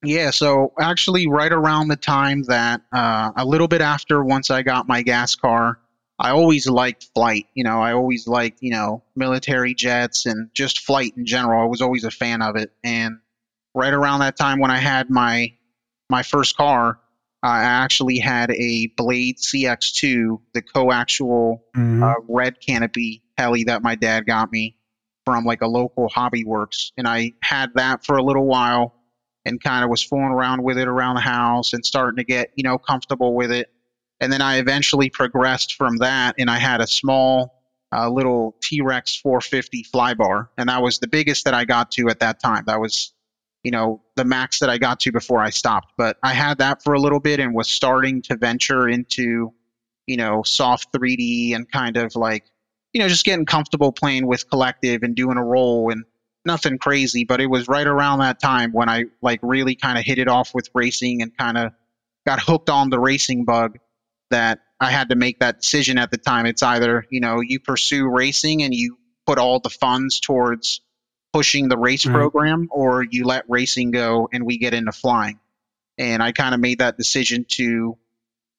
[0.03, 4.62] Yeah, so actually, right around the time that uh, a little bit after once I
[4.62, 5.78] got my gas car,
[6.19, 7.47] I always liked flight.
[7.55, 11.62] You know, I always liked, you know, military jets and just flight in general.
[11.62, 12.73] I was always a fan of it.
[12.82, 13.19] And
[13.74, 15.53] right around that time when I had my
[16.09, 16.99] my first car,
[17.43, 22.03] I actually had a Blade CX2, the coaxial Mhm.
[22.03, 24.77] uh, red canopy heli that my dad got me
[25.31, 28.97] from like a local hobby works and i had that for a little while
[29.44, 32.51] and kind of was fooling around with it around the house and starting to get
[32.57, 33.69] you know comfortable with it.
[34.20, 37.62] And then i eventually progressed from that and i had a small
[37.93, 42.20] uh, little t-rex 450 flybar and that was the biggest that i got to at
[42.20, 42.65] that time.
[42.66, 43.12] That was
[43.62, 45.93] you know the max that i got to before i stopped.
[45.97, 49.52] But i had that for a little bit and was starting to venture into
[50.11, 52.44] you know, soft 3D and kind of like,
[52.93, 56.05] you know, just getting comfortable playing with collective and doing a role and
[56.45, 57.25] nothing crazy.
[57.25, 60.29] But it was right around that time when I like really kind of hit it
[60.29, 61.73] off with racing and kind of
[62.27, 63.79] got hooked on the racing bug
[64.31, 66.47] that I had to make that decision at the time.
[66.47, 70.81] It's either, you know, you pursue racing and you put all the funds towards
[71.33, 72.15] pushing the race Right.
[72.15, 75.39] program or you let racing go and we get into flying.
[75.99, 77.99] And I kind of made that decision to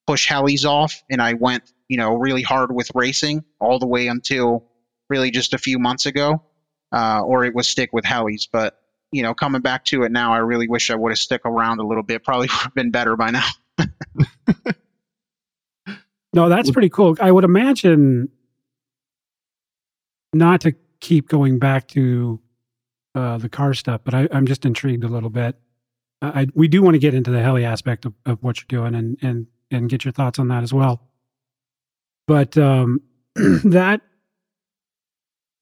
[0.07, 4.07] push helis off and I went, you know, really hard with racing all the way
[4.07, 4.65] until
[5.09, 6.41] really just a few months ago.
[6.89, 8.47] Uh, or it was stick with helis.
[8.49, 8.79] But,
[9.11, 11.79] you know, coming back to it now, I really wish I would have stuck around
[11.81, 12.23] a little bit.
[12.23, 13.47] Probably would have been better by now.
[16.33, 17.17] No, that's pretty cool.
[17.19, 18.29] I would imagine
[20.31, 22.39] not to keep going back to
[23.13, 25.57] uh, the car stuff, but I, I'm just intrigued a little bit.
[26.21, 28.95] I, we do want to get into the heli aspect of, of what you're doing
[28.95, 31.01] and, and, and get your thoughts on that as well.
[32.31, 33.01] But um,
[33.35, 33.99] that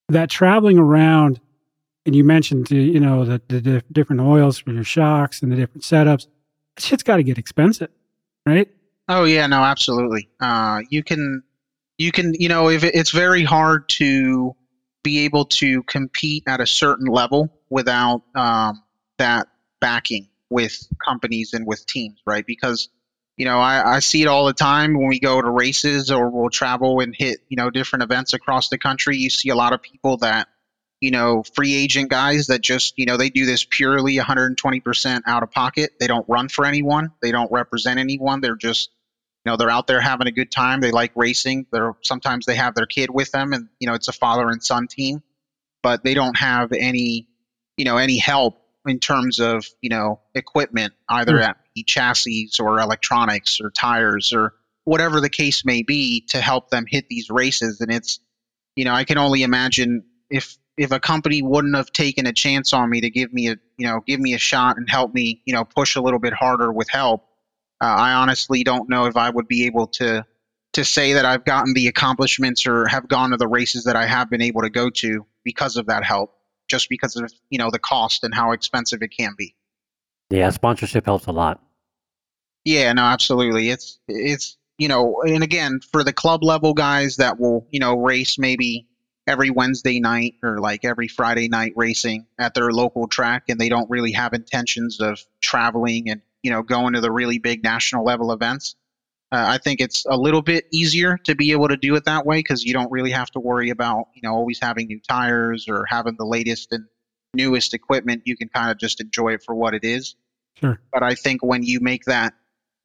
[0.08, 1.42] that traveling around,
[2.06, 5.52] and you mentioned the, you know the, the dif- different oils for your shocks and
[5.52, 6.28] the different setups.
[6.78, 7.90] Shit's got to get expensive,
[8.46, 8.70] right?
[9.08, 10.30] Oh yeah, no, absolutely.
[10.40, 11.42] Uh, you can,
[11.98, 14.56] you can, you know, if it's very hard to
[15.02, 18.84] be able to compete at a certain level without um,
[19.18, 19.48] that
[19.80, 22.46] backing with companies and with teams, right?
[22.46, 22.90] Because
[23.40, 26.30] you know, I, I see it all the time when we go to races or
[26.30, 29.16] we'll travel and hit, you know, different events across the country.
[29.16, 30.50] You see a lot of people that,
[31.00, 35.42] you know, free agent guys that just, you know, they do this purely 120% out
[35.42, 35.92] of pocket.
[36.02, 37.14] They don't run for anyone.
[37.22, 38.42] They don't represent anyone.
[38.42, 38.90] They're just,
[39.46, 40.82] you know, they're out there having a good time.
[40.82, 41.66] They like racing.
[41.72, 44.62] They're sometimes they have their kid with them and, you know, it's a father and
[44.62, 45.24] son team,
[45.82, 47.30] but they don't have any,
[47.78, 51.44] you know, any help in terms of, you know, equipment, either Hmm.
[51.44, 51.58] at
[51.88, 54.54] chassis or electronics or tires or
[54.84, 57.80] whatever the case may be to help them hit these races.
[57.80, 58.20] And it's,
[58.76, 62.72] you know, I can only imagine if if a company wouldn't have taken a chance
[62.72, 65.42] on me to give me a, you know, give me a shot and help me,
[65.46, 67.26] you know, push a little bit harder with help.
[67.82, 70.26] Uh, I honestly don't know if I would be able to
[70.74, 74.06] to say that I've gotten the accomplishments or have gone to the races that I
[74.06, 76.36] have been able to go to because of that help,
[76.70, 79.56] just because of you know the cost and how expensive it can be.
[80.30, 81.62] Yeah, sponsorship helps a lot.
[82.64, 83.70] Yeah, no, absolutely.
[83.70, 87.96] It's it's you know, and again, for the club level guys that will you know
[87.96, 88.88] race maybe
[89.28, 93.70] every Wednesday night or like every Friday night racing at their local track, and they
[93.70, 98.06] don't really have intentions of traveling and you know going to the really big national
[98.06, 98.76] level events.
[99.32, 102.26] Uh, I think it's a little bit easier to be able to do it that
[102.26, 105.68] way because you don't really have to worry about you know always having new tires
[105.70, 106.86] or having the latest and
[107.34, 108.24] newest equipment.
[108.26, 110.16] You can kind of just enjoy it for what it is.
[110.56, 110.80] Sure.
[110.92, 112.34] But I think when you make that,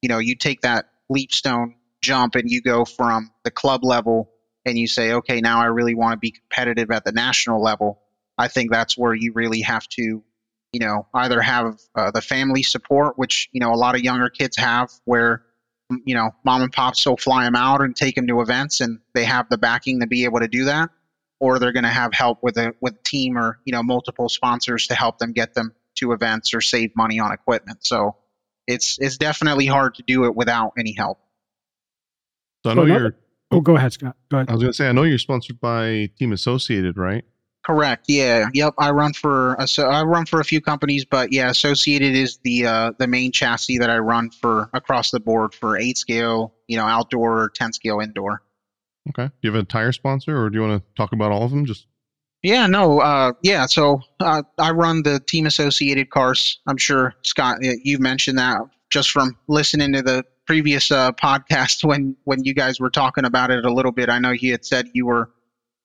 [0.01, 4.31] you know, you take that leapstone jump and you go from the club level
[4.65, 8.01] and you say, okay, now I really want to be competitive at the national level.
[8.37, 10.23] I think that's where you really have to,
[10.73, 14.29] you know, either have uh, the family support, which, you know, a lot of younger
[14.29, 15.44] kids have where,
[16.05, 18.99] you know, mom and pops will fly them out and take them to events and
[19.13, 20.89] they have the backing to be able to do that.
[21.39, 24.29] or they're going to have help with a with a team or you know multiple
[24.29, 27.85] sponsors to help them get them to events or save money on equipment.
[27.85, 28.15] So
[28.67, 31.19] it's it's definitely hard to do it without any help.
[32.63, 33.15] So I know another- you're.
[33.51, 34.15] Oh, go ahead, Scott.
[34.29, 34.49] Go ahead.
[34.49, 37.23] I was gonna say I know you're sponsored by Team Associated, right?
[37.65, 38.05] Correct.
[38.07, 38.45] Yeah.
[38.53, 38.75] Yep.
[38.77, 42.67] I run for so I run for a few companies, but yeah, Associated is the
[42.67, 46.77] uh, the main chassis that I run for across the board for eight scale, you
[46.77, 48.43] know, outdoor ten scale indoor.
[49.09, 49.25] Okay.
[49.27, 51.51] Do you have a tire sponsor, or do you want to talk about all of
[51.51, 51.65] them?
[51.65, 51.87] Just
[52.43, 53.65] Yeah, no, uh, yeah.
[53.65, 56.59] So uh, I run the team associated cars.
[56.67, 58.59] I'm sure Scott, y- you mentioned that
[58.91, 63.49] just from listening to the previous uh, podcast when when you guys were talking about
[63.49, 64.09] it a little bit.
[64.09, 65.31] I know you had said you were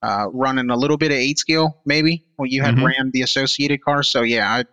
[0.03, 2.25] uh, running a little bit of eight scale, maybe.
[2.39, 2.85] Well, you had Mhm.
[2.87, 4.65] ran the associated cars, so yeah, I,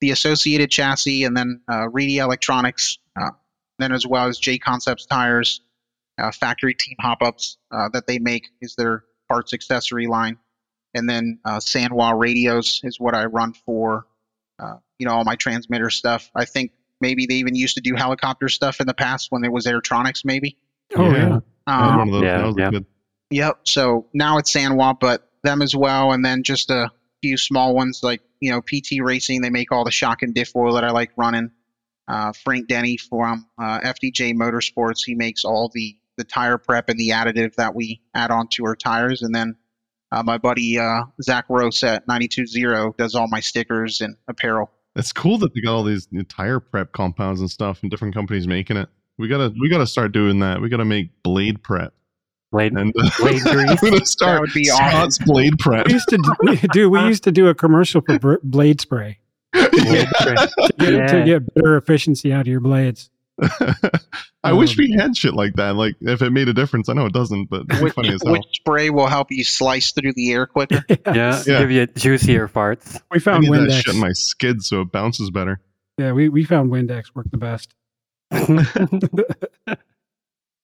[0.00, 3.30] the associated chassis, and then uh, Reedy Electronics, uh,
[3.78, 5.60] then as well as J Concepts tires,
[6.18, 10.38] uh, factory team hop ups uh, that they make is their parts accessory line
[10.94, 14.06] and then uh, Sanwa radios is what I run for.
[14.58, 16.30] Uh, you know, all my transmitter stuff.
[16.34, 16.72] I think
[17.02, 20.24] maybe they even used to do helicopter stuff in the past when there was Airtronics,
[20.24, 20.56] maybe.
[20.96, 21.28] Oh, Yeah.
[21.28, 21.38] yeah.
[21.66, 22.22] Um, one of those.
[22.22, 22.70] yeah, that was yeah.
[22.70, 22.86] good.
[23.30, 23.60] Yep.
[23.64, 26.90] So now it's Sanwa, but them as well, and then just a
[27.22, 29.40] few small ones like you know PT Racing.
[29.40, 31.50] They make all the shock and diff oil that I like running.
[32.08, 35.04] Uh, Frank Denny from uh, FDJ Motorsports.
[35.04, 38.76] He makes all the the tire prep and the additive that we add onto our
[38.76, 39.56] tires, and then
[40.12, 44.70] uh, my buddy uh, Zach Rose at 920 does all my stickers and apparel.
[44.94, 48.46] It's cool that they got all these tire prep compounds and stuff, and different companies
[48.46, 48.88] making it.
[49.18, 50.60] We gotta we gotta start doing that.
[50.60, 51.92] We gotta make blade prep.
[52.52, 53.82] Blade, And uh, Blade grease?
[53.82, 55.86] we're gonna start would be Scott's blade prep.
[55.88, 56.18] We used to
[56.72, 56.90] do.
[56.90, 59.18] We used to do a commercial for br- blade spray
[59.54, 59.62] Yeah.
[59.72, 60.48] to
[60.78, 61.06] get, Yeah.
[61.08, 63.10] to get better efficiency out of your blades.
[64.42, 65.74] I wish Um, we had shit like that.
[65.76, 68.32] Like if it made a difference, I know it doesn't, but Which, funny as hell.
[68.32, 70.84] which spray will help you slice through the air quicker?
[70.88, 71.58] yeah, Yeah.
[71.58, 73.00] give you juicier farts.
[73.10, 75.60] We I found need that shit in my skid so it bounces better.
[75.98, 77.74] Yeah, we, we found Windex worked the best.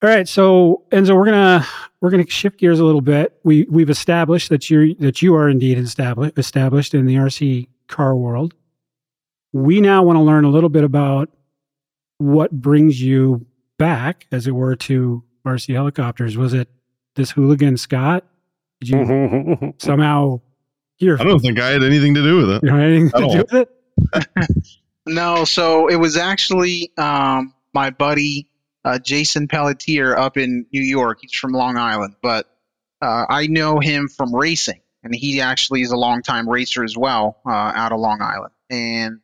[0.03, 1.65] All right, so Enzo, we're gonna
[2.01, 3.39] we're gonna shift gears a little bit.
[3.45, 8.17] We we've established that you that you are indeed established established in the RC car
[8.17, 8.53] world.
[9.53, 11.31] We now want to learn a little bit about
[12.19, 13.47] what brings you
[13.79, 16.37] back, as it were, to RC helicopters.
[16.37, 16.69] Was it
[17.15, 18.25] this hooligan Scott?
[18.81, 20.41] Did you somehow
[20.97, 21.17] hear?
[21.21, 22.63] I don't think I had anything to do with it.
[22.65, 24.47] you know, anything to do with it?
[25.05, 28.47] No, so it was actually um, my buddy
[28.85, 31.19] uh, Jason Pelletier up in New York.
[31.23, 32.47] He's from Long Island, but
[33.01, 37.41] uh, I know him from racing, and he actually is a longtime racer as well
[37.47, 38.53] uh, out of Long Island.
[38.71, 39.21] And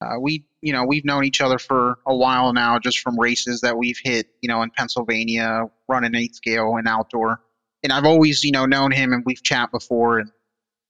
[0.00, 3.62] uh, we, you know, we've known each other for a while now, just from races
[3.62, 7.40] that we've hit, you know, in Pennsylvania, running eight scale and outdoor.
[7.82, 10.30] And I've always, you know, known him, and we've chat before, and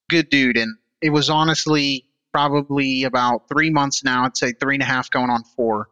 [0.09, 0.57] good dude.
[0.57, 4.25] And it was honestly probably about three months now.
[4.25, 5.89] I'd say three and a half going on four.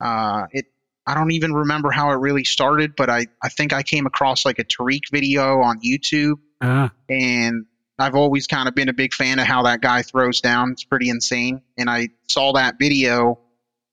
[0.00, 0.66] Uh, it
[1.06, 4.44] I don't even remember how it really started, but I, I think I came across
[4.44, 7.66] like a Tareq video on YouTube, Ah, and
[7.98, 10.72] I've always kind of been a big fan of how that guy throws down.
[10.72, 11.60] It's pretty insane.
[11.76, 13.38] And I saw that video,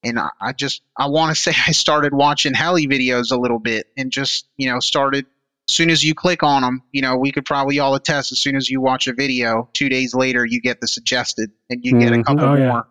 [0.03, 3.59] and I, I just I want to say I started watching heli videos a little
[3.59, 5.25] bit, and just you know started.
[5.67, 8.31] As soon as you click on them, you know we could probably all attest.
[8.31, 11.83] As soon as you watch a video, two days later you get the suggested, and
[11.83, 12.25] you get a Mhm.
[12.25, 12.57] couple Oh, more.
[12.57, 12.81] Yeah.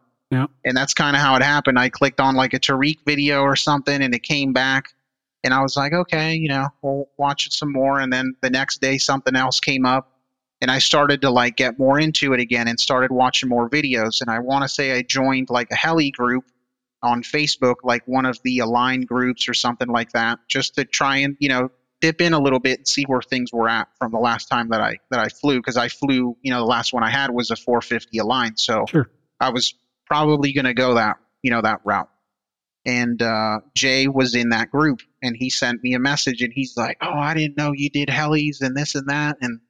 [0.64, 1.78] And that's kind of how it happened.
[1.78, 4.92] I clicked on like a Tareq video or something, and it came back,
[5.42, 7.98] and I was like, okay, you know, we'll watch it some more.
[7.98, 10.12] And then the next day, something else came up,
[10.60, 14.20] and I started to like get more into it again and started watching more videos.
[14.20, 16.44] And I want to say I joined like a heli group
[17.02, 21.18] on Facebook, like one of the aligned groups or something like that, just to try
[21.18, 24.12] and you know dip in a little bit and see where things were at from
[24.12, 26.92] the last time that I that I flew because I flew, you know, the last
[26.92, 29.10] one I had was a 450 aligned, so Sure.
[29.40, 29.74] I was
[30.08, 32.08] probably going to go that you know that route.
[32.86, 36.76] And uh, Jay was in that group, and he sent me a message, and he's
[36.76, 39.60] like, "Oh, I didn't know you did helis and this and that," and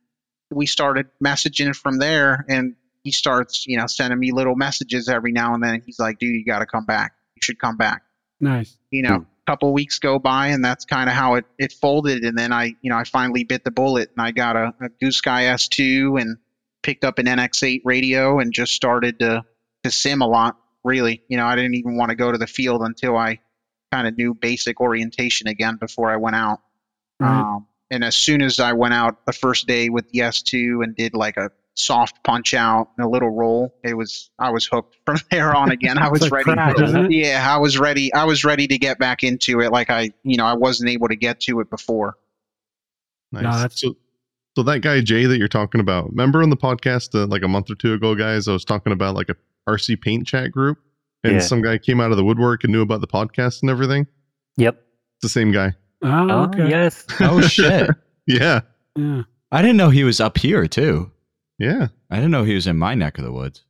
[0.50, 2.44] we started messaging from there.
[2.48, 5.82] And he starts, you know, sending me little messages every now and then.
[5.84, 7.12] He's like, "Dude, you got to come back.
[7.34, 8.02] You should come back."
[8.40, 8.76] nice.
[8.92, 9.22] you know, Hmm.
[9.22, 12.22] a couple weeks go by and that's kind of how it, it folded.
[12.22, 14.88] And then I, you know, I finally bit the bullet and I got a, a
[15.02, 16.36] Goosky S2 and
[16.84, 19.44] picked up an NX8 radio and just started to,
[19.84, 21.22] to sim a lot, really.
[21.28, 23.38] You know, I didn't even want to go to the field until I
[23.92, 26.60] kind of knew basic orientation again before I went out.
[27.20, 27.40] Right.
[27.40, 30.94] Um, and as soon as I went out the first day with the S2 and
[30.94, 34.96] did like a soft punch out and a little roll, it was I was hooked
[35.06, 35.96] from there on again.
[35.98, 36.52] I was like ready.
[36.52, 37.10] crack, isn't?
[37.12, 38.12] Yeah, I was ready.
[38.12, 41.08] I was ready to get back into it like I, you know, I wasn't able
[41.08, 42.16] to get to it before.
[43.32, 43.42] Nice.
[43.42, 43.94] No, that's- so,
[44.56, 47.48] So that guy Jay that you're talking about, remember on the podcast uh, like a
[47.48, 48.48] month or two ago, guys?
[48.48, 49.36] I was talking about like a
[49.68, 50.78] RC paint chat group,
[51.24, 51.38] and Yeah.
[51.40, 54.06] some guy came out of the woodwork and knew about the podcast and everything.
[54.56, 54.74] Yep.
[54.76, 55.74] It's the same guy.
[56.02, 56.68] Oh, Oh, okay.
[56.68, 57.04] yes.
[57.20, 57.90] Oh shit!
[58.26, 58.60] Yeah,
[58.96, 59.22] Yeah.
[59.50, 61.10] I didn't know he was up here too.
[61.58, 61.88] yeah.
[62.10, 63.64] I didn't know he was in my neck of the woods.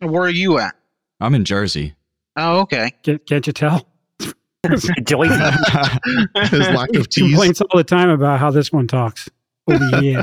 [0.00, 0.74] Where are you at?
[1.20, 1.94] I'm in Jersey.
[2.36, 2.92] Oh, okay.
[3.02, 3.86] Can't, can't you tell?
[5.04, 5.30] Joyce.
[6.50, 7.30] His lack of He tease.
[7.30, 9.28] complains all the time about how this one talks.
[9.68, 10.22] Oh, yeah.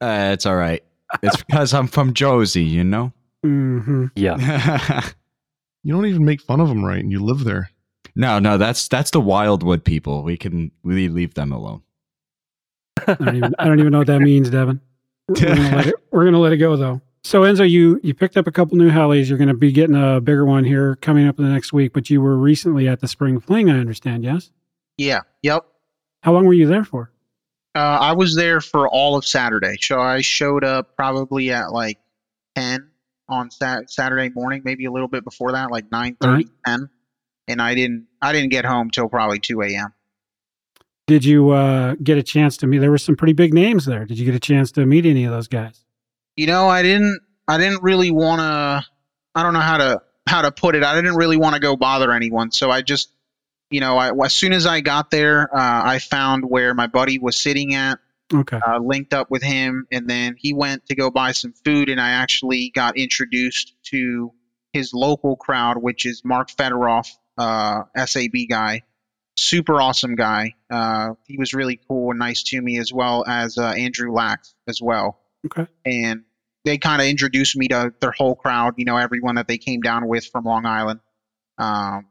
[0.00, 0.82] Uh, it's all right.
[1.22, 3.12] It's because I'm from Jersey, you know.
[3.44, 5.02] Hmm yeah.
[5.86, 7.68] You don't even make fun of them, right, and you live there.
[8.14, 10.22] no, no, that's that's the Wildwood people.
[10.22, 11.82] We can we leave them alone.
[13.06, 14.80] I don't even I don't even know what that means, Devin.
[15.28, 17.02] We're gonna let it, we're gonna let it go though.
[17.22, 19.28] So Enzo, you you picked up a couple new helis.
[19.28, 21.92] You're gonna be getting a bigger one here coming up in the next week.
[21.92, 24.24] But you were recently at the spring fling, I understand.
[24.24, 24.50] Yes.
[24.96, 25.20] Yeah.
[25.42, 25.66] Yep.
[26.22, 27.10] How long were you there for?
[27.74, 29.76] Uh, I was there for all of Saturday.
[29.82, 31.98] So I showed up probably at like
[32.56, 32.88] 10
[33.28, 36.48] on sat- Saturday morning, maybe a little bit before that, like 9 Alright.
[36.66, 36.88] 10.
[37.48, 39.92] And I didn't I didn't get home till probably 2 a.m.
[41.06, 42.78] Did you uh, get a chance to meet?
[42.78, 44.06] There were some pretty big names there.
[44.06, 45.84] Did you get a chance to meet any of those guys?
[46.36, 48.86] You know, I didn't I didn't really want to
[49.34, 50.82] I don't know how to how to put it.
[50.82, 52.50] I didn't really want to go bother anyone.
[52.50, 53.10] So I just
[53.70, 57.18] you know, I, as soon as I got there, uh, I found where my buddy
[57.18, 57.98] was sitting at.
[58.32, 58.58] Okay.
[58.66, 62.00] uh, linked up with him, and then he went to go buy some food, and
[62.00, 64.32] I actually got introduced to
[64.72, 67.06] his local crowd, which is Mark Fedorov,
[67.38, 68.82] uh, SAB guy,
[69.36, 70.54] super awesome guy.
[70.70, 74.54] Uh, he was really cool and nice to me, as well as uh, Andrew Lax
[74.66, 75.20] as well.
[75.46, 75.66] Okay.
[75.84, 76.24] And
[76.64, 79.80] they kind of introduced me to their whole crowd, you know, everyone that they came
[79.80, 81.00] down with from Long Island.
[81.58, 82.06] Um,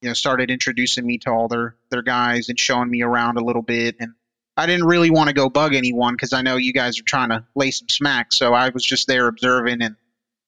[0.00, 3.44] you know, started introducing me to all their their guys and showing me around a
[3.44, 4.12] little bit and
[4.56, 7.30] I didn't really want to go bug anyone because I know you guys are trying
[7.30, 8.32] to lay some smack.
[8.32, 9.96] So I was just there observing and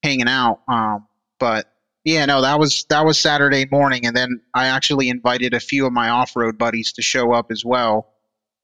[0.02, 0.60] hanging out.
[0.68, 1.06] Um,
[1.40, 1.70] but
[2.04, 5.86] yeah, no, that was that was Saturday morning, and then I actually invited a few
[5.86, 8.12] of my off-road buddies to show up as well.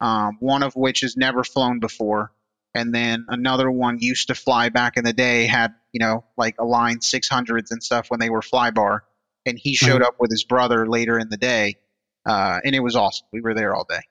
[0.01, 2.32] Um, one of which has never flown before,
[2.73, 5.48] and then another one used to fly back in the day.
[5.48, 9.01] Had you know like a line 600s and stuff when they were flybar,
[9.44, 11.78] and he showed up with his brother later in the day,
[12.24, 13.27] uh, and it was awesome.
[13.32, 14.02] We were there all day.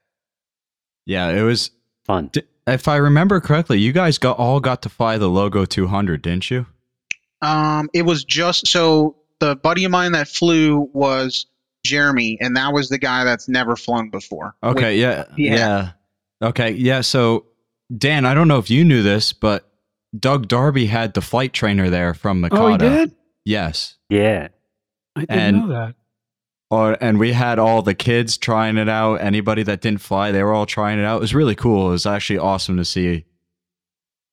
[1.05, 1.71] Yeah, it was.
[2.05, 2.29] Fun.
[2.33, 6.21] d- If I remember correctly, you guys got all got to fly the Logo 200,
[6.21, 6.65] didn't you?
[7.41, 11.45] Um, it was just so the buddy of mine that flew was
[11.85, 14.55] Jeremy, and that was the guy that's never flown before.
[14.63, 15.55] Okay, With- yeah, yeah.
[16.41, 16.47] yeah.
[16.49, 17.01] Okay, yeah.
[17.01, 17.45] So,
[17.95, 19.67] Dan, I don't know if you knew this, but
[20.17, 22.63] Doug Darby had the flight trainer there from Mikado.
[22.63, 23.15] Oh, he did.
[23.45, 23.95] Yes.
[24.09, 24.49] Yeah.
[25.15, 25.95] I didn't And- know that.
[26.71, 29.15] Or and we had all the kids trying it out.
[29.15, 31.17] Anybody that didn't fly, they were all trying it out.
[31.17, 31.89] It was really cool.
[31.89, 33.25] It was actually awesome to see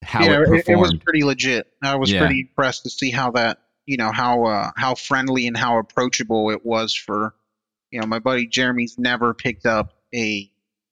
[0.05, 0.69] how yeah, it it, performed.
[0.69, 1.67] it was pretty legit.
[1.83, 2.21] I was Yeah.
[2.21, 6.51] pretty impressed to see how that, you know, how uh, how friendly and how approachable
[6.51, 7.35] it was for,
[7.91, 10.49] you know, my buddy Jeremy's never picked up a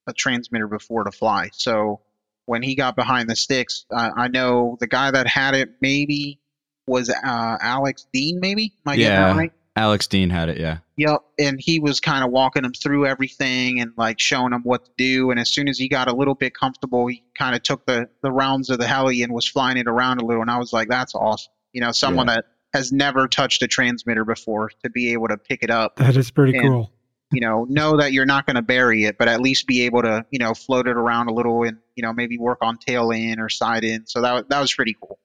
[0.09, 1.51] a transmitter before to fly.
[1.53, 2.01] So
[2.47, 6.41] when he got behind the sticks, uh, I know the guy that had it maybe
[6.89, 7.15] was uh,
[7.61, 8.41] Alex Dean.
[8.41, 9.37] Maybe am I Yeah.
[9.37, 9.53] right?
[9.77, 10.59] Alex Dean had it.
[10.59, 10.79] Yeah.
[10.97, 14.87] Yep, and he was kind of walking him through everything and like showing him what
[14.87, 15.31] to do.
[15.31, 18.09] And as soon as he got a little bit comfortable, he kind of took the
[18.23, 20.41] the rounds of the heli and was flying it around a little.
[20.41, 24.25] And I was like, "That's awesome!" You know, someone that has never touched a transmitter
[24.25, 25.97] before to be able to pick it up.
[25.97, 26.93] That is pretty And- cool.
[27.33, 30.01] You know, know that you're not going to bury it, but at least be able
[30.03, 33.11] to you know float it around a little and you know maybe work on tail
[33.11, 34.07] in or side in.
[34.07, 35.19] So that that was pretty cool.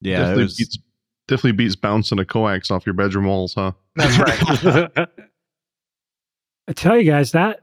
[0.00, 0.34] Yeah.
[1.28, 3.72] It definitely, beats, bouncing a coax off your bedroom walls, huh?
[3.96, 5.08] That's right.
[6.68, 7.60] I tell you guys that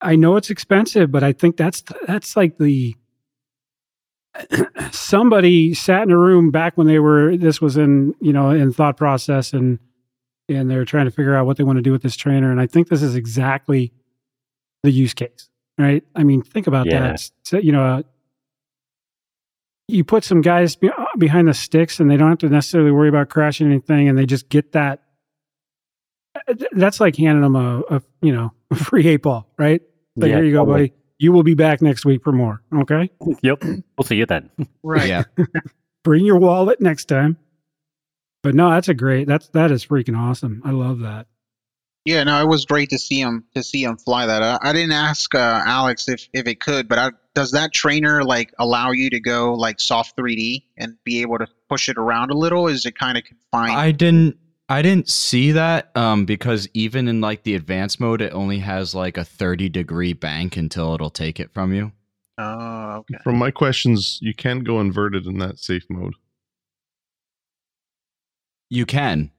[0.00, 2.94] I know it's expensive, but I think that's that's like the
[4.90, 8.72] somebody sat in a room back when they were this was in you know in
[8.72, 9.78] thought process and
[10.48, 12.60] and they're trying to figure out what they want to do with this trainer and
[12.60, 13.92] I think this is exactly
[14.82, 15.48] the use case,
[15.78, 16.02] right?
[16.16, 17.00] I mean, think about Yeah.
[17.12, 17.30] that.
[17.44, 18.02] So, you know, uh,
[19.88, 22.90] you put some guys be- uh, behind the sticks and they don't have to necessarily
[22.90, 25.02] worry about crashing anything and they just get that
[26.48, 29.82] uh, that's like handing them a, a you know a free eight ball, right?
[30.16, 30.88] Like Yeah, here you go, totally.
[30.88, 30.92] buddy.
[31.18, 32.62] You will be back next week for more.
[32.74, 33.10] Okay,
[33.42, 33.62] Yep.
[33.96, 34.50] We'll see you then.
[34.82, 35.08] Right.
[35.08, 35.22] yeah.
[36.04, 37.36] bring your wallet next time.
[38.42, 39.28] But no, that's a great.
[39.28, 40.62] That's that is freaking awesome.
[40.64, 41.26] I love that.
[42.04, 44.42] Yeah, no, it was great to see him to see him fly that.
[44.42, 48.24] I, I didn't ask uh, Alex if if it could, but I, does that trainer
[48.24, 52.30] like allow you to go like soft 3D and be able to push it around
[52.30, 52.66] a little?
[52.66, 53.76] Is it kind of confined?
[53.76, 54.36] I didn't
[54.68, 58.94] I didn't see that um because even in like the advanced mode it only has
[58.94, 61.92] like a 30 degree bank until it'll take it from you.
[62.38, 63.18] Oh, okay.
[63.22, 66.14] From my questions, you can go inverted in that safe mode.
[68.70, 69.31] You can.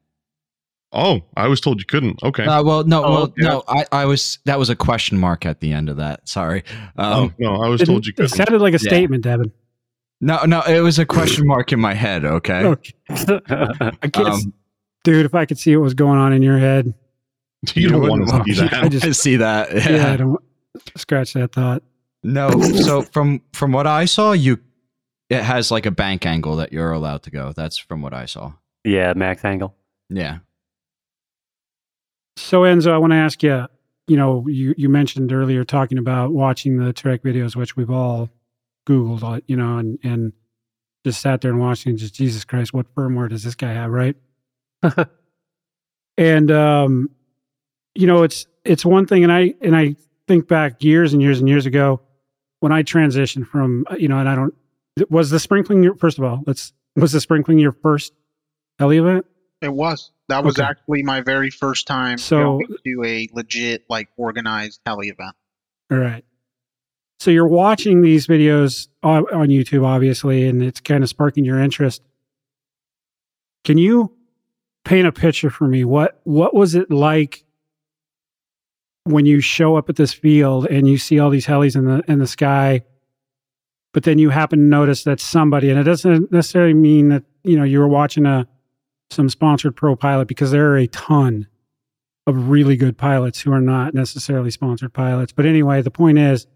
[0.93, 2.21] Oh, I was told you couldn't.
[2.23, 2.45] Okay.
[2.45, 3.47] Uh, well, no, Oh, well, yeah.
[3.49, 3.63] no.
[3.67, 6.27] I, I was that was a question mark at the end of that.
[6.29, 6.63] Sorry.
[6.97, 8.29] oh, Um, no, I was It, told you it couldn't.
[8.29, 8.89] sounded like a Yeah.
[8.89, 9.51] statement, Devin.
[10.21, 10.61] no, no.
[10.61, 12.23] It was a question mark in my head.
[12.25, 12.63] Okay.
[13.09, 13.91] Okay.
[14.01, 14.53] I can't, Um,
[15.03, 15.25] dude.
[15.25, 16.93] If I could see what was going on in your head,
[17.75, 18.73] you don't wouldn't want to see that.
[18.73, 18.91] I that.
[18.91, 19.73] just- I see that.
[19.73, 20.13] yeah, Yeah.
[20.13, 20.37] I don't
[20.95, 21.81] scratch that thought.
[22.23, 22.49] No.
[22.61, 24.59] So from from what I saw, you
[25.29, 27.51] it has like a bank angle that you're allowed to go.
[27.53, 28.53] That's from what I saw.
[28.83, 29.75] yeah, max angle.
[30.09, 30.39] Yeah.
[32.35, 33.68] So Enzo, I want to ask you.
[34.07, 38.30] You know, you you mentioned earlier talking about watching the Trek videos, which we've all
[38.88, 40.34] Googled, uh, you know, and and
[41.05, 41.91] just sat there and watching.
[41.91, 44.15] and Just Jesus Christ, what firmware does this guy have, right?
[46.18, 47.10] and um,
[47.95, 49.95] you know, it's it's one thing, and I and I
[50.27, 52.01] think back years and years and years ago
[52.64, 54.53] when I transitioned from, uh, you know, and I don't
[55.10, 58.14] was the Spring Fling your first of all, let's was the Spring Fling your first
[58.80, 59.26] heli event?
[59.61, 60.12] It was.
[60.29, 60.67] That was Okay.
[60.67, 65.35] actually my very first time So- going to a legit, like, organized heli event.
[65.91, 66.23] All right.
[67.19, 71.59] So you're watching these videos on, on YouTube, obviously, and it's kind of sparking your
[71.59, 72.01] interest.
[73.63, 74.11] Can you
[74.83, 75.85] paint a picture for me?
[75.85, 77.45] What what was it like
[79.05, 82.03] when you show up at this field and you see all these helis in the
[82.11, 82.81] in the sky,
[83.93, 87.55] but then you happen to notice that somebody, and it doesn't necessarily mean that you
[87.57, 88.47] know you were watching a
[89.14, 91.48] some sponsored pro pilot because there are a ton
[92.26, 95.31] of really good pilots who are not necessarily sponsored pilots.
[95.31, 96.48] But anyway, the point is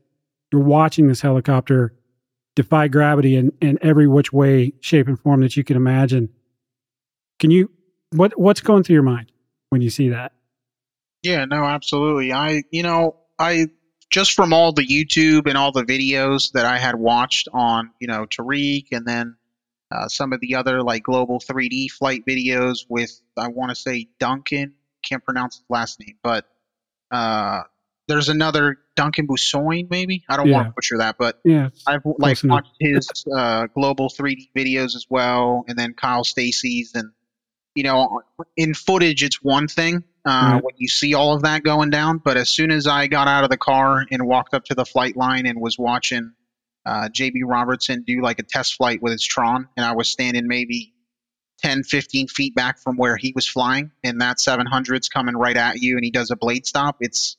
[0.51, 1.93] you're watching this helicopter
[2.55, 6.29] defy gravity in, in every which way, shape, and form that you can imagine.
[7.39, 7.69] Can you
[8.11, 9.31] what what's going through your mind
[9.69, 10.33] when you see that?
[11.23, 12.33] Yeah, no, absolutely.
[12.33, 13.67] I, you know, I
[14.09, 18.07] just from all the YouTube and all the videos that I had watched on, you
[18.07, 19.35] know, Tareq and then
[19.91, 24.07] uh, some of the other like global 3D flight videos with, I want to say
[24.19, 26.45] Duncan, can't pronounce his last name, but
[27.11, 27.61] uh,
[28.07, 30.23] there's another Duncan Busoin, maybe.
[30.29, 31.69] I don't want to butcher that, but Yeah.
[31.85, 37.11] I've like watched his uh, global 3D videos as well, and then Kyle Stacy's, and
[37.75, 38.21] you know,
[38.55, 40.63] in footage it's one thing uh, Right.
[40.63, 43.43] when you see all of that going down, but as soon as I got out
[43.43, 46.33] of the car and walked up to the flight line and was watching
[46.87, 50.47] uh, JB Robertson do like a test flight with his Tron, and I was standing
[50.47, 50.93] maybe
[51.61, 55.81] 10, 15 feet back from where he was flying, and that 700's coming right at
[55.81, 56.97] you, and he does a blade stop.
[57.01, 57.35] It's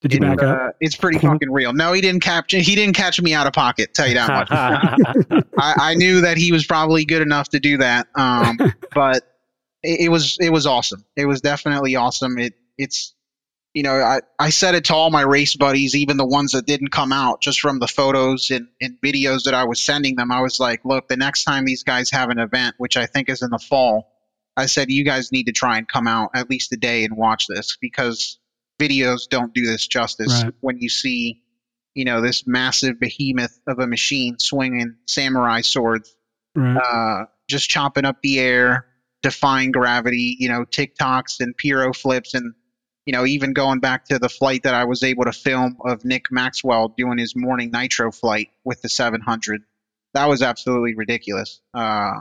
[0.00, 0.60] Did you it's, back up?
[0.60, 1.72] uh, it's pretty fucking real.
[1.72, 2.58] No, he didn't capture.
[2.58, 3.94] He didn't catch me out of pocket.
[3.94, 5.44] Tell you that much.
[5.58, 8.08] I, I knew that he was probably good enough to do that.
[8.16, 8.58] Um,
[8.94, 9.22] but
[9.84, 11.04] it, it was it was awesome.
[11.14, 12.36] It was definitely awesome.
[12.38, 13.14] It it's
[13.74, 16.66] you know I, I said it to all my race buddies, even the ones that
[16.66, 20.30] didn't come out, just from the photos and, and videos that I was sending them.
[20.30, 23.28] I was like, look, the next time these guys have an event, which I think
[23.28, 24.12] is in the fall,
[24.56, 27.16] I said you guys need to try and come out at least a day and
[27.16, 28.38] watch this because
[28.80, 30.54] videos don't do this justice Right.
[30.60, 31.42] when you see
[31.94, 36.16] you know this massive behemoth of a machine swinging samurai swords
[36.56, 36.76] right.
[36.76, 38.86] uh, just chopping up the air,
[39.22, 42.54] defying gravity, you know, tic-tocs and piro flips, and
[43.06, 46.04] you know, even going back to the flight that I was able to film of
[46.04, 49.62] Nick Maxwell doing his morning nitro flight with the 700.
[50.14, 51.60] That was absolutely ridiculous.
[51.74, 52.20] Uh,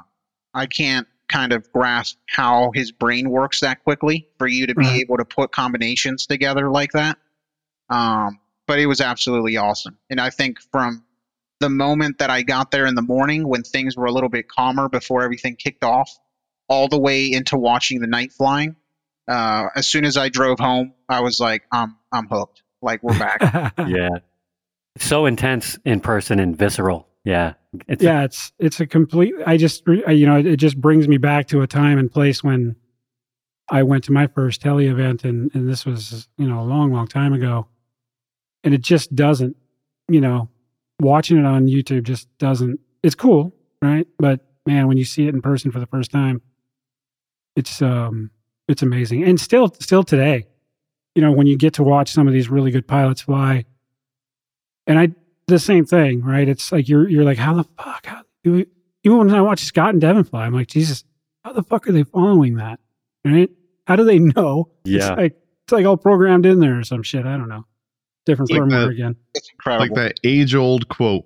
[0.54, 4.82] I can't kind of grasp how his brain works that quickly for you to be
[4.86, 5.00] Right.
[5.02, 7.18] able to put combinations together like that.
[7.90, 9.98] Um, but it was absolutely awesome.
[10.10, 11.04] And I think from
[11.60, 14.48] the moment that I got there in the morning when things were a little bit
[14.48, 16.10] calmer before everything kicked off,
[16.68, 18.76] all the way into watching the night flying.
[19.28, 22.64] Uh, as soon as I drove home, I was like, I'm I'm hooked.
[22.82, 23.74] Like we're back.
[23.88, 24.10] yeah.
[24.98, 27.08] So intense in person and visceral.
[27.24, 27.54] Yeah.
[27.88, 29.34] It's yeah, it's it's a complete.
[29.46, 32.76] I just you know it just brings me back to a time and place when
[33.70, 36.92] I went to my first heli event, and and this was you know a long,
[36.92, 37.68] long time ago,
[38.64, 39.56] and it just doesn't,
[40.10, 40.50] you know,
[41.00, 42.80] watching it on YouTube just doesn't.
[43.02, 44.06] It's cool, right?
[44.20, 46.42] But man, when you see it in person for the first time,
[47.56, 48.32] it's um
[48.68, 50.48] it's amazing, and still still today,
[51.16, 53.66] you know, when you get to watch some of these really good pilots fly,
[54.88, 55.10] and I
[55.48, 56.48] the same thing, right?
[56.48, 58.06] It's like you're you're like, how the fuck?
[58.06, 58.66] How do we,
[59.04, 61.04] even when I watch Scott and Devon fly, I'm like, Jesus,
[61.44, 62.80] how the fuck are they following that?
[63.26, 63.50] Right?
[63.88, 64.70] How do they know?
[64.84, 64.98] Yeah.
[65.12, 67.26] It's like it's like all programmed in there or some shit.
[67.26, 67.66] I don't know.
[68.26, 69.16] Different Like firmware that- again.
[69.34, 69.86] It's incredible.
[69.88, 71.26] Like that age old quote.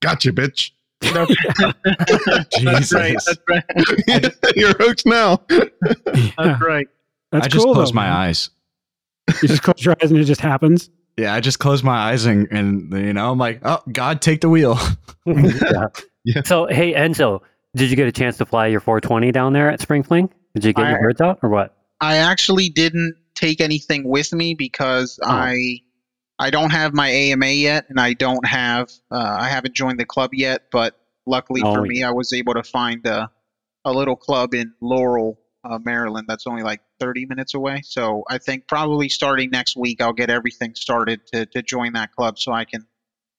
[0.00, 0.70] Gotcha, bitch.
[1.12, 3.16] That's right.
[3.26, 3.64] That's right.
[4.56, 5.42] You're hooked now.
[5.50, 5.64] Yeah,
[6.36, 6.88] That's right.
[7.32, 7.74] that's I just cool.
[7.74, 8.12] closed though, my man.
[8.12, 8.50] eyes.
[9.42, 10.90] You just close your eyes and it just happens.
[11.16, 14.40] Yeah, I just close my eyes and, and you know, I'm like, oh, God, take
[14.40, 14.78] the wheel.
[15.26, 15.86] yeah.
[16.24, 16.42] Yeah.
[16.44, 17.40] So, hey, Enzo,
[17.76, 20.30] did you get a chance to fly your 420 down there at Spring Fling?
[20.54, 21.76] Did you get I- your birds out or what?
[22.00, 25.28] I actually didn't take anything with me because Oh.
[25.30, 25.80] I
[26.38, 30.04] I don't have my AMA yet, and I don't have uh, I haven't joined the
[30.06, 30.62] club yet.
[30.72, 33.30] But luckily Oh, for me, I was able to find a
[33.84, 36.26] a little club in Laurel, uh, Maryland.
[36.28, 37.82] That's only like 30 minutes away.
[37.84, 42.12] So I think probably starting next week, I'll get everything started to to join that
[42.12, 42.86] club, so I can,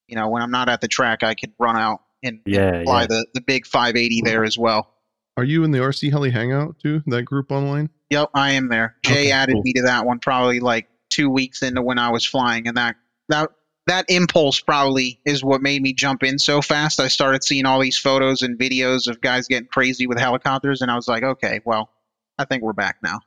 [0.08, 2.82] you know, when I'm not at the track, I can run out and, and Yeah,
[2.84, 3.06] fly yeah.
[3.08, 4.92] the the big 580 there as well.
[5.36, 7.02] Are you in the RC Heli Hangout too?
[7.08, 7.90] That group online?
[8.08, 8.96] Yep, I am there.
[9.04, 9.62] Jay Okay, added cool.
[9.64, 12.96] me to that one probably like two weeks into when I was flying, and that
[13.28, 13.50] that
[13.86, 17.00] that impulse probably is what made me jump in so fast.
[17.00, 20.90] I started seeing all these photos and videos of guys getting crazy with helicopters, and
[20.90, 21.90] I was like, okay, well,
[22.38, 23.20] I think we're back now.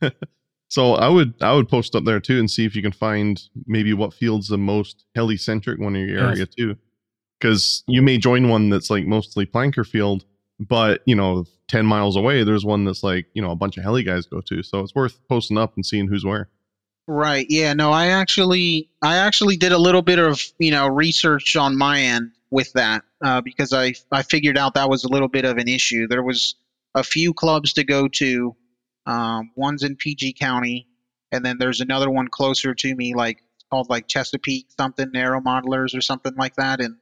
[0.72, 3.42] So I would I would post up there too and see if you can find
[3.66, 6.34] maybe what field's the most heli centric one in your Yes.
[6.36, 6.76] area too.
[7.40, 10.24] Because you may join one that's like mostly planker field,
[10.60, 13.82] but you know, ten miles away there's one that's like, you know, a bunch of
[13.82, 14.62] heli guys go to.
[14.62, 16.48] So it's worth posting up and seeing who's where.
[17.12, 17.44] Right.
[17.48, 17.72] Yeah.
[17.72, 22.00] No, I actually, I actually did a little bit of, you know, research on my
[22.02, 25.56] end with that uh, because I, I figured out that was a little bit of
[25.56, 26.06] an issue.
[26.06, 26.54] There was
[26.94, 28.54] a few clubs to go to.
[29.06, 30.86] Um, one's in PG County,
[31.32, 35.96] and then there's another one closer to me, like called like Chesapeake something, Narrow Modelers
[35.96, 36.80] or something like that.
[36.80, 36.94] And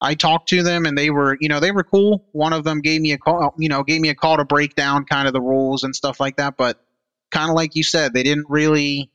[0.00, 2.24] I talked to them, and they were, you know, they were cool.
[2.32, 4.76] One of them gave me a call, you know, gave me a call to break
[4.76, 6.56] down kind of the rules and stuff like that.
[6.56, 6.82] But
[7.30, 9.10] kind of like you said, they didn't really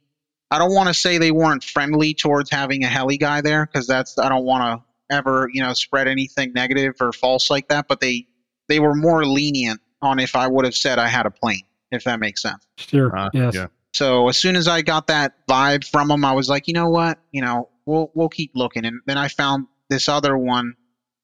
[0.49, 3.87] I don't want to say they weren't friendly towards having a heli guy there because
[3.87, 7.87] that's I don't want to ever you know spread anything negative or false like that.
[7.87, 8.27] But they
[8.67, 12.03] they were more lenient on if I would have said I had a plane, if
[12.05, 12.65] that makes sense.
[12.77, 13.15] Sure.
[13.17, 13.55] Uh, yes.
[13.55, 13.67] yeah.
[13.93, 16.89] So as soon as I got that vibe from them, I was like, you know
[16.89, 18.85] what, you know, we'll we'll keep looking.
[18.85, 20.75] And then I found this other one,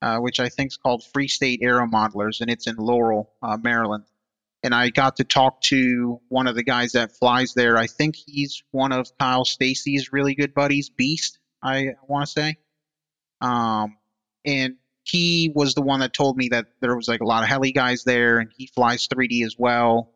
[0.02, 3.58] uh, which I think is called Free State Aero Modelers, and it's in Laurel, uh,
[3.62, 4.06] Maryland.
[4.64, 7.78] And I got to talk to one of the guys that flies there.
[7.78, 11.40] I think he's one of Kyle Stacy's really good buddies, Beast.
[11.62, 12.58] I want to say.
[13.42, 13.98] Um,
[14.46, 17.50] and he was the one that told me that there was like a lot of
[17.50, 20.12] heli guys there, and he flies 3D as well.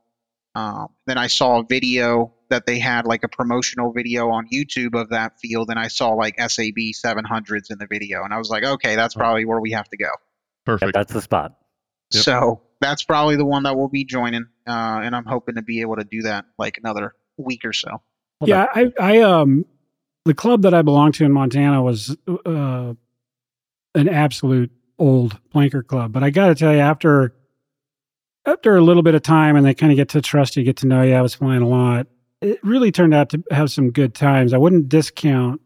[0.56, 5.00] Um, then I saw a video that they had like a promotional video on YouTube
[5.00, 8.50] of that field, and I saw like SAB 700s in the video, and I was
[8.50, 10.10] like, okay, that's probably where we have to go.
[10.66, 10.94] Perfect.
[10.94, 11.58] That's the spot.
[12.14, 12.24] Yep.
[12.24, 15.82] So that's probably the one that we'll be joining, uh, and I'm hoping to be
[15.82, 18.02] able to do that like another week or so.
[18.40, 19.66] Hold yeah, I, I, um,
[20.26, 22.94] the club that I belonged to in Montana was uh,
[23.96, 26.12] an absolute old planker club.
[26.12, 27.34] But I got to tell you, after
[28.46, 30.78] after a little bit of time, and they kind of get to trust you, get
[30.78, 31.14] to know you.
[31.14, 32.08] I was flying a lot.
[32.42, 34.54] It really turned out to have some good times.
[34.54, 35.62] I wouldn't discount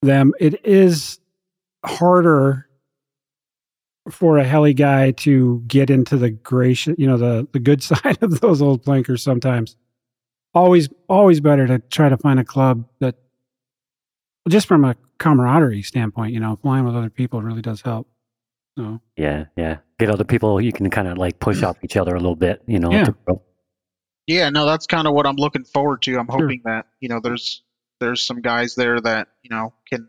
[0.00, 0.32] them.
[0.40, 1.20] It is
[1.84, 2.66] harder
[4.10, 8.18] for a heli guy to get into the gracious, you know, the the good side
[8.22, 9.76] of those old plankers sometimes
[10.54, 13.14] always always better to try to find a club that
[14.48, 18.06] just from a camaraderie standpoint you know flying with other people really does help
[18.76, 19.78] so Yeah, yeah.
[19.98, 22.62] Get other people you can kind of like push off each other a little bit,
[22.66, 22.90] you know.
[22.90, 23.04] Yeah.
[23.04, 23.42] to grow.
[24.26, 26.18] Yeah, no, that's kind of what I'm looking forward to.
[26.18, 26.40] I'm Sure.
[26.40, 27.62] hoping that you know there's
[28.00, 30.08] there's some guys there that you know can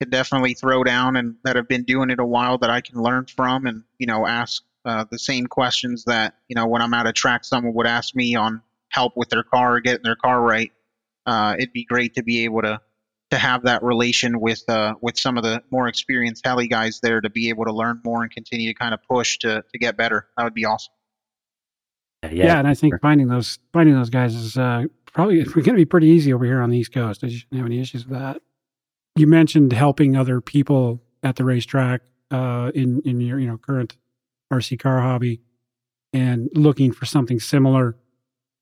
[0.00, 3.02] can definitely throw down and that have been doing it a while that I can
[3.02, 6.94] learn from and you know ask uh, the same questions that you know when I'm
[6.94, 10.16] out of track someone would ask me on help with their car or getting their
[10.16, 10.72] car right.
[11.26, 12.80] Uh, it'd be great to be able to
[13.30, 17.20] to have that relation with uh, with some of the more experienced heli guys there
[17.20, 19.96] to be able to learn more and continue to kind of push to to get
[19.96, 20.28] better.
[20.36, 20.92] That would be awesome.
[22.22, 22.98] Yeah, yeah, and i think sure.
[22.98, 26.60] finding those finding those guys is uh probably going to be pretty easy over here
[26.60, 28.42] on the east coast i shouldn't have any issues with that
[29.20, 33.96] you mentioned helping other people at the racetrack uh in in your you know current
[34.52, 35.40] rc car hobby
[36.12, 37.96] and looking for something similar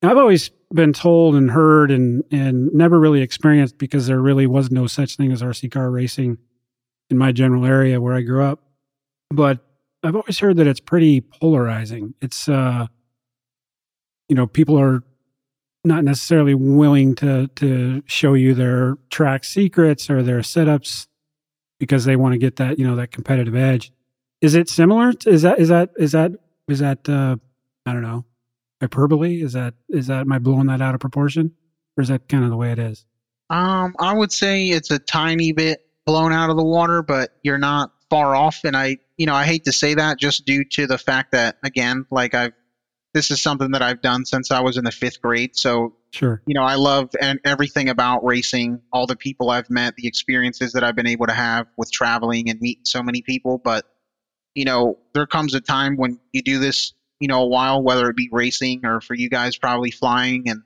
[0.03, 4.71] I've always been told and heard and and never really experienced because there really was
[4.71, 6.39] no such thing as RC car racing
[7.11, 8.63] in my general area where I grew up.
[9.31, 9.61] But
[10.03, 12.15] I've always heard that it's pretty polarizing.
[12.21, 12.87] It's uh
[14.29, 15.03] you know, people are
[15.85, 21.07] not necessarily willing to to show you their track secrets or their setups
[21.79, 23.93] because they want to get that, you know, that competitive edge.
[24.41, 25.13] Is it similar?
[25.27, 26.33] Is that is that is that
[26.69, 27.37] is that uh
[27.87, 28.25] I don't know
[28.81, 29.43] hyperbole?
[29.43, 31.55] Is that is that am I blowing that out of proportion,
[31.97, 33.05] or is that kind of the way it is?
[33.51, 37.59] Um, I would say it's a tiny bit blown out of the water, but you're
[37.59, 38.61] not far off.
[38.65, 41.57] And I, you know, I hate to say that just due to the fact that,
[41.63, 42.53] again, like I've,
[43.15, 45.57] this is something that I've done since I was in the fifth grade.
[45.57, 46.43] So Sure.
[46.47, 50.73] you know, I love and everything about racing, all the people I've met, the experiences
[50.73, 53.59] that I've been able to have with traveling and meeting so many people.
[53.59, 53.85] But,
[54.55, 58.09] you know, there comes a time when you do this, you know, a while, whether
[58.09, 60.63] it be racing or for you guys probably flying, and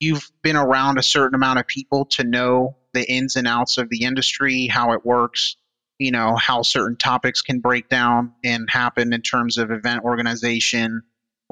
[0.00, 3.88] you've been around a certain amount of people to know the ins and outs of
[3.90, 5.56] the industry, how it works,
[5.98, 11.02] you know, how certain topics can break down and happen in terms of event organization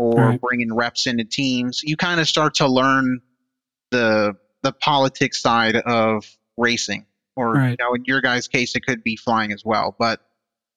[0.01, 0.41] or Right.
[0.41, 1.83] bringing reps into teams.
[1.83, 3.21] You kind of start to learn
[3.91, 6.25] the the politics side of
[6.57, 7.07] racing,
[7.37, 7.71] or Right.
[7.71, 9.95] you know, in your guys' case, it could be flying as well.
[9.99, 10.21] But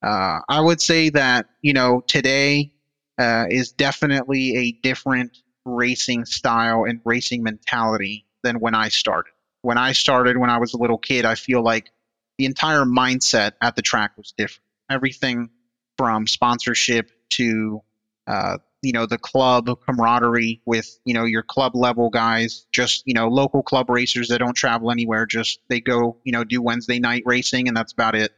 [0.02, 2.72] uh, I would say that you know today
[3.18, 9.32] uh, is definitely a different racing style and racing mentality than when I started.
[9.62, 11.90] When I started, when I was a little kid, I feel like
[12.38, 14.66] the entire mindset at the track was different.
[14.90, 15.50] Everything
[15.98, 17.82] from sponsorship to
[18.28, 23.14] uh, you know the club camaraderie with you know your club level guys just you
[23.14, 27.00] know local club racers that don't travel anywhere just they go you know do wednesday
[27.00, 28.32] night racing and that's about it.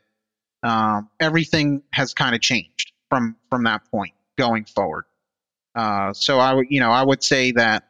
[0.63, 5.05] Um, everything has kind of changed from from that point going forward.
[5.75, 7.89] Uh, so i would you know i would say that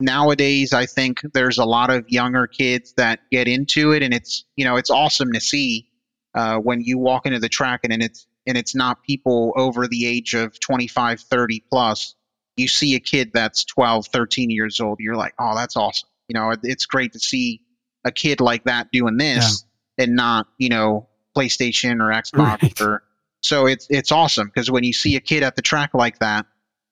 [0.00, 4.44] nowadays i think there's a lot of younger kids that get into it and it's
[4.56, 5.88] you know it's awesome to see
[6.34, 9.86] uh, when you walk into the track and, and it's and it's not people over
[9.86, 12.14] the age of 25 30 plus
[12.56, 16.34] you see a kid that's 12 13 years old you're like oh that's awesome you
[16.34, 17.60] know it's great to see
[18.04, 19.64] a kid like that doing this
[19.98, 22.32] and not you know playstation or xbox
[22.62, 22.80] Right.
[22.80, 23.02] or
[23.42, 26.46] so it's it's awesome because when you see a kid at the track like that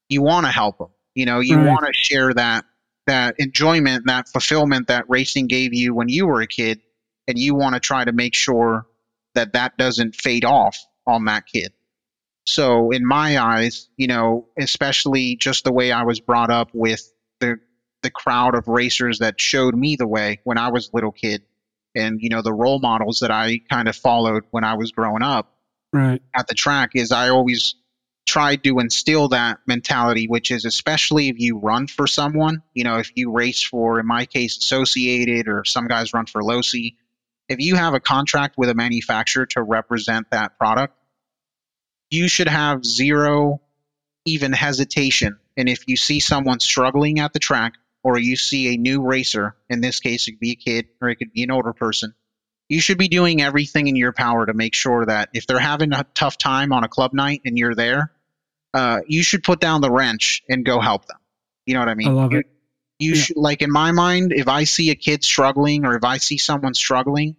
[0.09, 1.67] you want to help them you know you Right.
[1.69, 2.65] want to share that
[3.07, 6.81] that enjoyment that fulfillment that racing gave you when you were a kid
[7.27, 8.87] and you want to try to make sure
[9.35, 10.77] that that doesn't fade off
[11.11, 11.73] on that kid.
[12.47, 17.13] So in my eyes, you know, especially just the way I was brought up with
[17.41, 17.59] the
[18.03, 21.43] the crowd of racers that showed me the way when I was a little kid
[21.95, 25.23] and you know the role models that I kind of followed when I was growing
[25.23, 25.55] up
[25.93, 26.23] Right.
[26.35, 27.75] at the track is I always
[28.27, 32.99] tried to instill that mentality, which is especially if you run for someone, you know,
[32.99, 36.95] if you race for, in my case, Associated or some guys run for Losi,
[37.49, 40.95] if you have a contract with a manufacturer to represent that product,
[42.11, 43.61] you should have zero
[44.25, 45.39] even hesitation.
[45.57, 49.55] And if you see someone struggling at the track, or you see a new racer,
[49.69, 52.15] in this case, it could be a kid or it could be an older person,
[52.69, 55.93] you should be doing everything in your power to make sure that if they're having
[55.93, 58.11] a tough time on a club night and you're there,
[58.73, 61.19] uh, you should put down the wrench and go help them.
[61.67, 62.09] You know what I mean?
[62.09, 62.47] I love You- it.
[62.99, 63.23] You Yeah.
[63.23, 66.37] should, like in my mind, if I see a kid struggling or if I see
[66.37, 67.37] someone struggling,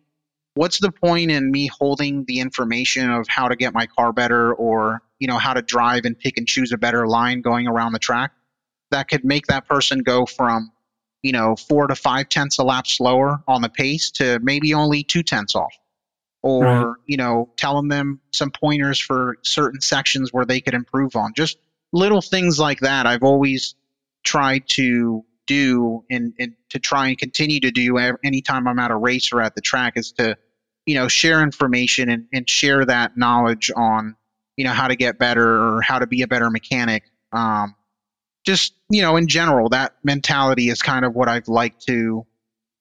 [0.53, 4.53] what's the point in me holding the information of how to get my car better
[4.53, 7.93] or you know how to drive and pick and choose a better line going around
[7.93, 8.31] the track?
[8.91, 10.71] That could make that person go from
[11.21, 15.03] you know four to five tenths a lap slower on the pace to maybe only
[15.03, 15.73] two tenths off.
[16.43, 16.95] Or Right.
[17.05, 21.33] you know telling them some pointers for certain sections where they could improve on.
[21.35, 21.57] Just
[21.93, 23.75] little things like that i've always
[24.23, 28.95] tried to do and, and to try and continue to do anytime i'm at a
[28.95, 30.37] race or at the track is to
[30.85, 34.15] you know share information and, and share that knowledge on
[34.57, 37.03] you know how to get better or how to be a better mechanic.
[37.31, 37.75] Um,
[38.45, 42.25] just you know in general that mentality is kind of what i've liked to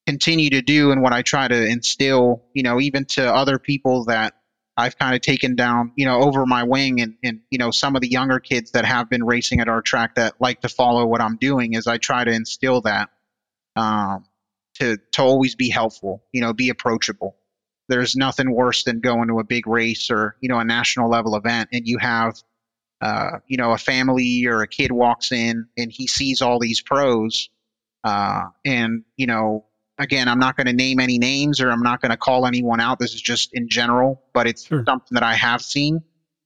[0.07, 4.05] continue to do and what i try to instill you know even to other people
[4.05, 4.33] that
[4.77, 7.95] i've kind of taken down you know over my wing and, and you know some
[7.95, 11.05] of the younger kids that have been racing at our track that like to follow
[11.05, 13.09] what i'm doing is i try to instill that
[13.75, 14.25] um,
[14.75, 17.35] to to always be helpful you know be approachable.
[17.87, 21.35] There's nothing worse than going to a big race or you know a national level
[21.35, 22.35] event and you have
[23.01, 26.81] uh, you know a family or a kid walks in and he sees all these
[26.81, 27.49] pros
[28.03, 29.65] uh, and you know
[29.99, 32.79] again i'm not going to name any names or i'm not going to call anyone
[32.79, 34.83] out this is just in general but it's Sure.
[34.85, 36.01] something that i have seen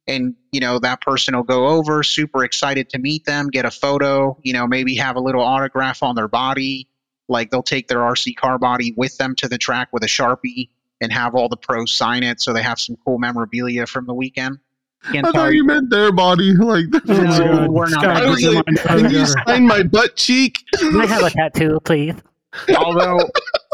[0.08, 3.72] and you know that person will go over super excited to meet them get a
[3.72, 6.88] photo you know maybe have a little autograph on their body
[7.30, 10.70] like they'll take their rc car body with them to the track with a sharpie
[11.02, 14.14] and have all the pros sign it so they have some cool memorabilia from the
[14.14, 14.58] weekend
[15.12, 16.56] Can't I thought you meant their body.
[16.58, 20.58] Like, Oh No, we're not I was like, can you sign my butt cheek?
[20.74, 22.16] Can I have a tattoo, please?
[22.78, 23.20] Although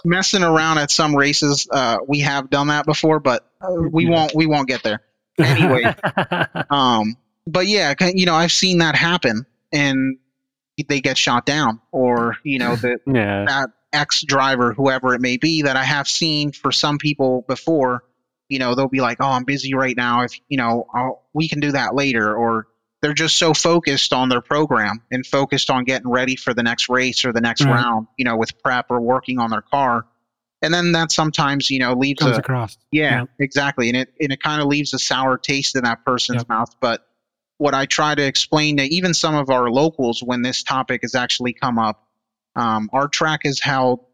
[0.04, 4.34] messing around at some races uh, we have done that before but uh, we won't
[4.36, 5.02] we won't get there.
[5.38, 5.84] Anyway
[6.70, 7.18] um
[7.48, 10.18] but yeah you know i've seen that happen and
[10.88, 13.46] they get shot down or you know the yeah.
[13.46, 18.04] that ex driver whoever it may be that i have seen for some people before
[18.52, 20.24] you know they'll be like oh i'm busy right now.
[20.24, 22.68] If you know I'll, we can do that later or
[23.02, 26.88] they're just so focused on their program and focused on getting ready for the next
[26.90, 27.72] race or the next Right.
[27.74, 30.06] round, you know, with prep or working on their car.
[30.62, 32.78] And then that sometimes, you know, leaves Comes a across.
[32.92, 33.26] yeah, Yeah.
[33.40, 33.88] exactly.
[33.90, 36.50] And it and it kind of leaves a sour taste in that person's Yep.
[36.50, 36.76] mouth.
[36.80, 37.02] But
[37.58, 41.16] what I try to explain to even some of our locals when this topic has
[41.16, 42.08] actually come up,
[42.56, 44.06] um, our track has held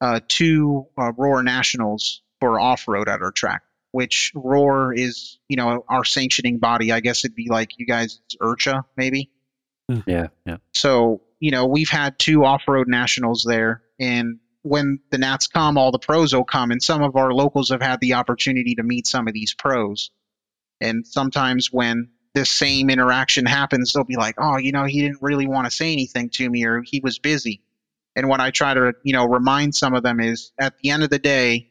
[0.00, 3.62] uh, two uh, Roar Nationals for off road at our track,
[3.96, 6.92] which Roar is, you know, our sanctioning body.
[6.92, 9.30] I guess it'd be like you guys, IRCHA, maybe.
[9.90, 10.00] Hmm.
[10.06, 10.58] Yeah, yeah.
[10.74, 13.80] So, you know, we've had two off road nationals there.
[13.98, 16.72] And when the Nats come, all the pros will come.
[16.72, 20.10] And some of our locals have had the opportunity to meet some of these pros.
[20.78, 25.22] And sometimes when this same interaction happens, they'll be like, oh, you know, he didn't
[25.22, 27.62] really want to say anything to me or he was busy.
[28.14, 31.02] And what I try to, you know, remind some of them is at the end
[31.02, 31.70] of the day,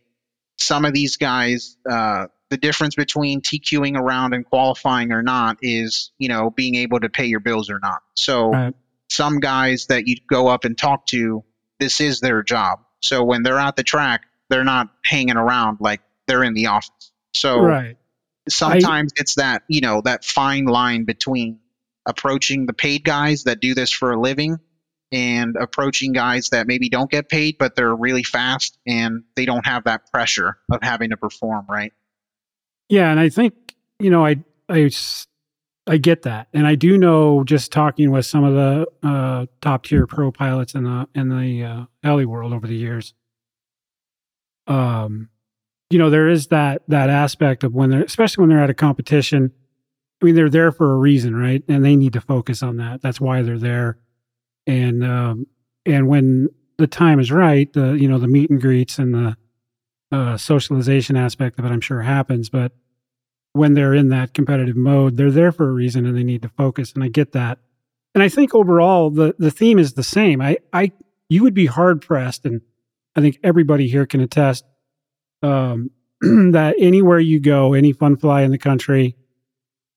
[0.65, 6.11] some of these guys, uh, the difference between TQing around and qualifying or not is,
[6.17, 7.99] you know, being able to pay your bills or not.
[8.15, 8.73] So Right.
[9.09, 11.43] some guys that you go up and talk to,
[11.79, 12.79] this is their job.
[13.01, 17.11] So when they're at the track, they're not hanging around like they're in the office.
[17.33, 17.97] So Right.
[18.49, 21.59] sometimes it's that, you know, that fine line between
[22.05, 24.57] approaching the paid guys that do this for a living
[25.11, 29.65] and approaching guys that maybe don't get paid, but they're really fast and they don't
[29.65, 31.93] have that pressure of having to perform, right?
[32.89, 33.53] Yeah, and I think
[33.99, 34.89] you know I I
[35.87, 39.85] I get that, and I do know just talking with some of the uh, top
[39.85, 43.13] tier pro pilots in the in the uh, heli world over the years.
[44.67, 45.29] Um,
[45.89, 48.75] you know, there is that that aspect of when they're especially when they're at a
[48.75, 49.51] competition.
[50.21, 51.63] I mean, they're there for a reason, right?
[51.67, 53.01] And they need to focus on that.
[53.01, 53.97] That's why they're there.
[54.67, 55.47] And um,
[55.85, 59.37] and when the time is right, the you know the meet and greets and the
[60.11, 62.49] uh, socialization aspect of it, I'm sure happens.
[62.49, 62.71] But
[63.53, 66.49] when they're in that competitive mode, they're there for a reason and they need to
[66.49, 66.93] focus.
[66.93, 67.59] And I get that.
[68.13, 70.41] And I think overall the the theme is the same.
[70.41, 70.91] I I
[71.29, 72.61] you would be hard pressed, and
[73.15, 74.65] I think everybody here can attest
[75.41, 79.15] um, that anywhere you go, any fun fly in the country,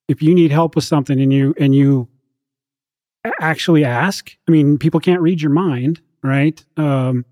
[0.08, 2.08] if you need help with something and you and you
[3.40, 6.64] actually ask, I mean, people can't read your mind, right?
[6.76, 7.24] Um,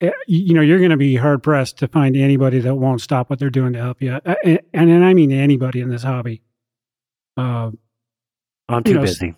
[0.00, 3.30] eh, you know, you're going to be hard pressed to find anybody that won't stop
[3.30, 6.42] what they're doing to help you, and, and I mean anybody in this hobby.
[7.36, 7.70] Uh,
[8.68, 9.34] I'm too know, busy.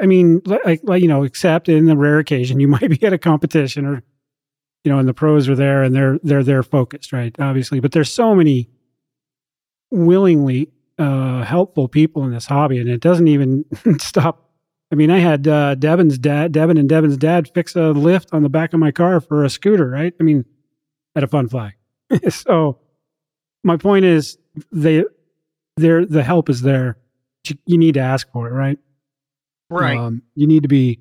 [0.00, 3.12] I mean, like, like you know, except in the rare occasion you might be at
[3.12, 4.02] a competition or,
[4.84, 7.34] you know, and the pros are there and they're they're they're focused, right?
[7.38, 8.68] Obviously, but there's so many
[9.90, 10.68] willingly
[10.98, 13.64] uh, helpful people in this hobby, and it doesn't even
[13.98, 14.48] stop.
[14.92, 18.42] I mean, I had uh, Devin's dad, Devin and Devin's dad, fix a lift on
[18.42, 20.12] the back of my car for a scooter, right?
[20.20, 20.44] I mean,
[21.16, 21.74] at a fun fly.
[22.28, 22.78] so,
[23.64, 24.36] my point is,
[24.70, 25.04] they,
[25.78, 26.98] they're the help is there.
[27.48, 28.78] You, you need to ask for it, right?
[29.70, 29.96] Right.
[29.96, 31.00] Um, you need to be.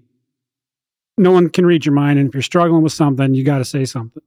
[1.18, 3.65] No one can read your mind, and if you're struggling with something, you got to
[3.65, 4.23] say something.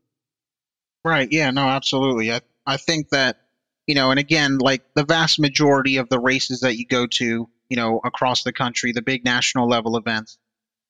[1.03, 1.29] Right.
[1.31, 1.51] Yeah.
[1.51, 1.63] No.
[1.63, 2.31] Absolutely.
[2.31, 3.39] I I think that
[3.87, 7.49] you know, and again, like the vast majority of the races that you go to,
[7.69, 10.39] you know, across the country, the big national level events,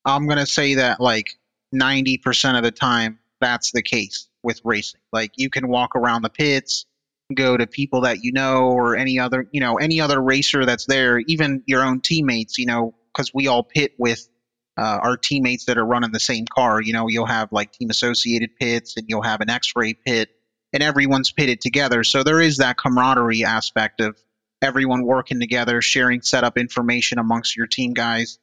[0.05, 1.31] I'm gonna say that like
[1.75, 5.01] 90% of the time that's the case with racing.
[5.13, 6.87] Like you can walk around the pits,
[7.35, 10.87] go to people that you know, or any other, you know, any other racer that's
[10.87, 14.29] there, even your own teammates, you know, because we all pit with
[14.77, 16.81] uh, our teammates that are running the same car.
[16.81, 20.31] You know, you'll have like team associated pits and you'll have an X-ray pit,
[20.73, 22.05] and everyone's pitted together.
[22.05, 24.19] So there is that camaraderie aspect of
[24.65, 28.39] everyone working together, sharing setup information amongst your team guys.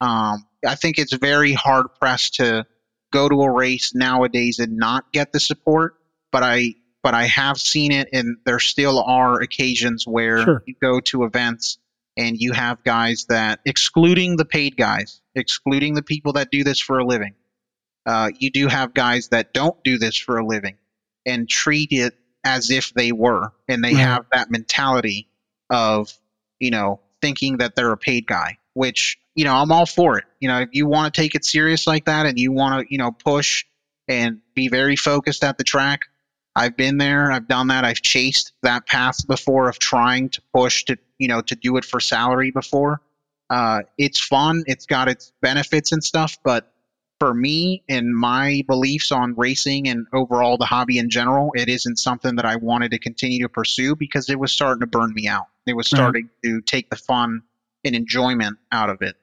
[0.00, 2.64] Um, I think it's very hard pressed to
[3.12, 5.96] go to a race nowadays and not get the support,
[6.32, 10.62] but I but I have seen it, and there still are occasions where Sure.
[10.64, 11.76] you go to events
[12.16, 16.78] and you have guys that, excluding the paid guys, excluding the people that do this
[16.80, 17.34] for a living,
[18.06, 20.76] uh, you do have guys that don't do this for a living
[21.26, 25.28] and treat it as if they were, and they have that mentality
[25.74, 26.12] of,
[26.60, 30.24] you know, thinking that they're a paid guy, which, you know, I'm all for it.
[30.40, 32.92] You know, if you want to take it serious like that and you want to,
[32.92, 33.64] you know, push
[34.06, 36.02] and be very focused at the track,
[36.54, 37.32] I've been there.
[37.32, 37.84] I've done that.
[37.84, 41.84] I've chased that path before of trying to push to, you know, to do it
[41.84, 43.00] for salary before.
[43.50, 44.62] Uh, it's fun.
[44.66, 46.72] It's got its benefits and stuff, but
[47.18, 51.98] for me and my beliefs on racing and overall the hobby in general, it isn't
[51.98, 55.26] something that I wanted to continue to pursue because it was starting to burn me
[55.26, 55.46] out.
[55.66, 55.98] It was Right.
[55.98, 57.42] starting to take the fun
[57.84, 59.16] and enjoyment out of it.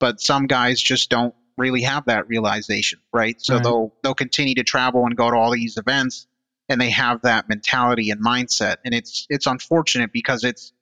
[0.00, 3.40] But some guys just don't really have that realization, right?
[3.40, 3.62] So Right.
[3.62, 6.26] they'll they'll continue to travel and go to all these events
[6.68, 8.76] and they have that mentality and mindset.
[8.84, 10.72] And it's it's unfortunate because it's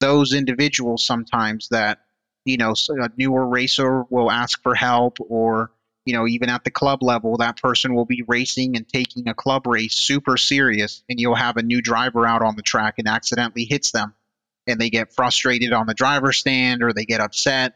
[0.00, 2.00] those individuals sometimes that
[2.44, 5.72] you know a newer racer will ask for help or
[6.06, 9.34] you know even at the club level that person will be racing and taking a
[9.34, 13.08] club race super serious and you'll have a new driver out on the track and
[13.08, 14.14] accidentally hits them
[14.70, 17.74] and they get frustrated on the driver's stand or they get upset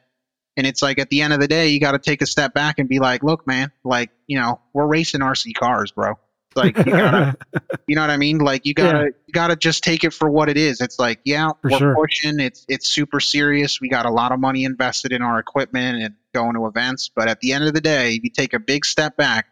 [0.57, 2.55] and it's like at the end of the day you got to take a step
[2.55, 6.15] back and be like look man like you know we're racing rc cars bro
[6.57, 7.37] like you gotta
[7.89, 8.39] you know what I mean?
[8.39, 10.81] Like you gotta you gotta just take it for what it is.
[10.81, 11.95] It's like, yeah, For we're sure.
[11.97, 12.39] pushing.
[12.39, 13.81] It's it's super serious.
[13.81, 17.11] We got a lot of money invested in our equipment and going to events.
[17.12, 19.47] But at the end of the day, if you take a big step back,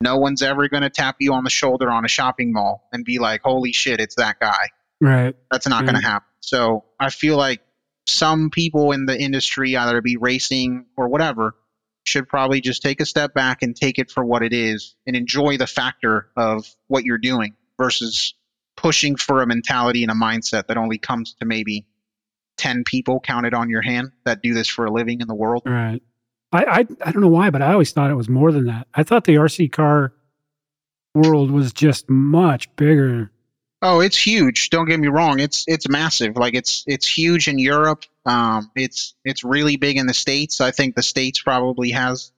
[0.00, 3.18] no one's ever gonna tap you on the shoulder on a shopping mall and be
[3.18, 4.68] like, Holy shit, it's that guy.
[5.02, 5.34] right.
[5.50, 6.02] That's not gonna Mm.
[6.04, 6.27] happen.
[6.48, 7.60] So I feel like
[8.06, 11.54] some people in the industry, either be racing or whatever,
[12.04, 15.14] should probably just take a step back and take it for what it is and
[15.14, 18.34] enjoy the factor of what you're doing versus
[18.76, 21.86] pushing for a mentality and a mindset that only comes to maybe
[22.56, 25.62] 10 people counted on your hand that do this for a living in the world.
[25.66, 26.02] Right.
[26.50, 28.88] I, I I don't know why, but I always thought it was more than that.
[28.94, 30.14] I thought the RC car
[31.14, 33.30] world was just much bigger.
[33.80, 34.70] Oh, it's huge.
[34.70, 35.38] Don't get me wrong.
[35.38, 36.36] It's it's massive.
[36.36, 38.04] Like it's it's huge in Europe.
[38.26, 40.60] Um, it's it's really big in the states.
[40.60, 42.32] I think the states probably has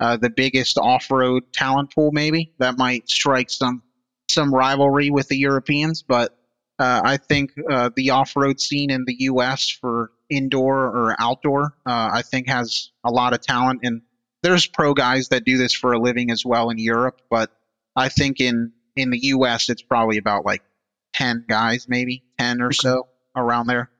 [0.00, 2.12] uh, the biggest off-road talent pool.
[2.12, 3.82] Maybe that might strike some
[4.30, 6.36] some rivalry with the Europeans, but
[6.78, 9.68] uh, I think uh, the off-road scene in the U.S.
[9.68, 13.80] for indoor or outdoor, uh, I think has a lot of talent.
[13.82, 14.02] And
[14.42, 17.50] there's pro guys that do this for a living as well in Europe, but
[17.94, 19.68] I think in in the U.S.
[19.68, 20.62] it's probably about like
[21.16, 23.90] 10 guys, maybe 10 or so around there.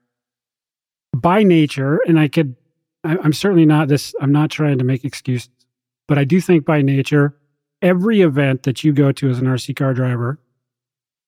[1.15, 2.55] by nature, and I could,
[3.03, 5.49] I, I'm certainly not this, I'm not trying to make excuses,
[6.07, 7.35] but I do think by nature,
[7.81, 10.39] every event that you go to as an RC car driver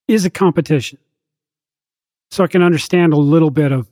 [0.08, 0.98] is a competition.
[2.32, 3.88] So I can understand a little bit of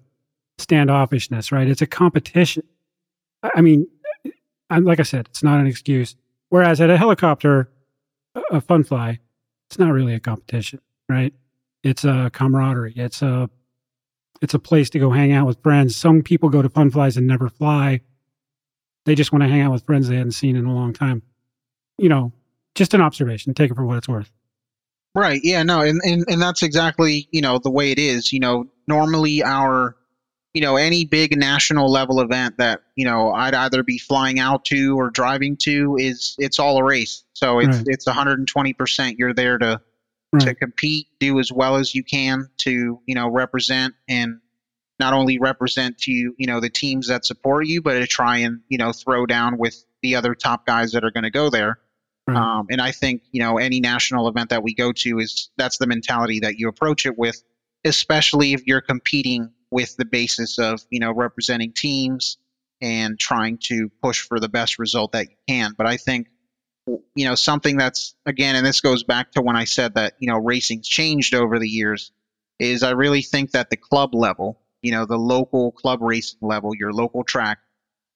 [0.60, 1.68] standoffishness, right?
[1.68, 2.64] It's a competition.
[3.44, 3.88] I mean,
[4.70, 6.16] i like I said, it's not an excuse.
[6.50, 7.70] Whereas at a helicopter,
[8.36, 9.20] a- a fun fly,
[9.70, 10.80] it's not really a competition,
[11.10, 11.34] right?
[11.88, 12.94] It's a camaraderie.
[12.96, 13.50] It's a
[14.42, 15.96] it's a place to go hang out with friends.
[15.96, 18.02] Some people go to fun flies and never fly.
[19.06, 21.24] They just want to hang out with friends they hadn't seen in a long time.
[21.98, 22.34] You know,
[22.76, 23.54] just an observation.
[23.54, 24.32] Take it for what it's worth.
[25.16, 25.40] Right.
[25.44, 25.64] Yeah.
[25.64, 25.82] No.
[25.82, 28.32] And, and and that's exactly you know the way it is.
[28.32, 29.96] You know, normally our
[30.54, 34.66] you know any big national level event that you know I'd either be flying out
[34.66, 37.24] to or driving to is it's all a race.
[37.34, 37.86] So it's Right.
[37.88, 39.18] it's 120 percent.
[39.18, 39.82] You're there to
[40.40, 44.40] to compete, do as well as you can to you know represent and
[45.00, 48.62] not only represent to you know the teams that support you, but to try and
[48.68, 51.80] you know throw down with the other top guys that are going to go there.
[52.28, 52.38] Right.
[52.38, 55.78] Um, and I think you know any national event that we go to is that's
[55.78, 57.42] the mentality that you approach it with,
[57.86, 62.38] especially if you're competing with the basis of you know representing teams
[62.82, 65.74] and trying to push for the best result that you can.
[65.78, 66.28] But I think
[67.16, 70.28] you know something that's again, and this goes back to when I said that you
[70.30, 72.12] know racing's changed over the years,
[72.60, 76.76] is I really think that the club level, you know, the local club racing level,
[76.76, 77.60] your local track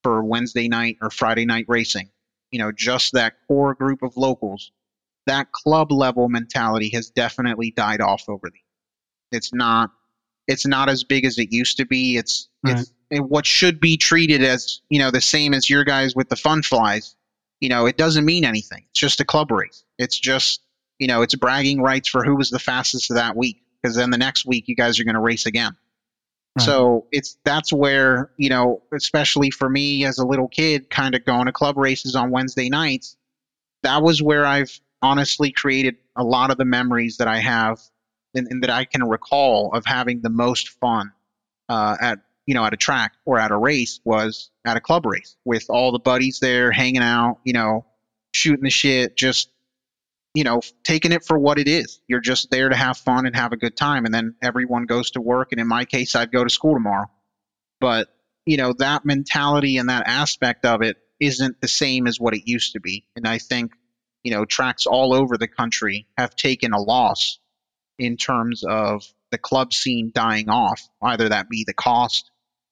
[0.03, 2.09] for Wednesday night or Friday night racing,
[2.49, 4.71] you know, just that core group of locals,
[5.27, 9.37] that club level mentality has definitely died off over the.
[9.37, 9.91] It's not.
[10.47, 12.17] It's not as big as it used to be.
[12.17, 16.15] It's it's and what should be treated as you know the same as your guys
[16.15, 17.15] with the fun flies.
[17.61, 18.85] You know, it doesn't mean anything.
[18.89, 19.83] It's just a club race.
[19.97, 20.61] It's just
[20.99, 23.63] you know, it's bragging rights for who was the fastest of that week.
[23.81, 25.75] Because then the next week you guys are going to race again.
[26.55, 26.65] Right.
[26.65, 31.25] So it's that's where you know, especially for me as a little kid, kind of
[31.25, 33.15] going to club races on Wednesday nights.
[33.83, 37.79] That was where I've honestly created a lot of the memories that I have
[38.35, 41.11] and, and that I can recall of having the most fun
[41.69, 42.19] uh, at
[42.51, 45.67] you know at a track or at a race was at a club race with
[45.69, 47.85] all the buddies there hanging out, you know,
[48.33, 49.49] shooting the shit, just
[50.33, 52.01] you know, taking it for what it is.
[52.09, 55.11] You're just there to have fun and have a good time, and then everyone goes
[55.11, 55.53] to work.
[55.53, 57.09] And in my case, I'd go to school tomorrow.
[57.79, 58.09] But
[58.45, 62.49] you know, that mentality and that aspect of it isn't the same as what it
[62.49, 63.05] used to be.
[63.15, 63.71] And I think
[64.23, 67.39] you know, tracks all over the country have taken a loss
[67.97, 72.30] in terms of the club scene dying off, either that be the cost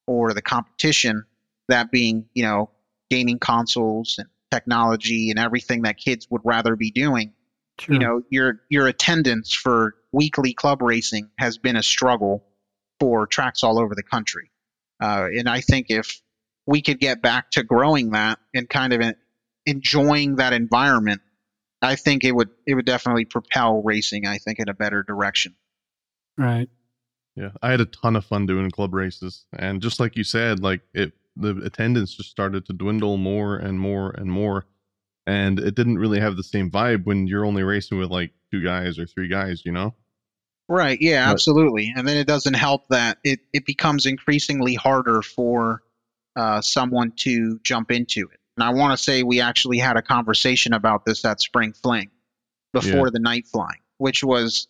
[0.10, 1.24] or the competition,
[1.68, 2.72] that being, you know,
[3.12, 7.34] gaming consoles and technology and everything that kids would rather be doing.
[7.80, 7.94] Sure.
[7.94, 12.44] You know, your your attendance for weekly club racing has been a struggle
[13.00, 14.50] for tracks all over the country.
[15.00, 16.20] Uh, and I think if
[16.66, 19.14] we could get back to growing that and kind of
[19.68, 21.22] enjoying that environment,
[21.84, 24.26] I think it would it would definitely propel racing.
[24.26, 25.56] I think in a better direction.
[26.36, 26.68] right.
[27.40, 30.60] Yeah, I had a ton of fun doing club races, and just like you said,
[30.62, 34.66] like it, the attendance just started to dwindle more and more and more,
[35.26, 38.62] and it didn't really have the same vibe when you're only racing with like two
[38.64, 39.94] guys or three guys, you know?
[40.68, 40.98] Right.
[41.02, 41.94] Yeah, But- absolutely.
[41.96, 45.82] And then it doesn't help that it, it becomes increasingly harder for
[46.36, 48.40] uh, someone to jump into it.
[48.58, 52.12] And I want to say we actually had a conversation about this at Spring Fling
[52.74, 53.12] before Yeah.
[53.14, 54.68] the night flying, which was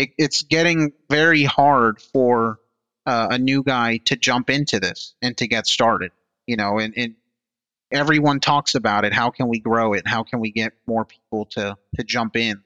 [0.00, 2.58] it, it's getting very hard for
[3.06, 6.12] uh, a new guy to jump into this and to get started.
[6.46, 7.14] You know, and, and
[7.92, 9.12] everyone talks about it.
[9.12, 10.06] How can we grow it?
[10.06, 12.62] How can we get more people to to jump in?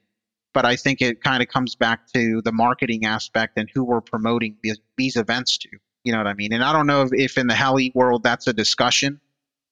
[0.55, 3.99] but I think it kind of comes back to the marketing aspect and who we're
[3.99, 5.69] promoting these, these events to.
[6.05, 6.53] You know what I mean?
[6.53, 9.19] And I don't know if, if in the heli world that's a discussion,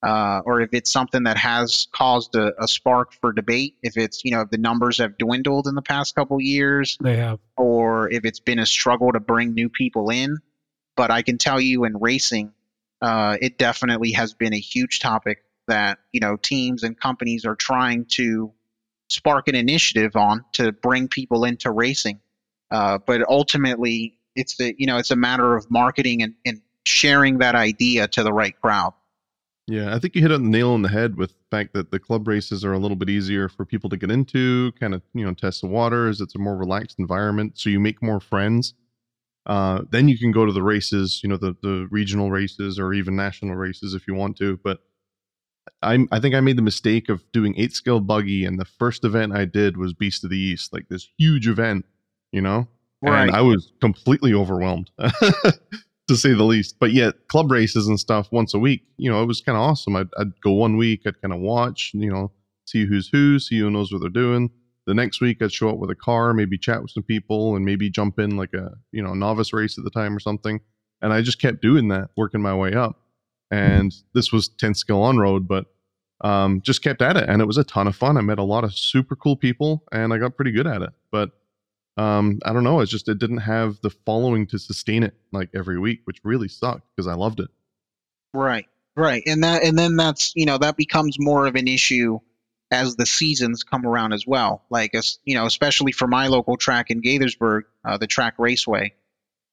[0.03, 3.75] uh, or if it's something that has caused a, a spark for debate.
[3.81, 7.15] If it's you know if the numbers have dwindled in the past couple years, They
[7.17, 7.39] have.
[7.55, 10.38] or if it's been a struggle to bring new people in.
[10.95, 12.51] But I can tell you in racing,
[13.01, 17.55] uh, it definitely has been a huge topic that you know teams and companies are
[17.55, 18.51] trying to
[19.09, 22.19] spark an initiative on to bring people into racing.
[22.69, 27.38] Uh, but ultimately, it's the you know it's a matter of marketing and, and sharing
[27.38, 28.93] that idea to the right crowd.
[29.68, 31.90] Yeah, I think you hit on the nail on the head with the fact that
[31.90, 35.02] the club races are a little bit easier for people to get into, kind of,
[35.14, 36.19] you know, test the waters.
[36.19, 38.73] It's a more relaxed environment, so you make more friends.
[39.45, 42.94] Uh, then you can go to the races, you know, the the regional races or
[42.94, 44.57] even national races if you want to.
[44.64, 44.80] But
[45.81, 49.06] I I think I made the mistake of doing eight scale buggy, and the first
[49.06, 51.85] event I did was Beast of the East, like this huge event,
[52.34, 52.68] you know,
[53.02, 53.27] Right.
[53.27, 54.91] and I was completely overwhelmed.
[56.14, 56.77] to say the least.
[56.80, 59.61] But yet, club races and stuff once a week, you know, it was kind of
[59.61, 59.95] awesome.
[59.95, 62.31] I'd, I'd go one week, I'd kind of watch, you know,
[62.65, 64.49] see who's who, see who knows what they're doing.
[64.85, 67.64] The next week, I'd show up with a car, maybe chat with some people, and
[67.65, 70.60] maybe jump in like a you know novice race at the time or something.
[71.02, 72.99] And I just kept doing that, working my way up.
[73.52, 75.65] And this was 10 scale on road, but
[76.23, 78.18] um, just kept at it, and it was a ton of fun.
[78.18, 80.91] I met a lot of super cool people, and I got pretty good at it.
[81.11, 81.31] But
[81.98, 82.80] um, I don't know.
[82.80, 86.48] It's just it didn't have the following to sustain it like every week, which really
[86.48, 87.49] sucked because I loved it.
[88.34, 88.65] Right,
[88.95, 92.20] right, and that and then that's you know that becomes more of an issue
[92.72, 94.64] as the seasons come around as well.
[94.72, 98.95] Like as you know, especially for my local track in Gaithersburg, uh, the track raceway,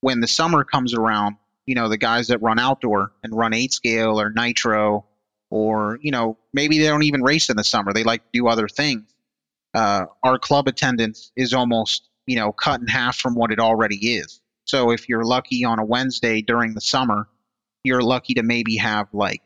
[0.00, 1.36] when the summer comes around,
[1.66, 5.04] you know the guys that run outdoor and run eight scale or nitro,
[5.50, 7.92] or you know maybe they don't even race in the summer.
[7.92, 9.04] They like to do other things.
[9.74, 13.96] Uh, our club attendance is almost you know cut in half from what it already
[14.14, 14.40] is.
[14.64, 17.26] So if you're lucky on a Wednesday during the summer,
[17.82, 19.42] you're lucky to maybe have like,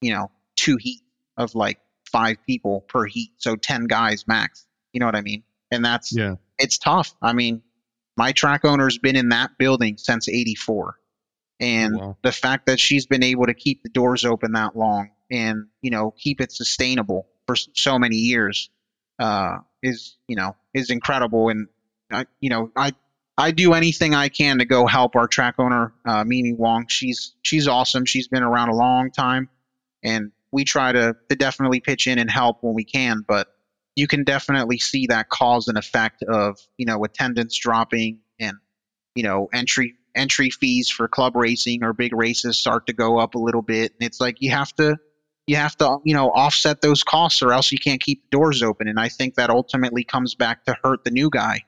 [0.00, 1.00] you know, two heat
[1.36, 1.80] of like
[2.12, 3.32] five people per heat.
[3.38, 4.64] So 10 guys max.
[4.92, 5.42] You know what I mean?
[5.72, 6.36] And that's, Yeah.
[6.56, 7.12] it's tough.
[7.20, 7.62] I mean,
[8.16, 10.94] my track owner's been in that building since 84.
[11.58, 12.16] And Wow.
[12.22, 15.90] the fact that she's been able to keep the doors open that long and, you
[15.90, 18.70] know, keep it sustainable for so many years
[19.18, 21.48] uh, is, you know, is incredible.
[21.48, 21.66] And,
[22.12, 22.92] I, you know, I,
[23.40, 26.86] I do anything I can to go help our track owner, uh, Mimi Wong.
[26.88, 28.04] She's she's awesome.
[28.04, 29.48] She's been around a long time,
[30.02, 33.24] and we try to, to definitely pitch in and help when we can.
[33.26, 33.48] But
[33.96, 38.58] you can definitely see that cause and effect of you know attendance dropping and
[39.14, 43.36] you know entry entry fees for club racing or big races start to go up
[43.36, 44.98] a little bit, and it's like you have to
[45.46, 48.62] you have to you know offset those costs or else you can't keep the doors
[48.62, 48.86] open.
[48.86, 51.62] And I think that ultimately comes back to hurt the new guy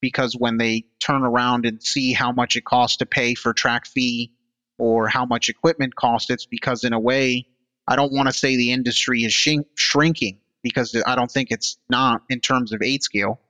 [0.00, 3.86] because when they turn around and see how much it costs to pay for track
[3.86, 4.32] fee
[4.78, 7.46] or how much equipment costs, it's because in a way,
[7.86, 11.78] I don't want to say the industry is shrink- shrinking because I don't think it's
[11.88, 13.40] not in terms of eight scale,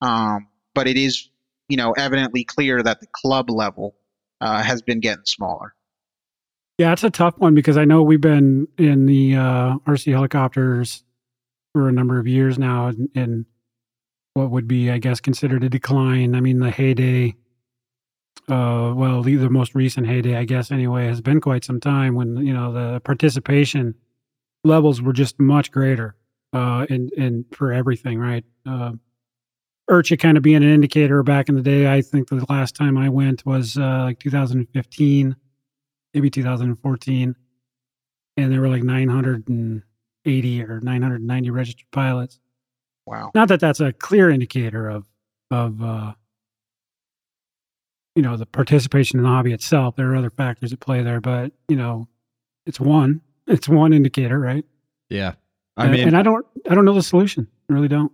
[0.00, 1.28] um, but it is,
[1.68, 3.96] you know, evidently clear that the club level
[4.40, 5.74] uh, has been getting smaller.
[6.78, 11.04] Yeah, it's a tough one because I know we've been in the uh, RC helicopters
[11.72, 13.46] for a number of years now, and, and
[14.36, 16.34] what would be, I guess, considered a decline.
[16.34, 17.34] I mean, the heyday,
[18.48, 22.36] uh, well, the, most recent heyday, I guess, anyway, has been quite some time when
[22.36, 23.94] you know the participation
[24.62, 26.14] levels were just much greater,
[26.52, 28.44] uh, and and for everything, right?
[28.66, 28.92] Uh,
[29.90, 31.90] IRCHA kind of being an indicator back in the day.
[31.90, 35.36] I think the last time I went was uh, like 2015
[36.16, 37.36] maybe 2014,
[38.38, 42.40] and there were like 980 or 990 registered pilots.
[43.06, 43.30] Wow.
[43.34, 45.06] Not that that's a clear indicator of
[45.50, 46.12] of uh,
[48.14, 49.96] you know the participation in the hobby itself.
[49.96, 52.08] There are other factors at play there, but you know,
[52.66, 53.20] it's one.
[53.46, 54.64] It's one indicator, right?
[55.08, 55.34] Yeah.
[55.76, 57.46] I and, mean, and I don't I don't know the solution.
[57.70, 58.10] I really don't.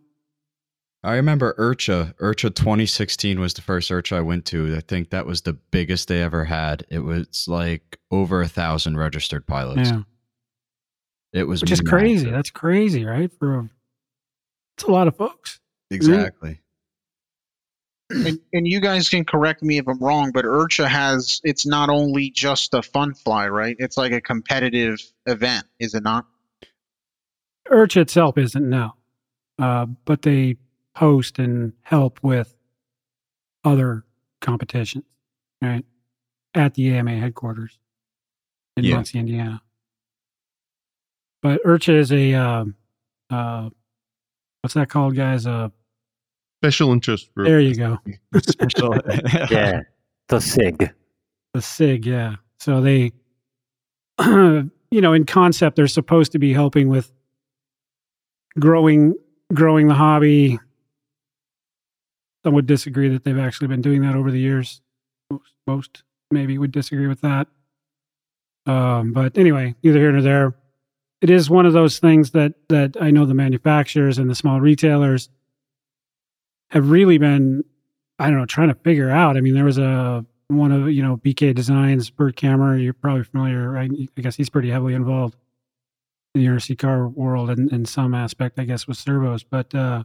[1.04, 2.14] I remember IRCHA.
[2.16, 4.76] IRCHA 2016 was the first IRCHA I went to.
[4.76, 6.84] I think that was the biggest they ever had.
[6.90, 9.90] It was like over a thousand registered pilots.
[9.90, 10.02] Yeah.
[11.32, 12.30] It was Which is crazy.
[12.30, 13.30] That's crazy, right?
[13.38, 13.70] For a,
[14.82, 15.60] it's a lot of folks.
[15.90, 16.58] exactly.
[18.10, 21.88] and, and you guys can correct me if I'm wrong, but IRCHA has it's not
[21.88, 23.76] only just a fun fly, right?
[23.78, 26.26] It's like a competitive event, is it not?
[27.70, 28.94] IRCHA itself isn't no,
[29.58, 30.56] uh, but they
[30.96, 32.54] host and help with
[33.64, 34.04] other
[34.40, 35.04] competitions,
[35.62, 35.84] right?
[36.54, 37.78] At the AMA headquarters
[38.76, 38.96] in Yeah.
[38.96, 39.62] Muncie, Indiana.
[41.40, 42.74] But IRCHA is a um,
[43.30, 43.70] uh,
[44.62, 45.46] what's that called, guys?
[45.46, 45.68] Uh,
[46.62, 47.48] Special interest group.
[47.48, 47.98] there you go.
[48.40, 48.94] Special-
[49.50, 49.82] Yeah.
[50.28, 50.92] The SIG.
[51.54, 52.36] The SIG, yeah.
[52.60, 53.12] So they,
[54.20, 57.12] you know, in concept, they're supposed to be helping with
[58.58, 59.14] growing
[59.52, 60.58] growing the hobby.
[62.44, 64.80] Some would disagree that they've actually been doing that over the years.
[65.30, 67.46] Most, most maybe would disagree with that.
[68.66, 70.54] Um, but anyway, neither here nor there.
[71.22, 74.60] It is one of those things that that I know the manufacturers and the small
[74.60, 75.30] retailers
[76.70, 77.62] have really been,
[78.18, 79.36] I don't know, trying to figure out.
[79.36, 82.82] I mean, there was a one of you know BK Designs, Bert Kammerer.
[82.82, 83.90] You're probably familiar, right?
[84.16, 85.36] I guess he's pretty heavily involved
[86.34, 89.44] in the RC car world and in some aspect, I guess, with servos.
[89.44, 90.02] But uh,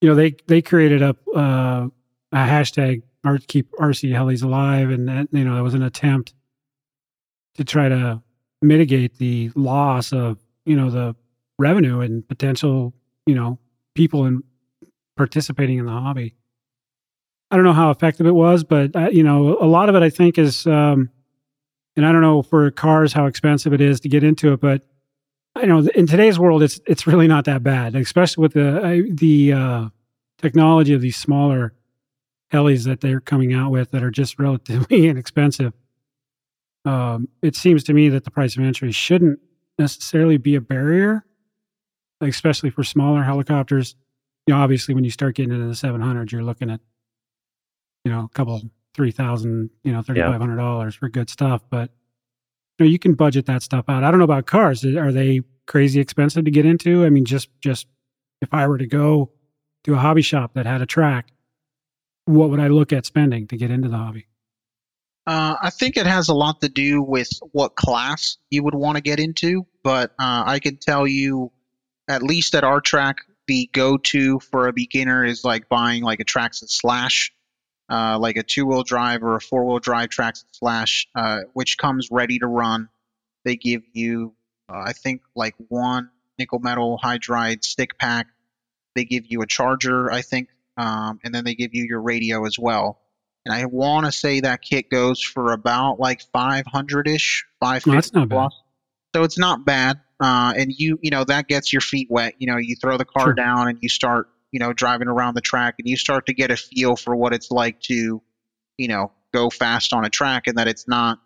[0.00, 1.88] you know, they they created up uh,
[2.32, 3.02] a hashtag
[3.46, 6.34] keep RC helis alive, and that, you know that was an attempt
[7.54, 8.22] to try to
[8.66, 11.14] mitigate the loss of you know the
[11.58, 12.92] revenue and potential
[13.26, 13.58] you know
[13.94, 14.42] people in
[15.16, 16.34] participating in the hobby.
[17.50, 20.02] I don't know how effective it was, but uh, you know, a lot of it
[20.02, 21.10] I think is, um,
[21.96, 24.82] and I don't know for cars how expensive it is to get into it, but
[25.54, 29.52] I know in today's world it's it's really not that bad, especially with the the
[29.52, 29.88] uh,
[30.38, 31.72] technology of these smaller
[32.52, 35.72] helis that they're coming out with that are just relatively inexpensive.
[36.86, 39.40] Um, it seems to me that the price of entry shouldn't
[39.78, 41.24] necessarily be a barrier,
[42.20, 43.96] especially for smaller helicopters
[44.46, 46.80] you know, obviously when you start getting into the 700, you're looking at,
[48.04, 48.62] you know, a couple,
[48.94, 51.62] 3000 you know, $3,500 for good stuff.
[51.68, 51.90] But,
[52.78, 54.04] you know, you can budget that stuff out.
[54.04, 54.84] I don't know about cars.
[54.84, 57.04] Are they crazy expensive to get into?
[57.04, 57.86] I mean, just, just
[58.40, 59.32] if I were to go
[59.84, 61.32] to a hobby shop that had a track,
[62.26, 64.26] what would I look at spending to get into the hobby?
[65.26, 68.96] Uh, I think it has a lot to do with what class you would want
[68.96, 71.50] to get into, but uh, I can tell you,
[72.06, 76.24] at least at our track, the go-to for a beginner is like buying like a
[76.24, 77.32] Traxxas Slash,
[77.90, 82.38] uh, like a two-wheel drive or a four-wheel drive Traxxas Slash, uh, which comes ready
[82.38, 82.88] to run.
[83.44, 84.34] They give you,
[84.68, 88.28] uh, I think, like one nickel metal hydride stick pack.
[88.94, 92.46] They give you a charger, I think, um, and then they give you your radio
[92.46, 93.00] as well.
[93.46, 97.96] And I want to say that kit goes for about like 500 ish, 550 Well,
[97.96, 98.34] that's not bad.
[98.34, 98.54] plus.
[99.14, 100.00] So it's not bad.
[100.18, 102.34] Uh, and you, you know, that gets your feet wet.
[102.38, 103.34] You know, you throw the car Sure.
[103.34, 106.50] down and you start, you know, driving around the track and you start to get
[106.50, 108.20] a feel for what it's like to,
[108.78, 111.20] you know, go fast on a track and that it's not,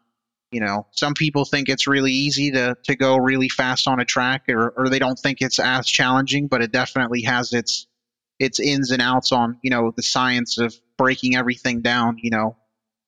[0.50, 4.04] you know, some people think it's really easy to, to go really fast on a
[4.04, 7.86] track or, or they don't think it's as challenging, but it definitely has its,
[8.40, 12.56] its ins and outs on, you know, the science of breaking everything down, you know,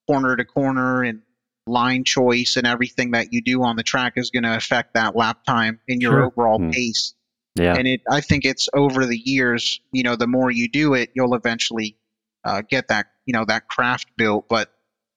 [0.06, 1.22] corner to corner and
[1.66, 5.16] line choice and everything that you do on the track is going to affect that
[5.16, 6.26] lap time in your Sure.
[6.26, 6.70] overall Hmm.
[6.70, 7.14] pace.
[7.54, 7.76] Yeah.
[7.76, 11.10] And it, I think it's over the years, you know, the more you do it,
[11.14, 11.96] you'll eventually
[12.44, 14.48] uh, get that, you know, that craft built.
[14.48, 14.72] But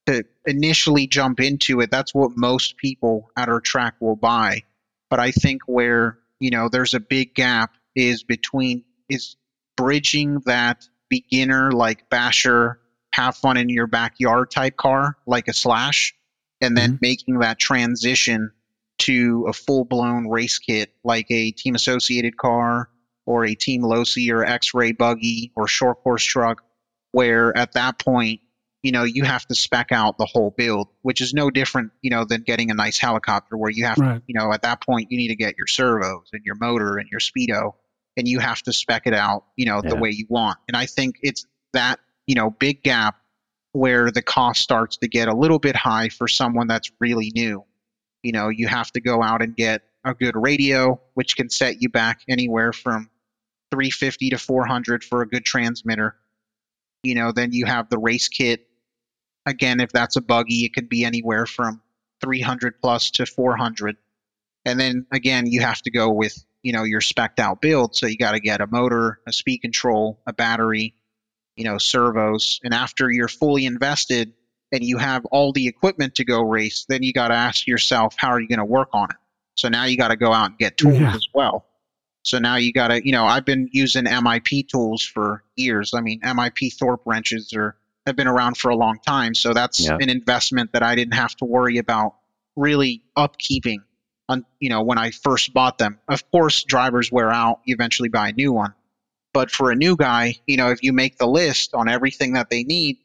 [0.05, 4.61] to initially jump into it, that's what most people at our track will buy.
[5.09, 9.35] But I think where, you know, there's a big gap is between, is
[9.76, 12.80] bridging that beginner, like basher,
[13.11, 16.14] have fun in your backyard type car, like a slash,
[16.61, 16.99] and then mm-hmm.
[17.02, 18.52] making that transition
[18.97, 22.89] to a full blown race kit like a team associated car
[23.26, 26.64] or a team Losi or X ray buggy or short course truck,
[27.11, 28.41] where at that point,
[28.84, 32.11] you know, you have to spec out the whole build, which is no different, you
[32.11, 35.11] know, than getting a nice helicopter where you have to, you know, at that point
[35.11, 37.73] you need to get your servos and your motor and your speedo
[38.17, 40.57] and you have to spec it out, you know, the way you want.
[40.67, 43.17] And I think it's that, you know, big gap
[43.73, 47.65] where the cost starts to get a little bit high for someone that's really new.
[48.23, 51.81] You know, you have to go out and get a good radio, which can set
[51.81, 53.09] you back anywhere from
[53.71, 56.15] 350 to 400 for a good transmitter.
[57.03, 58.65] You know, then you have the race kit.
[59.45, 61.81] Again, if that's a buggy, it could be anywhere from
[62.23, 63.97] 300 plus to 400.
[64.63, 66.35] And then again, you have to go with
[66.65, 67.95] you know your specked out build.
[67.95, 70.95] So you got to get a motor, a speed control, a battery,
[71.55, 72.59] you know, servos.
[72.63, 74.33] And after you're fully invested
[74.71, 78.15] and you have all the equipment to go race, then you got to ask yourself,
[78.17, 79.15] how are you going to work on it?
[79.57, 81.13] So now you got to go out and get tools Yeah.
[81.15, 81.67] as well.
[82.23, 85.93] So now you got to, you know, I've been using MIP tools for years.
[85.93, 87.77] I mean, MIP Thorpe wrenches are
[88.07, 89.35] have been around for a long time.
[89.35, 89.97] So that's Yeah.
[90.01, 92.15] an investment that I didn't have to worry about
[92.55, 93.79] really upkeeping
[94.30, 95.99] on, you know, when I first bought them.
[96.07, 97.60] Of course, drivers wear out.
[97.65, 98.73] You eventually buy a new one.
[99.34, 102.49] But for a new guy, you know, if you make the list on everything that
[102.49, 102.97] they need,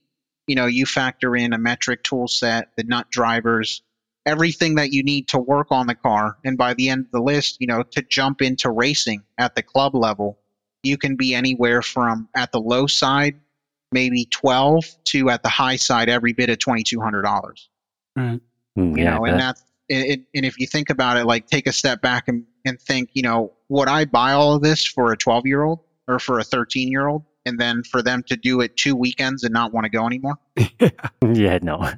[0.46, 3.82] you know, you factor in a metric tool set, the nut drivers,
[4.24, 6.36] everything that you need to work on the car.
[6.44, 9.62] And by the end of the list, you know, to jump into racing at the
[9.62, 10.38] club level,
[10.82, 13.40] you can be anywhere from at the low side,
[13.92, 17.22] maybe 12 to at the high side, every bit of $2,200
[18.16, 18.40] Right.
[18.78, 21.66] Mm, you yeah, know, and that's it, and if you think about it, like take
[21.66, 25.12] a step back and, and think, you know, would I buy all of this for
[25.12, 27.24] a 12 year old or for a 13 year old?
[27.46, 30.36] And then for them to do it two weekends and not want to go anymore,
[31.32, 31.90] yeah, no.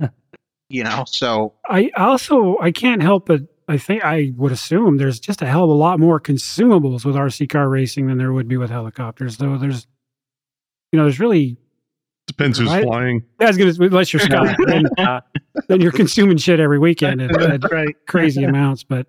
[0.68, 1.04] you know?
[1.06, 5.46] So I also I can't help but I think I would assume there's just a
[5.46, 8.70] hell of a lot more consumables with RC car racing than there would be with
[8.70, 9.36] helicopters.
[9.36, 9.86] Though there's,
[10.92, 11.56] you know, there's really
[12.36, 12.82] Depends who's Right.
[12.84, 13.22] flying.
[13.38, 15.20] Was gonna unless you're Scott, then, uh,
[15.68, 17.30] then you're consuming shit every weekend at,
[17.64, 17.94] at right.
[18.06, 18.84] crazy amounts.
[18.84, 19.06] But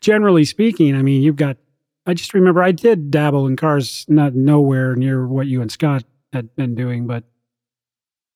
[0.00, 1.56] generally speaking, I mean, you've got.
[2.04, 6.02] I just remember I did dabble in cars, not nowhere near what you and Scott
[6.32, 7.22] had been doing, but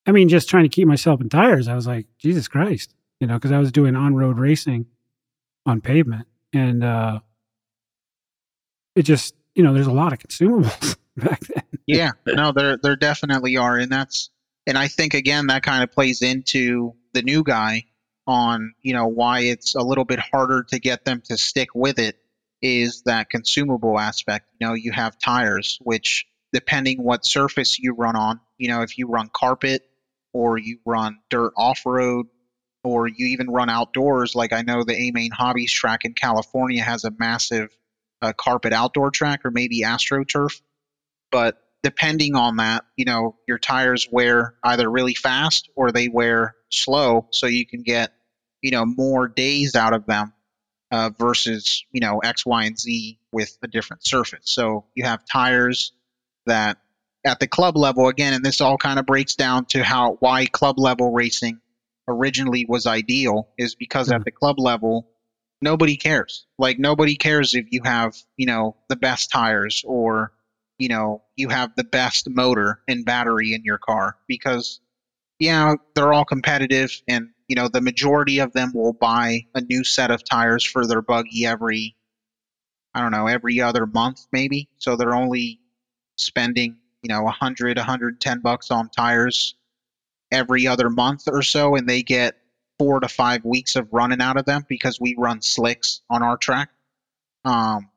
[0.05, 1.67] I mean, just trying to keep myself in tires.
[1.67, 4.85] I was like, Jesus Christ, you know, because I was doing on road racing
[5.65, 7.19] on pavement, and uh
[8.95, 11.63] it just, you know, there's a lot of consumables back then.
[11.87, 14.29] Yeah, no, there there definitely are, and that's
[14.65, 17.85] and I think again that kind of plays into the new guy
[18.27, 21.97] on you know why it's a little bit harder to get them to stick with
[21.97, 22.17] it
[22.61, 24.47] is that consumable aspect.
[24.59, 28.97] You know, you have tires, which depending what surface you run on, you know, if
[28.97, 29.83] you run carpet
[30.33, 32.27] or you run dirt off road
[32.83, 36.83] or you even run outdoors, like I know the A Main Hobbies track in California
[36.83, 37.69] has a massive
[38.21, 40.61] uh, carpet outdoor track or maybe AstroTurf.
[41.31, 46.53] But depending on that, you know, your tires wear either really fast or they wear
[46.69, 48.11] slow, so you can get,
[48.61, 50.33] you know, more days out of them
[50.91, 54.41] uh, versus, you know, X, Y, and Z with a different surface.
[54.43, 55.93] So you have tires
[56.45, 56.75] that
[57.23, 60.45] at the club level again, and this all kind of breaks down to how why
[60.45, 61.61] club level racing
[62.05, 65.07] originally was ideal is because at the club level
[65.61, 66.45] nobody cares.
[66.57, 70.33] Like nobody cares if you have, you know, the best tires or,
[70.77, 74.79] you know, you have the best motor and battery in your car because
[75.39, 79.83] yeah, they're all competitive and, you know, the majority of them will buy a new
[79.83, 81.95] set of tires for their buggy every
[82.93, 84.69] I don't know, every other month maybe.
[84.77, 85.59] So they're only
[86.15, 89.55] spending, you know, 100, 110 bucks on tires
[90.31, 92.35] every other month or so and they get
[92.79, 96.37] four to five weeks of running out of them because we run slicks on our
[96.37, 96.69] track.
[97.45, 97.89] Um,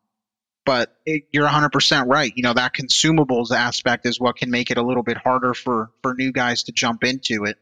[0.71, 2.33] but it, you're 100% right.
[2.37, 5.91] You know, that consumables aspect is what can make it a little bit harder for,
[6.01, 7.57] for new guys to jump into it.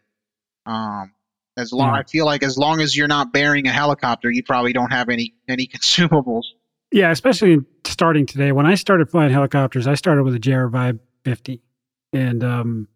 [0.66, 1.14] Um,
[1.56, 2.00] as long, Yeah.
[2.00, 5.08] I feel like as long as you're not bearing a helicopter, you probably don't have
[5.08, 6.42] any, any consumables.
[6.92, 8.52] Yeah, especially starting today.
[8.52, 11.62] When I started flying helicopters, I started with a JR Vibe 50.
[12.12, 12.88] And um,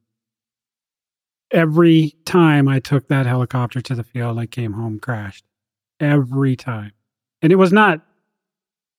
[1.51, 5.47] every time I took that helicopter to the field, I came home crashed.
[5.98, 6.93] Every time.
[7.40, 8.02] And it was not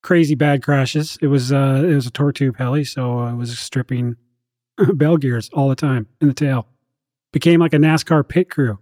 [0.04, 1.18] crazy bad crashes.
[1.22, 4.16] It was uh, it was a torque tube heli, so I was stripping
[4.94, 6.68] bell gears all the time in the tail.
[7.32, 8.78] Became like a NASCAR pit crew,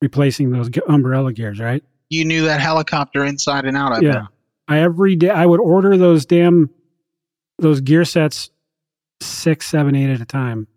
[0.00, 1.82] replacing those umbrella gears, right?
[2.10, 3.92] You knew that helicopter inside and out.
[3.92, 4.26] I yeah.
[4.68, 6.70] I every day I would order those damn
[7.58, 8.50] those gear sets
[9.20, 10.68] six, seven, eight at a time.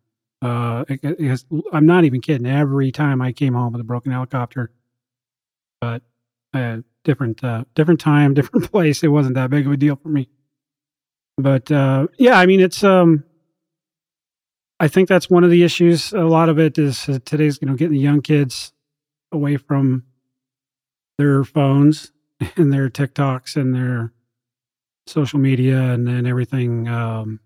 [0.42, 2.48] Uh, it- it- I'm not even kidding.
[2.48, 4.72] Every time I came home with a broken helicopter,
[5.80, 6.02] but
[6.54, 9.04] uh, different, uh, different time, different place.
[9.04, 10.30] It wasn't that big of a deal for me.
[11.38, 13.24] But uh, yeah, I mean, it's um,
[14.80, 16.12] I think that's one of the issues.
[16.12, 18.74] A lot of it is uh, today's, you know, getting the young kids
[19.32, 20.04] away from
[21.20, 22.12] their phones
[22.56, 24.12] and their TikToks and their
[25.06, 27.40] social media and, and everything, um,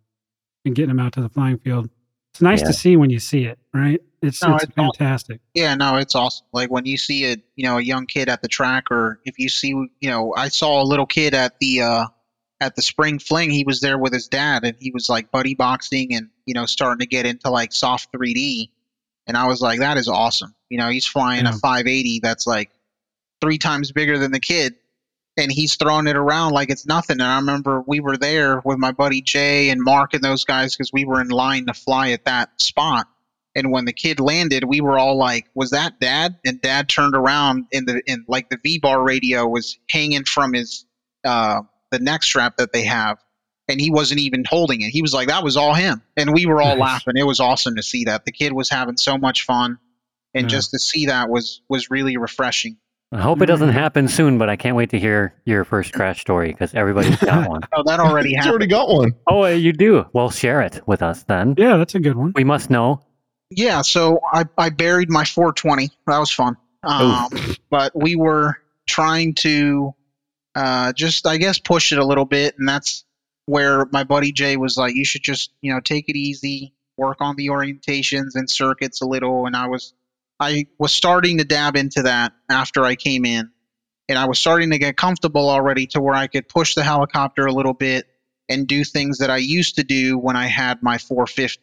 [0.64, 1.90] and getting them out to the flying field.
[2.36, 2.68] It's nice Yeah.
[2.68, 4.02] to see when you see it, right?
[4.22, 4.91] It's, No, it's it's awesome.
[4.98, 5.40] fantastic.
[5.53, 6.45] Yeah, no, it's awesome.
[6.52, 9.40] Like when you see a you know a young kid at the track, or if
[9.40, 12.06] you see you know I saw a little kid at the uh,
[12.60, 13.52] at the spring fling.
[13.52, 16.66] He was there with his dad, and he was like buddy boxing and you know
[16.66, 18.70] starting to get into like soft 3D.
[19.28, 20.53] And I was like, that is awesome.
[20.70, 21.52] You know, he's flying Yeah.
[21.52, 22.70] a 580 that's like
[23.40, 24.76] three times bigger than the kid,
[25.38, 27.16] and he's throwing it around like it's nothing.
[27.16, 30.76] And I remember we were there with my buddy Jay and Mark and those guys
[30.76, 33.07] because we were in line to fly at that spot.
[33.57, 37.16] And when the kid landed, we were all like, "Was that Dad?" And Dad turned
[37.16, 40.86] around, and the and like the VBar radio was hanging from his
[41.24, 43.18] uh, the neck strap that they have,
[43.70, 44.90] and he wasn't even holding it.
[44.90, 46.82] He was like, "That was all him," and we were all Nice.
[46.82, 47.16] laughing.
[47.16, 49.78] It was awesome to see that the kid was having so much fun,
[50.34, 50.57] and Yeah.
[50.57, 52.76] just to see that was was really refreshing.
[53.16, 53.74] I hope it doesn't Mhm.
[53.74, 57.50] happen soon, but I can't wait to hear your first crash story because everybody's got
[57.50, 57.62] one.
[57.74, 58.50] Oh, that already He's happened.
[58.52, 59.14] already got one.
[59.28, 60.06] Oh, you do?
[60.14, 61.56] Well, share it with us then.
[61.58, 62.34] Yeah, that's a good one.
[62.36, 63.02] We must know.
[63.52, 65.90] Yeah, so I, I buried my 420.
[66.08, 66.58] That was fun.
[66.84, 67.30] Um,
[67.70, 69.94] but we were trying to
[70.56, 72.56] uh, just, I guess, push it a little bit.
[72.60, 73.06] And that's
[73.46, 77.18] where my buddy Jay was like, you should just, you know, take it easy, work
[77.22, 79.46] on the orientations and circuits a little.
[79.46, 79.94] And I was,
[80.40, 83.52] I was starting to dab into that after I came in.
[84.07, 87.48] And I was starting to get comfortable already to where I could push the helicopter
[87.48, 88.06] a little bit
[88.48, 91.62] and do things that I used to do when I had my 450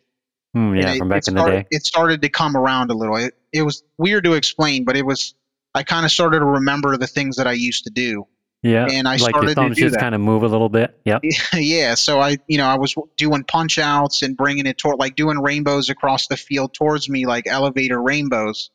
[0.54, 1.68] Hmm, yeah, it- from it back in the started, day.
[1.70, 3.16] It started to come around a little.
[3.16, 5.34] It, it was weird to explain, but it was.
[5.74, 8.26] I kind of started to remember the things that I used to do.
[8.62, 10.00] Yeah, and I like your started to thumbs do just that.
[10.00, 10.96] kind of move a little bit.
[11.04, 11.22] Yep.
[11.54, 15.16] yeah, so I, you know, I was doing punch outs and bringing it toward, like
[15.16, 18.70] doing rainbows across the field towards me, like elevator rainbows.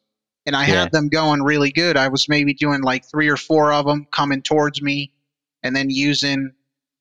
[0.46, 0.82] And I Yeah.
[0.82, 1.96] had them going really good.
[1.98, 5.12] I was maybe doing like three or four of them coming towards me,
[5.64, 6.52] and then using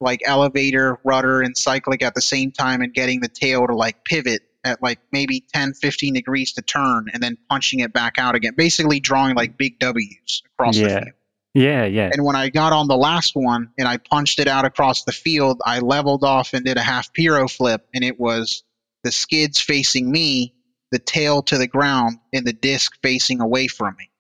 [0.01, 4.05] like elevator, rudder, and cyclic at the same time, and getting the tail to like
[4.05, 8.35] pivot at like maybe 10, 15 degrees to turn, and then punching it back out
[8.35, 8.55] again.
[8.57, 11.16] Basically, drawing like big W's across the field.
[11.57, 12.11] Yeah, yeah.
[12.13, 15.13] And when I got on the last one and I punched it out across the
[15.13, 18.63] field, I leveled off and did a half piro flip, and it was
[19.05, 20.55] the skids facing me,
[20.93, 24.11] the tail to the ground, and the disc facing away from me.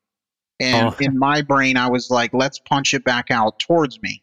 [0.60, 0.96] And Oh.
[0.98, 4.22] in my brain, I was like, let's punch it back out towards me.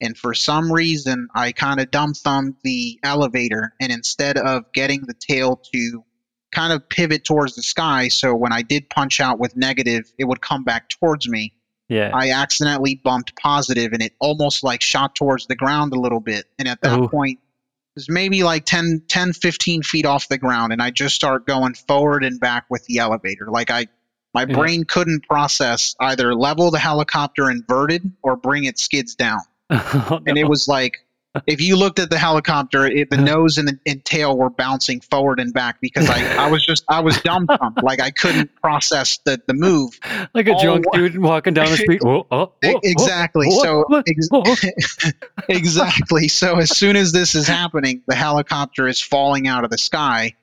[0.00, 5.00] And for some reason, I kind of dumb thumbed the elevator, and instead of getting
[5.00, 6.04] the tail to
[6.52, 10.26] kind of pivot towards the sky, so when I did punch out with negative, it
[10.26, 11.54] would come back towards me.
[11.92, 12.10] Yeah.
[12.14, 16.46] I accidentally bumped positive and it almost like shot towards the ground a little bit.
[16.58, 17.08] And at that Ooh.
[17.08, 20.72] point, it was maybe like 10, 10, 15 feet off the ground.
[20.72, 23.46] And I just start going forward and back with the elevator.
[23.50, 23.86] Like I,
[24.34, 24.54] my Yeah.
[24.56, 29.40] brain couldn't process either level the helicopter inverted or bring its skids down.
[29.70, 31.04] Oh, And it was like,
[31.46, 35.00] if you looked at the helicopter, it, the nose and the and tail were bouncing
[35.00, 37.82] forward and back because I, I was just, I was dumbfounded.
[37.82, 39.98] like I couldn't process the, the move.
[40.34, 42.02] like a all drunk wa- dude walking down the street.
[42.04, 43.46] Whoa, oh, whoa, exactly.
[43.48, 45.12] whoa, so ex-
[45.48, 46.28] exactly.
[46.28, 50.34] So as soon as this is happening, the helicopter is falling out of the sky.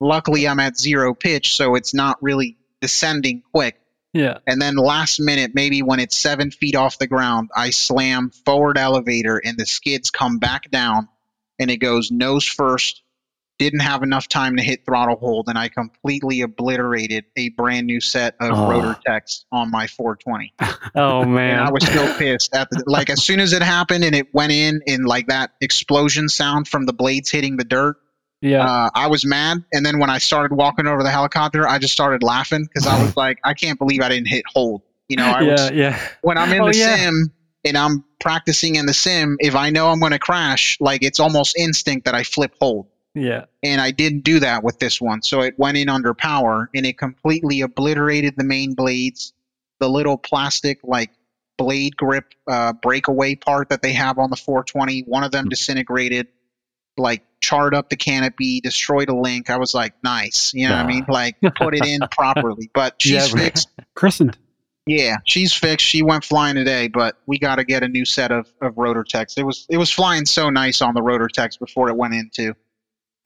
[0.00, 3.80] Luckily, I'm at zero pitch, so it's not really descending quick.
[4.12, 4.38] Yeah.
[4.46, 8.78] And then last minute, maybe when it's seven feet off the ground, I slam forward
[8.78, 11.08] elevator and the skids come back down
[11.58, 13.02] and it goes nose first.
[13.58, 18.00] Didn't have enough time to hit throttle hold, and I completely obliterated a brand new
[18.00, 18.68] set of Oh.
[18.70, 20.54] Rotortechs on my 420
[20.94, 21.58] Oh man.
[21.58, 24.52] I was still pissed at the like as soon as it happened and it went
[24.52, 27.96] in and like that explosion sound from the blades hitting the dirt.
[28.40, 28.64] Yeah.
[28.64, 31.92] Uh, I was mad, and then when I started walking over the helicopter, I just
[31.92, 34.82] started laughing because I was like, I can't believe I didn't hit hold.
[35.08, 35.50] You know, I yeah.
[35.52, 36.08] was Yeah.
[36.22, 36.96] when I'm in Oh, the yeah.
[36.96, 37.32] sim
[37.64, 39.36] and I'm practicing in the sim.
[39.40, 42.88] If I know I'm going to crash, like it's almost instinct that I flip hold
[43.14, 43.46] Yeah.
[43.62, 45.22] and I didn't do that with this one.
[45.22, 49.32] So it went in under power and it completely obliterated the main blades,
[49.80, 51.10] the little plastic like
[51.56, 55.00] blade grip uh, breakaway part that they have on the 420.
[55.06, 55.48] One of them Hmm.
[55.50, 56.28] disintegrated,
[56.98, 59.50] like charred up the canopy, destroyed a link.
[59.50, 61.04] I was like, nice, you know what I mean?
[61.08, 62.70] Like put it in properly.
[62.72, 63.68] But she's Yeah, fixed.
[63.94, 64.36] Christened.
[64.86, 65.84] Yeah, she's fixed.
[65.86, 69.36] She went flying today, but we got to get a new set of, of Rotortechs.
[69.36, 72.54] It was it was flying so nice on the Rotortechs before it went into.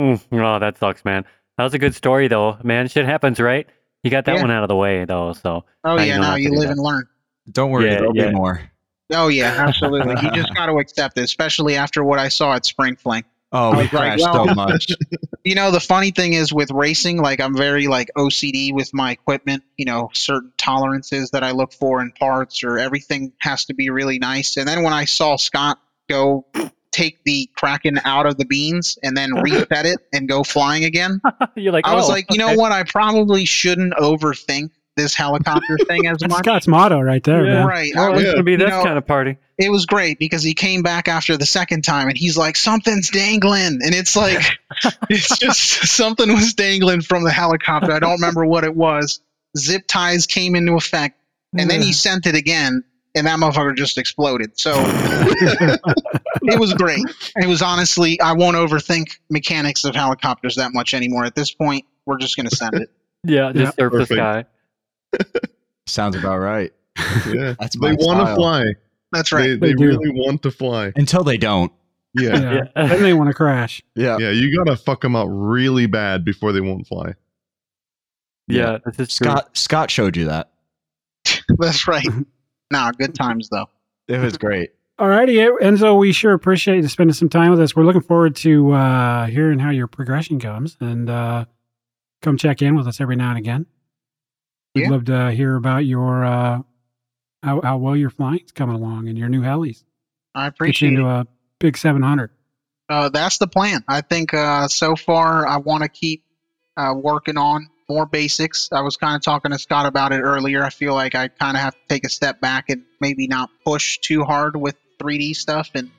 [0.01, 1.25] Mm, oh, that sucks, man.
[1.59, 2.59] That was a good story, though.
[2.65, 3.69] Man, shit happens, right?
[4.03, 4.41] You got that Yeah.
[4.43, 5.35] one out of the way, though.
[5.35, 6.71] So Oh yeah, don't now you live that.
[6.73, 7.05] and learn.
[7.51, 8.29] Don't worry, Yeah, there'll yeah.
[8.31, 8.61] be more.
[9.13, 10.15] Oh yeah, absolutely.
[10.21, 13.23] you just got to accept it, especially after what I saw at Spring Fling.
[13.53, 14.89] Oh, I we was like, crashed so much.
[15.45, 19.11] You know, the funny thing is with racing, like I'm very like OCD with my
[19.11, 19.63] equipment.
[19.77, 23.91] You know, certain tolerances that I look for in parts, or everything has to be
[23.91, 24.57] really nice.
[24.57, 26.47] And then when I saw Scott go
[26.93, 31.21] take the Kraken out of the beans and then reset it and go flying again,
[31.57, 32.73] you're like, I was oh, like, you know what?
[32.73, 36.45] I probably shouldn't overthink this helicopter thing as That's much.
[36.45, 37.53] Scott's motto right there, Yeah.
[37.55, 37.67] man.
[37.67, 37.93] Right.
[37.97, 39.37] I Well, was it's gonna be you this know, kind of party.
[39.59, 43.11] it was great because he came back after the second time and he's like something's
[43.11, 44.43] dangling and it's like
[45.11, 49.21] it's just something was dangling from the helicopter i don't remember what it was
[49.57, 51.19] zip ties came into effect
[51.59, 52.83] and then he sent it again
[53.15, 54.59] and that motherfucker just exploded.
[54.59, 57.05] So it was great.
[57.37, 61.27] It was honestly, I won't overthink mechanics of helicopters that much anymore.
[61.27, 62.91] At this point, we're just going to send it.
[63.25, 64.49] Yeah, just surf the perfect.
[65.21, 65.25] Sky.
[65.87, 66.73] Sounds about right.
[67.27, 68.65] Yeah, That's they my want to fly.
[69.13, 69.61] That's right.
[69.61, 69.87] they, They do.
[69.87, 70.93] really want to fly.
[70.97, 71.73] Until they don't.
[72.15, 72.39] Yeah.
[72.41, 72.61] Yeah.
[72.77, 72.87] Yeah.
[72.89, 73.83] then they want to crash.
[73.95, 74.17] Yeah.
[74.19, 77.15] Yeah, you gotta fuck them up really bad before they won't fly.
[78.49, 79.27] Yeah, this is true.
[79.27, 80.51] Scott Scott showed you that.
[81.59, 82.07] That's right.
[82.71, 83.67] Nah, good times though.
[84.09, 84.71] It was great.
[84.99, 87.75] All righty, Enzo, we sure appreciate you spending some time with us.
[87.75, 91.47] We're looking forward to uh, hearing how your progression comes and uh,
[92.21, 93.67] come check in with us every now and again.
[94.75, 94.91] We'd Yeah.
[94.91, 96.63] love to hear about your uh,
[97.43, 99.83] how, how well your flying's coming along and your new helis.
[100.35, 101.11] I Get you into it.
[101.11, 101.27] a
[101.59, 102.31] big 700.
[102.89, 103.85] Uh, that's the plan.
[103.89, 106.25] I think uh, so far I want to keep
[106.77, 108.69] uh, working on more basics.
[108.73, 110.63] I was kind of talking to Scott about it earlier.
[110.65, 113.51] I feel like I kind of have to take a step back and maybe not
[113.67, 115.91] push too hard with 3D stuff and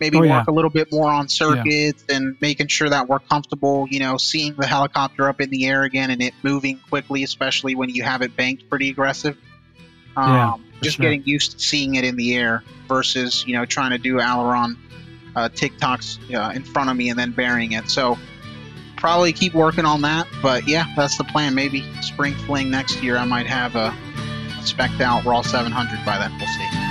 [0.00, 0.44] maybe Oh, work yeah.
[0.46, 4.54] a little bit more on circuits and making sure that we're comfortable, you know, seeing
[4.54, 8.22] the helicopter up in the air again and it moving quickly, especially when you have
[8.22, 9.36] it banked pretty aggressive.
[10.16, 11.04] Um, Yeah, just sure.
[11.04, 14.76] getting used to seeing it in the air versus, you know, trying to do aileron
[15.34, 17.90] uh, tic-tocs uh, in front of me and then burying it.
[17.90, 18.16] So
[18.96, 20.26] probably keep working on that.
[20.42, 21.54] But yeah, that's the plan.
[21.54, 23.94] Maybe spring fling next year, I might have a
[24.62, 26.32] specked out Raw 700 by then.
[26.38, 26.85] We'll see.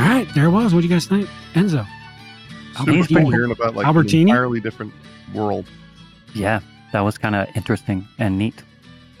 [0.00, 0.72] All right, there it was.
[0.74, 1.28] What do you guys think?
[1.54, 1.86] Enzo.
[2.78, 4.22] Super He's cool hearing about like Albertini?
[4.22, 4.92] an entirely different
[5.34, 5.66] world.
[6.34, 6.60] Yeah,
[6.92, 8.62] that was kind of interesting and neat.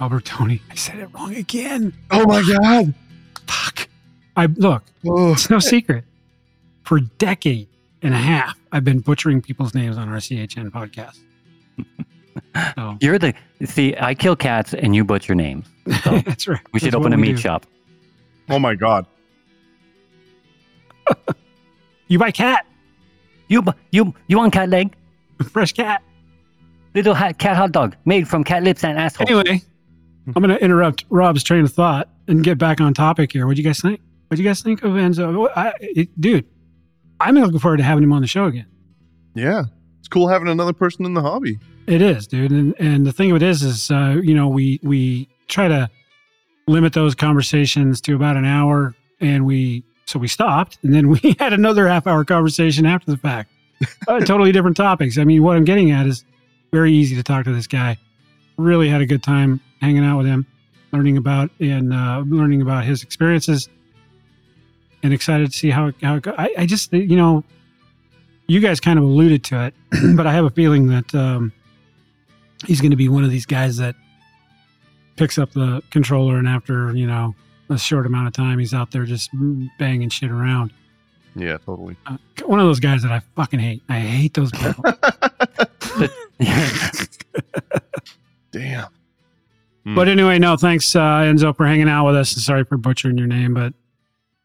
[0.00, 0.60] Albertoni.
[0.70, 1.92] I said it wrong again.
[2.10, 2.94] Oh my god!
[3.46, 3.88] Fuck.
[4.36, 6.04] I look, Oh, it's no secret.
[6.84, 7.68] For a decade
[8.00, 11.18] and a half, I've been butchering people's names on RCHN podcast.
[12.74, 13.34] So You're the
[13.64, 13.94] see.
[14.00, 15.66] I kill cats and you butcher names.
[16.04, 16.60] So that's right.
[16.72, 17.42] we should That's open a meat do.
[17.42, 17.66] shop.
[18.48, 19.04] oh my god!
[22.08, 22.66] You buy cat,
[23.48, 24.94] You bu- you you want cat leg?
[25.52, 26.02] fresh cat.
[26.94, 29.28] Little hot cat hot dog made from cat lips and asshole.
[29.28, 29.62] Anyway,
[30.26, 33.46] I'm going to interrupt Rob's train of thought and get back on topic here.
[33.46, 34.00] What do you guys think?
[34.28, 35.48] What do you guys think of Enzo?
[35.56, 36.46] I, it, dude,
[37.20, 38.66] I'm looking forward to having him on the show again.
[39.34, 39.64] Yeah,
[40.00, 41.58] it's cool having another person in the hobby.
[41.86, 42.50] It is, dude.
[42.50, 45.88] And and the thing of it is, is uh, you know, we we try to
[46.66, 51.36] limit those conversations to about an hour, and we so we stopped, and then we
[51.38, 53.50] had another half hour conversation after the fact,
[54.08, 55.18] uh, totally different topics.
[55.18, 56.24] I mean, what I'm getting at is
[56.72, 57.98] very easy to talk to this guy.
[58.56, 60.46] Really had a good time hanging out with him,
[60.92, 63.68] learning about and uh, learning about his experiences,
[65.02, 66.34] and excited to see how how it go.
[66.36, 67.42] I, I just you know,
[68.46, 69.74] you guys kind of alluded to it,
[70.16, 71.14] but I have a feeling that.
[71.14, 71.52] Um,
[72.66, 73.94] he's going to be one of these guys that
[75.16, 77.34] picks up the controller and after you know
[77.70, 79.30] a short amount of time he's out there just
[79.78, 80.72] banging shit around.
[81.36, 81.96] Yeah, totally.
[82.06, 83.82] uh, one of those guys that i fucking hate.
[83.88, 84.84] I hate those people.
[88.52, 88.88] Damn.
[89.94, 93.16] but anyway no thanks uh, enzo for hanging out with us and sorry for butchering
[93.16, 93.72] your name but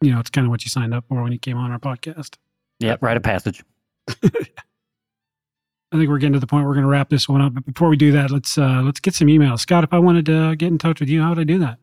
[0.02, 1.80] you know it's kind of what you signed up for when you came on our
[1.80, 2.36] podcast.
[2.80, 3.64] Yep, rite of passage.
[4.10, 7.54] i think we're getting to the point where we're going to wrap this one up
[7.54, 9.60] but before we do that let's uh let's get some emails.
[9.60, 11.78] Scott if i wanted to get in touch with you how would i do that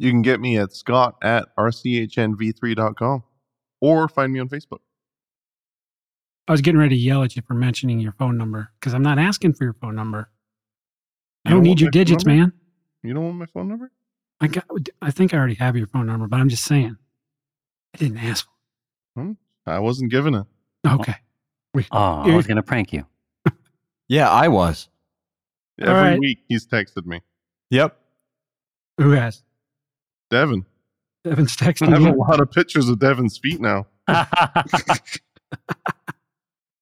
[0.00, 3.22] You can get me at scott at rchnv3.com
[3.82, 4.78] or find me on Facebook.
[6.48, 9.02] I was getting ready to yell at you for mentioning your phone number because I'm
[9.02, 10.30] not asking for your phone number.
[11.44, 12.50] I don't don't need your digits, man.
[13.02, 13.92] You don't want my phone number?
[14.40, 14.64] I got.
[15.02, 16.96] I think I already have your phone number, but I'm just saying.
[17.94, 18.46] I didn't ask.
[19.14, 19.22] For.
[19.22, 19.32] Hmm,
[19.66, 20.46] I wasn't given it.
[20.82, 20.94] For it.
[20.94, 21.14] Okay.
[21.92, 23.04] Oh, I was gonna prank you.
[24.08, 24.88] Yeah, I was.
[25.78, 26.18] Every All right.
[26.18, 27.20] week he's texted me.
[27.70, 27.96] Yep.
[28.98, 29.44] Who has?
[30.30, 30.64] Devin.
[31.24, 33.86] Evan's I texting have a lot of pictures of Devin's feet now.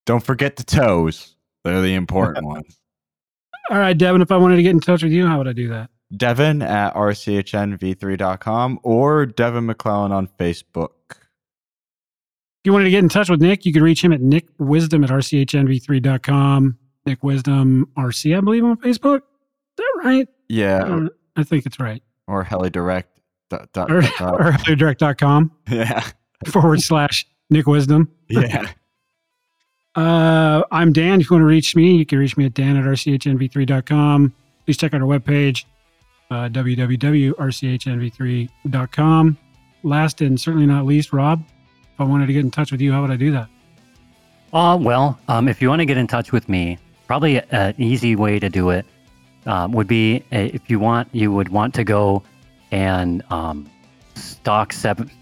[0.06, 1.34] Don't forget the toes.
[1.64, 2.78] They're the important ones.
[3.70, 4.22] All right, Devin.
[4.22, 5.90] If I wanted to get in touch with you, how would I do that?
[6.16, 10.90] Devin at rchnv3.com or Devin McClellan on Facebook.
[11.10, 15.04] If you wanted to get in touch with Nick, you could reach him at nickwisdom
[15.04, 16.78] at rchnv3.com.
[17.06, 19.18] Nick Wisdom RC, I believe, on Facebook.
[19.18, 19.22] Is
[19.78, 20.28] that right?
[20.48, 22.02] Yeah, Uh, I think it's right.
[22.26, 23.04] or helidirect.
[23.50, 24.34] Dot, dot, Or, dot, dot.
[24.40, 26.02] or heliodirect.com Yeah,
[26.46, 28.10] forward slash Nick Wisdom.
[28.28, 28.70] yeah.
[29.94, 31.20] Uh, I'm Dan.
[31.20, 34.32] If you want to reach me, you can reach me at dan at rchnv3.com.
[34.64, 35.64] Please check out our webpage,
[36.30, 39.36] uh, www.rchnv3.com.
[39.82, 41.42] Last and certainly not least, Rob,
[41.94, 43.48] if I wanted to get in touch with you, how would I do that?
[44.52, 48.14] Uh, well, um, if you want to get in touch with me, probably an easy
[48.14, 48.86] way to do it
[49.46, 52.22] um, would be uh, if you want, you would want to go
[52.70, 53.68] and um,
[54.14, 54.74] stalk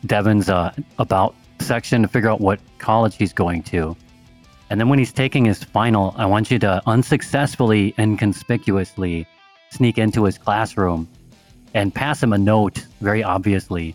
[0.07, 3.97] Devin's uh, about section to figure out what college he's going to.
[4.68, 9.26] And then when he's taking his final, I want you to unsuccessfully and conspicuously
[9.70, 11.08] sneak into his classroom
[11.75, 13.94] and pass him a note, very obviously,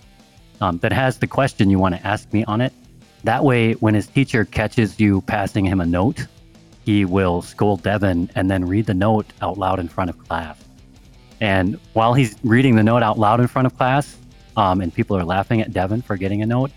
[0.61, 2.73] um, that has the question you want to ask me on it.
[3.23, 6.25] That way, when his teacher catches you passing him a note,
[6.85, 10.57] he will scold Devin and then read the note out loud in front of class.
[11.41, 14.15] And while he's reading the note out loud in front of class,
[14.55, 16.71] um, and people are laughing at Devin for getting a note,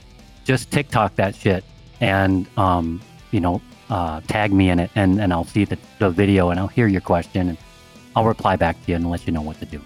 [0.44, 1.64] just TikTok that shit
[2.00, 3.60] and, um, you know,
[3.90, 6.86] uh, tag me in it, and, and I'll see the, the video and I'll hear
[6.86, 7.58] your question and
[8.16, 9.80] I'll reply back to you and let you know what to do.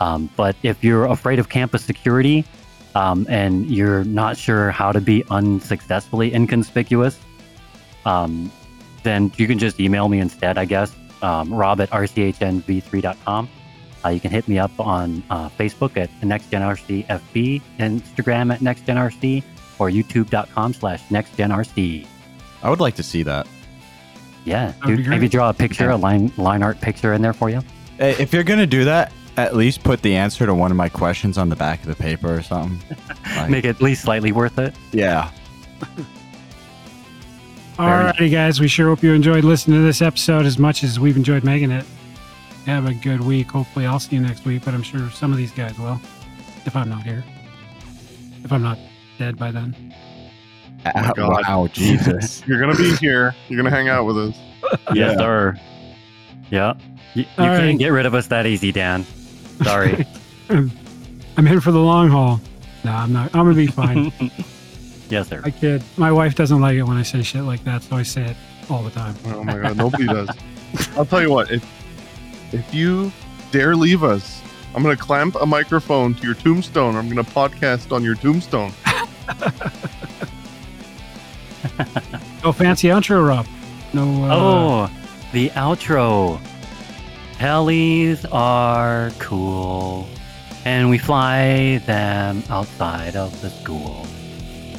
[0.00, 2.44] Um, but if you're afraid of campus security
[2.96, 7.20] um, and you're not sure how to be unsuccessfully inconspicuous,
[8.04, 8.50] um,
[9.04, 10.92] then you can just email me instead, I guess.
[11.22, 13.48] Um, rob at rchnv3.com.
[14.04, 19.42] Uh, you can hit me up on uh, Facebook at NextGenRCFB, Instagram at NextGenRC,
[19.78, 22.06] or YouTube.com slash NextGenRC.
[22.62, 23.46] I would like to see that.
[24.44, 27.48] Yeah, would dude, maybe draw a picture, a line line art picture in there for
[27.48, 27.60] you.
[27.98, 30.88] Hey, if you're gonna do that, at least put the answer to one of my
[30.88, 32.96] questions on the back of the paper or something.
[33.36, 34.74] Like, Make it at least slightly worth it.
[34.90, 35.30] yeah.
[37.78, 38.60] Alrighty, guys.
[38.60, 41.70] We sure hope you enjoyed listening to this episode as much as we've enjoyed making
[41.70, 41.86] it.
[42.66, 43.50] Have a good week.
[43.50, 46.00] Hopefully, I'll see you next week, but I'm sure some of these guys will.
[46.64, 47.24] If I'm not here.
[48.44, 48.78] If I'm not
[49.18, 49.94] dead by then.
[50.94, 51.42] Oh god.
[51.46, 52.46] wow, Jesus.
[52.46, 53.34] You're gonna be here.
[53.48, 54.36] You're gonna hang out with us.
[54.94, 55.56] Yes, sir.
[56.50, 56.74] Yeah.
[57.14, 57.78] You, you can't right.
[57.78, 59.04] get rid of us that easy, Dan.
[59.62, 60.06] Sorry.
[60.48, 62.40] I'm in for the long haul.
[62.84, 63.34] No, I'm not.
[63.34, 64.12] I'm going to be fine.
[65.08, 65.40] yes, sir.
[65.44, 65.82] I kid.
[65.96, 68.36] My wife doesn't like it when I say shit like that, so I say it
[68.68, 69.14] all the time.
[69.26, 70.30] Oh my god, nobody does.
[70.96, 71.64] I'll tell you what, if
[72.52, 73.12] if you
[73.50, 74.40] dare leave us,
[74.74, 76.96] I'm gonna clamp a microphone to your tombstone.
[76.96, 78.72] I'm gonna podcast on your tombstone.
[82.44, 83.46] Oh, fancy outro, Rob.
[83.92, 84.24] No.
[84.24, 84.90] Uh, Oh,
[85.32, 86.40] the outro.
[87.38, 90.08] Helis are cool,
[90.64, 94.06] and we fly them outside of the school.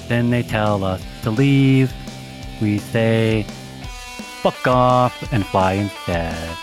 [0.08, 1.92] Then they tell us to leave.
[2.62, 3.44] We say,
[4.42, 6.58] fuck off, and fly instead.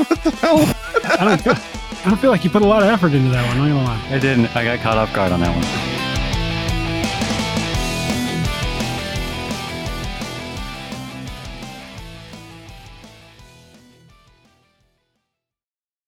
[0.00, 1.56] I don't feel.
[2.04, 3.56] I don't feel like you put a lot of effort into that one.
[3.58, 4.14] I'm not gonna lie.
[4.14, 4.54] I didn't.
[4.54, 5.93] I got caught off guard on that one.